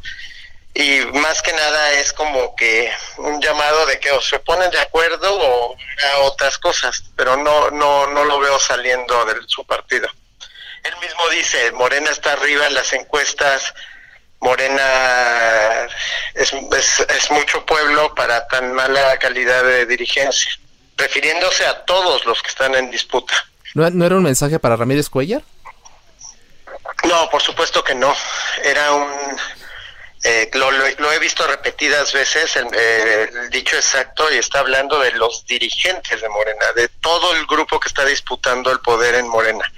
y 0.75 1.05
más 1.19 1.41
que 1.41 1.53
nada 1.53 1.93
es 1.93 2.11
como 2.11 2.53
que 2.53 2.91
un 3.17 3.41
llamado 3.41 3.85
de 3.85 3.97
que 3.97 4.11
o 4.11 4.21
se 4.21 4.39
ponen 4.39 4.69
de 4.71 4.79
acuerdo 4.79 5.33
o 5.33 5.75
a 6.13 6.17
otras 6.19 6.57
cosas, 6.57 7.01
pero 7.15 7.37
no 7.37 7.71
no 7.71 8.07
no 8.07 8.25
lo 8.25 8.39
veo 8.39 8.59
saliendo 8.59 9.23
de 9.25 9.35
su 9.47 9.65
partido. 9.65 10.09
Él 10.83 10.93
mismo 11.01 11.27
dice, 11.29 11.71
Morena 11.71 12.11
está 12.11 12.33
arriba 12.33 12.67
en 12.67 12.75
las 12.75 12.91
encuestas, 12.91 13.73
Morena 14.39 15.87
es, 16.35 16.53
es, 16.53 17.31
mucho 17.31 17.65
pueblo 17.65 18.13
para 18.13 18.45
tan 18.47 18.73
mala 18.73 19.17
calidad 19.17 19.63
de 19.63 19.85
dirigencia, 19.85 20.51
refiriéndose 20.97 21.65
a 21.65 21.85
todos 21.85 22.25
los 22.25 22.39
que 22.43 22.49
están 22.49 22.75
en 22.75 22.91
disputa. 22.91 23.33
¿No, 23.73 23.89
¿No 23.89 24.05
era 24.05 24.15
un 24.15 24.23
mensaje 24.23 24.59
para 24.59 24.75
Ramírez 24.75 25.09
Cuellar? 25.09 25.41
No, 27.05 27.29
por 27.29 27.41
supuesto 27.41 27.83
que 27.83 27.95
no. 27.95 28.15
Era 28.63 28.91
un 28.93 29.39
eh, 30.27 30.49
lo, 30.53 31.11
he 31.11 31.19
visto 31.19 31.45
repetidas 31.45 32.11
veces, 32.11 32.55
eh, 32.55 33.29
el, 33.31 33.49
dicho 33.51 33.75
exacto, 33.75 34.33
y 34.33 34.37
está 34.37 34.57
hablando 34.57 34.99
de 34.99 35.11
los 35.11 35.45
dirigentes 35.45 36.19
de 36.19 36.27
Morena, 36.29 36.65
de 36.75 36.87
todo 36.87 37.35
el 37.35 37.45
grupo 37.45 37.79
que 37.79 37.87
está 37.87 38.03
disputando 38.03 38.71
el 38.71 38.79
poder 38.79 39.13
en 39.13 39.27
Morena. 39.27 39.71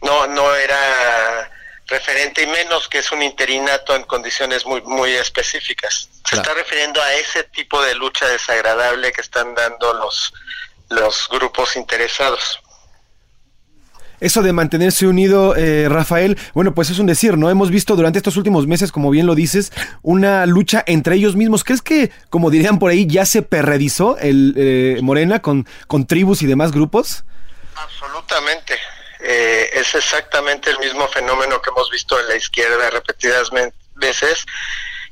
No, 0.00 0.28
no 0.28 0.54
era 0.54 1.50
referente 1.86 2.42
y 2.42 2.46
menos 2.46 2.88
que 2.88 2.98
es 2.98 3.10
un 3.10 3.20
interinato 3.20 3.96
en 3.96 4.04
condiciones 4.04 4.64
muy, 4.64 4.80
muy 4.82 5.10
específicas. 5.14 6.08
Se 6.24 6.36
está 6.36 6.54
refiriendo 6.54 7.02
a 7.02 7.14
ese 7.14 7.42
tipo 7.42 7.82
de 7.82 7.96
lucha 7.96 8.28
desagradable 8.28 9.10
que 9.10 9.22
están 9.22 9.56
dando 9.56 9.92
los, 9.94 10.32
los 10.90 11.28
grupos 11.30 11.74
interesados. 11.74 12.60
Eso 14.20 14.42
de 14.42 14.52
mantenerse 14.52 15.06
unido, 15.06 15.54
eh, 15.56 15.88
Rafael, 15.88 16.38
bueno, 16.54 16.74
pues 16.74 16.90
es 16.90 16.98
un 16.98 17.06
decir, 17.06 17.38
¿no? 17.38 17.50
Hemos 17.50 17.70
visto 17.70 17.94
durante 17.96 18.18
estos 18.18 18.36
últimos 18.36 18.66
meses, 18.66 18.90
como 18.90 19.10
bien 19.10 19.26
lo 19.26 19.34
dices, 19.34 19.72
una 20.02 20.46
lucha 20.46 20.82
entre 20.86 21.14
ellos 21.14 21.36
mismos. 21.36 21.64
¿Crees 21.64 21.82
que, 21.82 22.10
como 22.30 22.50
dirían 22.50 22.78
por 22.78 22.90
ahí, 22.90 23.06
ya 23.06 23.24
se 23.26 23.42
perredizó 23.42 24.18
el 24.18 24.54
eh, 24.56 24.98
Morena 25.02 25.40
con, 25.40 25.66
con 25.86 26.06
tribus 26.06 26.42
y 26.42 26.46
demás 26.46 26.72
grupos? 26.72 27.24
Absolutamente. 27.76 28.74
Eh, 29.20 29.70
es 29.72 29.94
exactamente 29.94 30.70
el 30.70 30.78
mismo 30.78 31.08
fenómeno 31.08 31.60
que 31.60 31.70
hemos 31.70 31.90
visto 31.90 32.18
en 32.20 32.28
la 32.28 32.36
izquierda 32.36 32.90
repetidas 32.90 33.50
veces, 33.94 34.46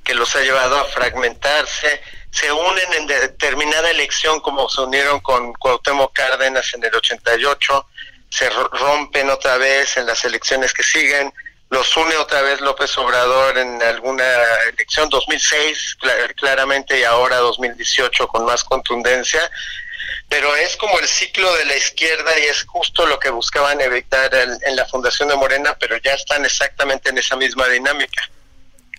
que 0.04 0.14
los 0.14 0.34
ha 0.36 0.40
llevado 0.40 0.78
a 0.78 0.84
fragmentarse, 0.84 2.00
se 2.30 2.52
unen 2.52 2.92
en 2.92 3.06
determinada 3.06 3.90
elección 3.90 4.40
como 4.40 4.68
se 4.68 4.82
unieron 4.82 5.20
con 5.20 5.52
Cuauhtémoc 5.54 6.12
Cárdenas 6.12 6.72
en 6.74 6.84
el 6.84 6.94
88, 6.94 7.88
se 8.36 8.50
rompen 8.50 9.30
otra 9.30 9.56
vez 9.56 9.96
en 9.96 10.04
las 10.04 10.22
elecciones 10.24 10.74
que 10.74 10.82
siguen, 10.82 11.32
los 11.70 11.96
une 11.96 12.14
otra 12.16 12.42
vez 12.42 12.60
López 12.60 12.96
Obrador 12.98 13.56
en 13.56 13.82
alguna 13.82 14.24
elección 14.72 15.08
2006 15.08 15.96
claramente 16.36 16.98
y 16.98 17.04
ahora 17.04 17.38
2018 17.38 18.28
con 18.28 18.44
más 18.44 18.62
contundencia, 18.62 19.50
pero 20.28 20.54
es 20.54 20.76
como 20.76 20.98
el 20.98 21.08
ciclo 21.08 21.52
de 21.54 21.64
la 21.64 21.76
izquierda 21.76 22.38
y 22.38 22.42
es 22.42 22.64
justo 22.64 23.06
lo 23.06 23.18
que 23.18 23.30
buscaban 23.30 23.80
evitar 23.80 24.32
en, 24.34 24.76
la 24.76 24.84
Fundación 24.84 25.28
de 25.28 25.36
Morena, 25.36 25.74
pero 25.80 25.96
ya 25.96 26.12
están 26.12 26.44
exactamente 26.44 27.08
en 27.08 27.18
esa 27.18 27.36
misma 27.36 27.66
dinámica. 27.68 28.28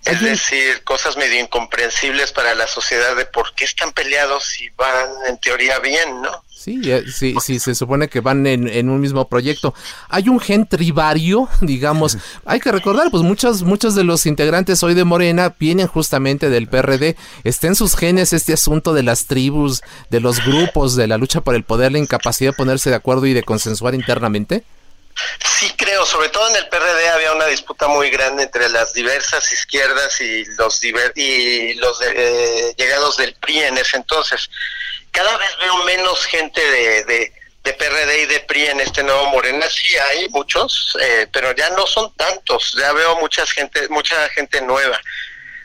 Es 0.04 0.20
decir, 0.20 0.82
cosas 0.84 1.16
medio 1.16 1.38
incomprensibles 1.38 2.32
para 2.32 2.54
la 2.54 2.66
sociedad 2.66 3.14
de 3.14 3.26
por 3.26 3.54
qué 3.54 3.64
están 3.64 3.92
peleados 3.92 4.58
y 4.60 4.68
van 4.70 5.10
en 5.26 5.38
teoría 5.38 5.78
bien, 5.80 6.22
¿no? 6.22 6.44
Sí, 6.68 7.10
sí, 7.10 7.34
sí, 7.42 7.58
se 7.58 7.74
supone 7.74 8.08
que 8.08 8.20
van 8.20 8.46
en, 8.46 8.90
un 8.90 9.00
mismo 9.00 9.26
proyecto. 9.26 9.74
Hay 10.08 10.28
un 10.28 10.38
gen 10.38 10.66
tribario, 10.66 11.48
digamos. 11.62 12.18
Hay 12.44 12.60
que 12.60 12.70
recordar, 12.70 13.10
pues 13.10 13.22
muchos, 13.22 13.62
muchos 13.62 13.94
de 13.94 14.04
los 14.04 14.26
integrantes 14.26 14.82
hoy 14.82 14.94
de 14.94 15.04
Morena 15.04 15.54
vienen 15.58 15.86
justamente 15.86 16.50
del 16.50 16.68
PRD. 16.68 17.16
Está 17.44 17.68
en 17.68 17.74
sus 17.74 17.96
genes 17.96 18.32
este 18.32 18.52
asunto 18.52 18.92
de 18.92 19.02
las 19.02 19.26
tribus, 19.26 19.82
de 20.10 20.20
los 20.20 20.44
grupos, 20.44 20.94
de 20.94 21.06
la 21.06 21.16
lucha 21.16 21.40
por 21.40 21.54
el 21.54 21.64
poder, 21.64 21.92
la 21.92 21.98
incapacidad 21.98 22.50
de 22.50 22.56
ponerse 22.56 22.90
de 22.90 22.96
acuerdo 22.96 23.24
y 23.26 23.32
de 23.32 23.42
consensuar 23.42 23.94
internamente. 23.94 24.64
Sí 25.44 25.72
creo, 25.76 26.06
sobre 26.06 26.28
todo 26.28 26.48
en 26.48 26.56
el 26.56 26.68
PRD 26.68 27.08
había 27.08 27.32
una 27.32 27.46
disputa 27.46 27.88
muy 27.88 28.08
grande 28.10 28.44
entre 28.44 28.68
las 28.68 28.92
diversas 28.92 29.50
izquierdas 29.52 30.20
y 30.20 30.44
los 30.56 30.80
y 31.16 31.74
los 31.74 32.00
eh, 32.02 32.74
llegados 32.76 33.16
del 33.16 33.34
PRI 33.34 33.58
en 33.60 33.78
ese 33.78 33.96
entonces 33.96 34.48
cada 35.12 35.36
vez 35.36 35.56
veo 35.60 35.76
menos 35.84 36.24
gente 36.26 36.60
de, 36.60 37.04
de, 37.04 37.32
PRD 37.62 38.22
y 38.22 38.26
de 38.26 38.40
PRI 38.40 38.66
en 38.68 38.80
este 38.80 39.02
nuevo 39.02 39.26
Morena. 39.26 39.68
Sí 39.68 39.94
hay 40.10 40.28
muchos, 40.30 40.96
eh, 41.02 41.26
pero 41.30 41.54
ya 41.54 41.68
no 41.70 41.86
son 41.86 42.10
tantos. 42.14 42.74
Ya 42.80 42.92
veo 42.92 43.16
mucha 43.16 43.46
gente, 43.46 43.88
mucha 43.90 44.28
gente 44.30 44.62
nueva. 44.62 44.98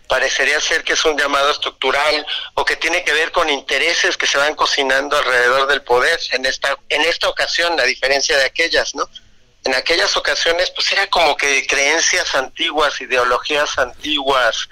Parecería 0.09 0.59
ser 0.59 0.83
que 0.83 0.93
es 0.93 1.05
un 1.05 1.17
llamado 1.17 1.49
estructural 1.51 2.25
o 2.55 2.65
que 2.65 2.75
tiene 2.75 3.05
que 3.05 3.13
ver 3.13 3.31
con 3.31 3.49
intereses 3.49 4.17
que 4.17 4.27
se 4.27 4.37
van 4.37 4.53
cocinando 4.53 5.17
alrededor 5.17 5.67
del 5.67 5.81
poder. 5.81 6.19
En 6.31 6.45
esta, 6.45 6.77
en 6.89 7.01
esta 7.03 7.29
ocasión, 7.29 7.79
a 7.79 7.83
diferencia 7.83 8.37
de 8.37 8.45
aquellas, 8.45 8.93
¿no? 8.95 9.09
En 9.63 9.73
aquellas 9.73 10.17
ocasiones, 10.17 10.71
pues 10.71 10.91
era 10.91 11.07
como 11.07 11.37
que 11.37 11.65
creencias 11.67 12.35
antiguas, 12.35 12.99
ideologías 12.99 13.77
antiguas. 13.77 14.67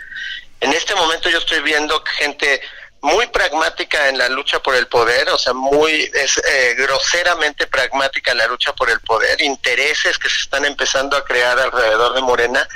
En 0.60 0.74
este 0.74 0.94
momento 0.96 1.30
yo 1.30 1.38
estoy 1.38 1.62
viendo 1.62 2.04
gente 2.18 2.62
muy 3.02 3.26
pragmática 3.28 4.10
en 4.10 4.18
la 4.18 4.30
lucha 4.30 4.62
por 4.62 4.76
el 4.76 4.88
poder, 4.88 5.30
o 5.30 5.38
sea, 5.38 5.54
muy 5.54 6.10
es, 6.14 6.38
eh, 6.38 6.76
groseramente 6.78 7.66
pragmática 7.66 8.32
en 8.32 8.38
la 8.38 8.48
lucha 8.48 8.74
por 8.74 8.90
el 8.90 9.00
poder, 9.00 9.42
intereses 9.42 10.20
que 10.20 10.30
se 10.30 10.38
están 10.38 10.66
empezando 10.66 11.18
a 11.18 11.26
crear 11.26 11.60
alrededor 11.60 12.14
de 12.14 12.22
Morena, 12.22 12.68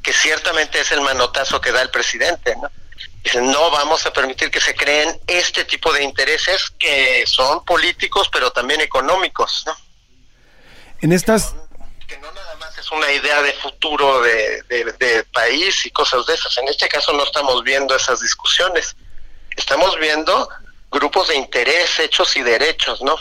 que 0.00 0.12
ciertamente 0.12 0.80
es 0.80 0.92
el 0.92 1.00
manotazo 1.00 1.60
que 1.60 1.72
da 1.72 1.82
el 1.82 1.90
presidente, 1.90 2.54
¿no? 2.56 2.70
Dicen, 3.24 3.50
no 3.50 3.70
vamos 3.70 4.04
a 4.06 4.12
permitir 4.12 4.50
que 4.50 4.60
se 4.60 4.74
creen 4.74 5.18
este 5.26 5.64
tipo 5.64 5.92
de 5.92 6.02
intereses 6.02 6.70
que 6.78 7.24
son 7.26 7.64
políticos, 7.64 8.28
pero 8.30 8.52
también 8.52 8.80
económicos, 8.80 9.64
¿no? 9.66 9.76
En 11.00 11.10
estas... 11.10 11.54
Que 12.06 12.18
no 12.18 12.30
nada 12.32 12.54
más 12.56 12.76
es 12.76 12.90
una 12.92 13.10
idea 13.10 13.42
de 13.42 13.54
futuro 13.54 14.20
de, 14.20 14.62
de 14.68 15.24
país 15.32 15.86
y 15.86 15.90
cosas 15.90 16.26
de 16.26 16.34
esas. 16.34 16.56
En 16.58 16.68
este 16.68 16.86
caso 16.86 17.14
no 17.14 17.24
estamos 17.24 17.64
viendo 17.64 17.96
esas 17.96 18.20
discusiones 18.20 18.94
estamos 19.56 19.98
viendo 20.00 20.48
grupos 20.90 21.28
de 21.28 21.36
interés, 21.36 21.98
hechos 22.00 22.36
y 22.36 22.42
derechos, 22.42 23.02
¿no? 23.02 23.16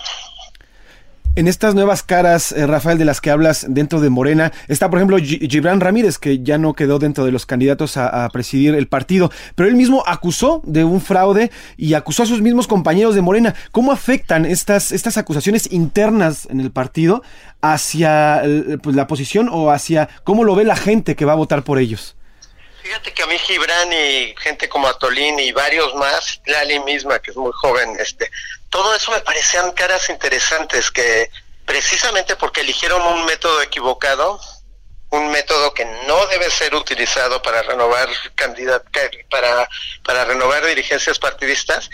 En 1.36 1.48
estas 1.48 1.74
nuevas 1.74 2.04
caras, 2.04 2.52
eh, 2.52 2.68
Rafael, 2.68 3.00
de 3.00 3.06
las 3.06 3.20
que 3.20 3.32
hablas 3.32 3.66
dentro 3.68 4.00
de 4.00 4.12
Morena, 4.12 4.52
está, 4.68 4.92
por 4.92 5.00
ejemplo, 5.00 5.18
Gibran 5.18 5.82
Ramírez, 5.82 6.20
que 6.20 6.44
ya 6.44 6.60
no 6.60 6.76
quedó 6.76 7.00
dentro 7.00 7.26
de 7.26 7.32
los 7.32 7.48
candidatos 7.48 7.98
a, 7.98 8.30
presidir 8.30 8.76
el 8.76 8.88
partido, 8.88 9.32
pero 9.56 9.68
él 9.68 9.76
mismo 9.76 10.04
acusó 10.06 10.62
de 10.64 10.84
un 10.84 11.02
fraude 11.02 11.50
y 11.76 11.96
acusó 11.96 12.22
a 12.22 12.28
sus 12.28 12.44
mismos 12.44 12.68
compañeros 12.68 13.16
de 13.16 13.22
Morena. 13.22 13.56
¿Cómo 13.72 13.92
afectan 13.92 14.46
estas, 14.46 14.92
estas 14.92 15.18
acusaciones 15.18 15.72
internas 15.72 16.48
en 16.52 16.60
el 16.60 16.70
partido 16.70 17.24
hacia 17.62 18.44
pues, 18.84 18.96
la 18.96 19.08
posición 19.08 19.50
o 19.52 19.72
hacia 19.72 20.10
cómo 20.24 20.44
lo 20.44 20.54
ve 20.54 20.66
la 20.66 20.76
gente 20.76 21.16
que 21.16 21.26
va 21.26 21.32
a 21.32 21.38
votar 21.38 21.64
por 21.64 21.80
ellos? 21.80 22.16
Fíjate 22.84 23.14
que 23.14 23.24
a 23.24 23.28
mí 23.28 23.40
Gibran 23.40 23.94
y 23.94 24.36
gente 24.38 24.68
como 24.68 24.90
Atolín 24.90 25.40
y 25.40 25.54
varios 25.54 25.96
más, 25.96 26.42
Lali 26.46 26.82
misma, 26.82 27.18
que 27.20 27.32
es 27.32 27.38
muy 27.38 27.54
joven, 27.54 27.96
este, 27.98 28.30
todo 28.70 28.94
eso 28.94 29.10
me 29.12 29.22
parecían 29.22 29.72
caras 29.72 30.10
interesantes 30.10 30.92
que 30.92 31.32
precisamente 31.66 32.36
porque 32.36 32.60
eligieron 32.60 33.02
un 33.02 33.24
método 33.24 33.62
equivocado, 33.62 34.38
un 35.12 35.32
método 35.32 35.74
que 35.74 35.86
no 35.86 36.28
debe 36.28 36.52
ser 36.52 36.76
utilizado 36.76 37.42
para 37.42 37.62
renovar 37.62 38.10
candidat 38.36 38.84
para, 39.30 39.70
para 40.04 40.26
renovar 40.26 40.66
dirigencias 40.66 41.18
partidistas, 41.20 41.90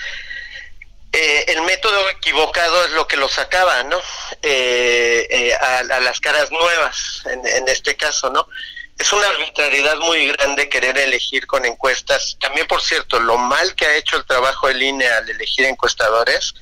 eh, 1.11 1.45
el 1.49 1.61
método 1.63 2.09
equivocado 2.09 2.85
es 2.85 2.91
lo 2.93 3.07
que 3.07 3.17
lo 3.17 3.29
sacaba, 3.29 3.83
¿no? 3.83 3.99
Eh, 4.41 5.27
eh, 5.29 5.53
a, 5.53 5.83
las 5.83 6.19
caras 6.19 6.49
nuevas, 6.49 7.21
en, 7.25 7.45
en 7.45 7.67
este 7.67 7.95
caso, 7.95 8.31
¿no? 8.31 8.47
Es 8.99 9.13
una 9.13 9.27
arbitrariedad 9.27 9.95
muy 9.97 10.27
grande 10.27 10.67
querer 10.67 10.97
elegir 10.97 11.47
con 11.47 11.65
encuestas. 11.65 12.37
También, 12.39 12.67
por 12.67 12.81
cierto, 12.81 13.17
lo 13.21 13.37
mal 13.37 13.73
que 13.73 13.85
ha 13.85 13.95
hecho 13.95 14.17
el 14.17 14.25
trabajo 14.25 14.67
del 14.67 14.83
INE 14.83 15.07
al 15.07 15.29
elegir 15.29 15.65
encuestadores, 15.65 16.53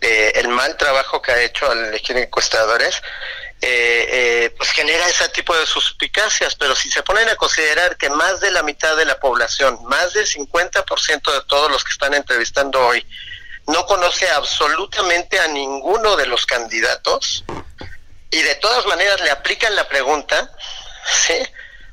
eh, 0.00 0.32
el 0.34 0.48
mal 0.48 0.76
trabajo 0.76 1.22
que 1.22 1.30
ha 1.30 1.40
hecho 1.40 1.70
al 1.70 1.86
elegir 1.86 2.16
encuestadores, 2.16 3.00
eh, 3.60 4.08
eh, 4.10 4.54
pues 4.56 4.70
genera 4.70 5.08
ese 5.08 5.28
tipo 5.28 5.56
de 5.56 5.66
suspicacias. 5.66 6.56
Pero 6.56 6.74
si 6.74 6.90
se 6.90 7.04
ponen 7.04 7.28
a 7.28 7.36
considerar 7.36 7.96
que 7.96 8.10
más 8.10 8.40
de 8.40 8.50
la 8.50 8.64
mitad 8.64 8.96
de 8.96 9.04
la 9.04 9.20
población, 9.20 9.78
más 9.84 10.12
del 10.14 10.26
50% 10.26 11.32
de 11.32 11.42
todos 11.46 11.70
los 11.70 11.84
que 11.84 11.92
están 11.92 12.12
entrevistando 12.12 12.84
hoy, 12.84 13.06
no 13.68 13.86
conoce 13.86 14.28
absolutamente 14.30 15.38
a 15.38 15.46
ninguno 15.46 16.16
de 16.16 16.26
los 16.26 16.44
candidatos 16.44 17.44
y 18.32 18.42
de 18.42 18.56
todas 18.56 18.84
maneras 18.86 19.20
le 19.20 19.30
aplican 19.30 19.76
la 19.76 19.86
pregunta, 19.86 20.50
¿sí? 21.06 21.34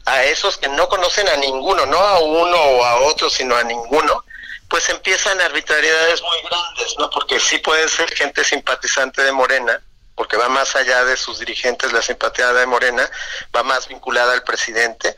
A 0.06 0.24
esos 0.24 0.58
que 0.58 0.68
no 0.70 0.88
conocen 0.88 1.28
a 1.30 1.36
ninguno, 1.38 1.86
no 1.86 1.98
a 1.98 2.20
uno 2.20 2.58
o 2.58 2.86
a 2.86 2.96
otro, 3.02 3.30
sino 3.30 3.56
a 3.56 3.64
ninguno, 3.64 4.24
pues 4.70 4.90
empiezan 4.90 5.40
arbitrariedades 5.42 6.22
muy 6.22 6.42
grandes, 6.50 6.96
¿no? 6.98 7.10
Porque 7.10 7.40
sí 7.40 7.58
puede 7.60 7.88
ser 7.88 8.14
gente 8.14 8.44
simpatizante 8.44 9.24
de 9.24 9.32
Morena, 9.32 9.82
porque 10.16 10.38
va 10.38 10.50
más 10.50 10.76
allá 10.76 11.04
de 11.06 11.18
sus 11.18 11.40
dirigentes 11.40 11.92
la 11.92 12.02
simpatía 12.02 12.54
de 12.54 12.66
Morena, 12.66 13.10
va 13.56 13.64
más 13.64 13.88
vinculada 13.88 14.34
al 14.34 14.44
presidente, 14.44 15.16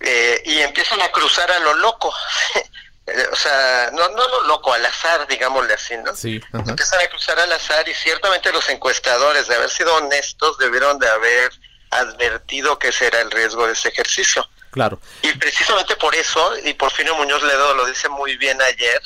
eh, 0.00 0.42
y 0.44 0.60
empiezan 0.60 1.00
a 1.02 1.10
cruzar 1.10 1.50
a 1.50 1.58
lo 1.60 1.74
loco. 1.74 2.12
Eh, 3.06 3.28
o 3.30 3.36
sea, 3.36 3.90
no, 3.92 4.08
no 4.08 4.26
lo 4.26 4.44
loco, 4.44 4.72
al 4.72 4.86
azar, 4.86 5.26
digámosle 5.28 5.74
así, 5.74 5.94
¿no? 5.98 6.16
Sí. 6.16 6.40
Empiezan 6.54 7.02
a 7.02 7.06
cruzar 7.08 7.38
al 7.38 7.52
azar 7.52 7.86
y 7.86 7.92
ciertamente 7.92 8.50
los 8.50 8.66
encuestadores, 8.70 9.46
de 9.46 9.54
haber 9.56 9.68
sido 9.68 9.94
honestos, 9.96 10.56
debieron 10.56 10.98
de 10.98 11.10
haber 11.10 11.52
advertido 11.94 12.78
que 12.78 12.88
ese 12.88 13.06
era 13.06 13.20
el 13.20 13.30
riesgo 13.30 13.66
de 13.66 13.72
ese 13.72 13.88
ejercicio. 13.88 14.46
Claro. 14.70 15.00
Y 15.22 15.32
precisamente 15.34 15.94
por 15.96 16.14
eso, 16.14 16.56
y 16.64 16.74
Porfirio 16.74 17.14
Muñoz 17.14 17.42
Ledo 17.42 17.74
lo 17.74 17.86
dice 17.86 18.08
muy 18.08 18.36
bien 18.36 18.60
ayer, 18.60 19.00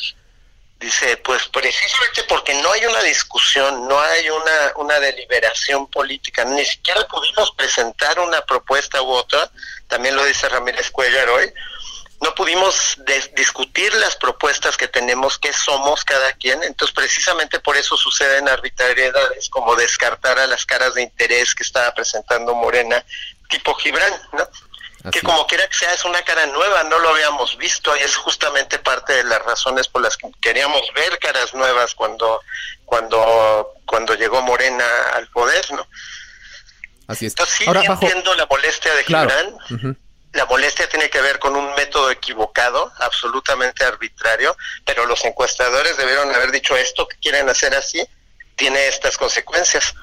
dice, 0.81 1.17
pues 1.19 1.47
precisamente 1.49 2.23
porque 2.29 2.55
no 2.63 2.73
hay 2.73 2.87
una 2.87 3.03
discusión, 3.03 3.89
no 3.89 4.01
hay 4.01 4.31
una, 4.31 4.73
una 4.77 5.01
deliberación 5.01 5.87
política, 5.89 6.45
ni 6.45 6.65
siquiera 6.65 7.07
pudimos 7.09 7.51
presentar 7.53 8.19
una 8.21 8.41
propuesta 8.43 9.03
u 9.03 9.11
otra, 9.11 9.51
también 9.89 10.15
lo 10.15 10.25
dice 10.25 10.49
Ramírez 10.49 10.91
Cuellar 10.91 11.29
hoy, 11.29 11.53
no 12.21 12.35
pudimos 12.35 12.99
discutir 13.37 13.95
las 13.95 14.17
propuestas 14.17 14.77
que 14.77 14.89
tenemos, 14.89 15.39
qué 15.39 15.53
somos 15.53 16.05
cada 16.05 16.33
quien, 16.33 16.63
entonces 16.65 16.95
precisamente 16.95 17.61
por 17.61 17.77
eso 17.77 17.97
suceden 17.97 18.49
arbitrariedades 18.49 19.49
como 19.49 19.77
descartar 19.77 20.39
a 20.39 20.47
las 20.47 20.67
caras 20.67 20.95
de 20.95 21.03
interés 21.03 21.55
que 21.55 21.63
estaba 21.63 21.95
presentando 21.95 22.55
Morena, 22.55 23.05
tipo 23.49 23.75
Gibran, 23.75 24.13
¿no? 24.33 24.49
que 25.13 25.23
como 25.23 25.47
quiera 25.47 25.67
que 25.69 25.75
sea 25.75 25.95
es 25.95 26.05
una 26.05 26.23
cara 26.23 26.45
nueva, 26.47 26.83
no 26.85 26.99
lo 26.99 27.11
habíamos 27.11 27.57
visto 27.57 27.97
y 27.97 28.01
es 28.01 28.17
justamente 28.17 28.81
parte 28.81 29.13
de 29.13 29.25
las 29.25 29.41
razones 29.45 29.87
por 29.87 30.03
las 30.03 30.17
que 30.17 30.29
queríamos 30.41 30.83
ver 30.93 31.19
caras 31.21 31.55
nuevas 31.55 31.95
cuando 31.95 32.41
cuando 32.85 33.75
cuando 33.87 34.15
llegó 34.15 34.43
Morena 34.43 34.85
al 35.15 35.29
poder, 35.29 35.65
¿no? 35.73 35.87
Así 37.07 37.27
es. 37.27 37.33
Entonces 37.33 37.57
sí 37.57 37.65
entiendo 37.65 38.35
la 38.35 38.47
molestia 38.47 38.93
de 38.95 39.05
Gibran 39.05 39.57
la 40.33 40.45
molestia 40.47 40.89
tiene 40.89 41.09
que 41.09 41.21
ver 41.21 41.39
con 41.39 41.57
un 41.57 41.75
método 41.75 42.11
equivocado, 42.11 42.93
absolutamente 43.01 43.85
arbitrario, 43.85 44.57
pero 44.85 45.07
los 45.07 45.25
encuestadores 45.25 45.97
debieron 45.97 46.35
haber 46.35 46.51
dicho 46.51 46.77
esto 46.77 47.09
que 47.09 47.17
quieren 47.17 47.49
hacer 47.49 47.75
así, 47.75 48.07
tiene 48.57 48.89
estas 48.89 49.17
consecuencias. 49.17 49.95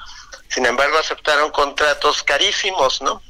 Sin 0.49 0.65
embargo, 0.65 0.97
aceptaron 0.97 1.51
contratos 1.51 2.23
carísimos, 2.23 3.01
¿no? 3.01 3.21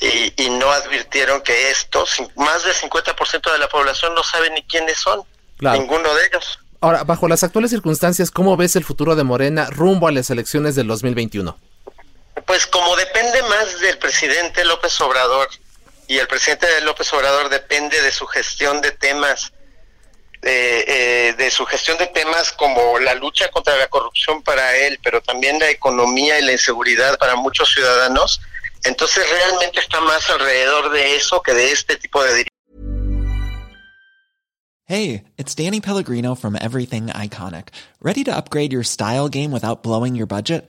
Y, 0.00 0.50
no 0.50 0.70
advirtieron 0.72 1.42
que 1.42 1.70
esto, 1.70 2.04
más 2.34 2.64
del 2.64 2.74
50% 2.74 3.52
de 3.52 3.58
la 3.58 3.68
población 3.68 4.14
no 4.14 4.24
sabe 4.24 4.50
ni 4.50 4.62
quiénes 4.64 4.98
son, 4.98 5.22
ninguno 5.60 6.12
de 6.14 6.26
ellos. 6.26 6.58
Ahora, 6.80 7.04
bajo 7.04 7.28
las 7.28 7.44
actuales 7.44 7.70
circunstancias, 7.70 8.32
¿cómo 8.32 8.56
ves 8.56 8.74
el 8.74 8.84
futuro 8.84 9.14
de 9.14 9.22
Morena 9.22 9.68
rumbo 9.70 10.08
a 10.08 10.12
las 10.12 10.30
elecciones 10.30 10.74
del 10.74 10.88
2021? 10.88 11.56
Pues 12.46 12.66
como 12.66 12.96
depende 12.96 13.42
más 13.44 13.78
del 13.78 13.98
presidente 13.98 14.64
López 14.64 15.00
Obrador 15.00 15.48
y 16.12 16.18
el 16.18 16.28
presidente 16.28 16.66
López 16.82 17.10
Obrador 17.14 17.48
depende 17.48 18.02
de 18.02 18.12
su 18.12 18.26
gestión 18.26 18.82
de 18.82 18.92
temas, 18.92 19.54
eh, 20.42 21.34
de 21.38 21.50
su 21.50 21.64
gestión 21.64 21.96
de 21.96 22.06
temas 22.08 22.52
como 22.52 22.98
la 22.98 23.14
lucha 23.14 23.48
contra 23.50 23.74
la 23.78 23.88
corrupción 23.88 24.42
para 24.42 24.76
él, 24.76 25.00
pero 25.02 25.22
también 25.22 25.58
la 25.58 25.70
economía 25.70 26.38
y 26.38 26.44
la 26.44 26.52
inseguridad 26.52 27.16
para 27.16 27.34
muchos 27.34 27.72
ciudadanos. 27.72 28.42
Entonces 28.84 29.26
realmente 29.26 29.80
está 29.80 30.02
más 30.02 30.28
alrededor 30.28 30.90
de 30.90 31.16
eso 31.16 31.40
que 31.40 31.54
de 31.54 31.72
este 31.72 31.96
tipo 31.96 32.22
de 32.22 32.46
Hey, 34.84 35.24
it's 35.38 35.54
Danny 35.54 35.80
Pellegrino 35.80 36.34
from 36.34 36.56
Everything 36.60 37.06
Iconic. 37.06 37.68
Ready 38.02 38.22
to 38.24 38.36
upgrade 38.36 38.70
your 38.70 38.84
style 38.84 39.30
game 39.30 39.50
without 39.50 39.82
blowing 39.82 40.14
your 40.14 40.26
budget? 40.26 40.68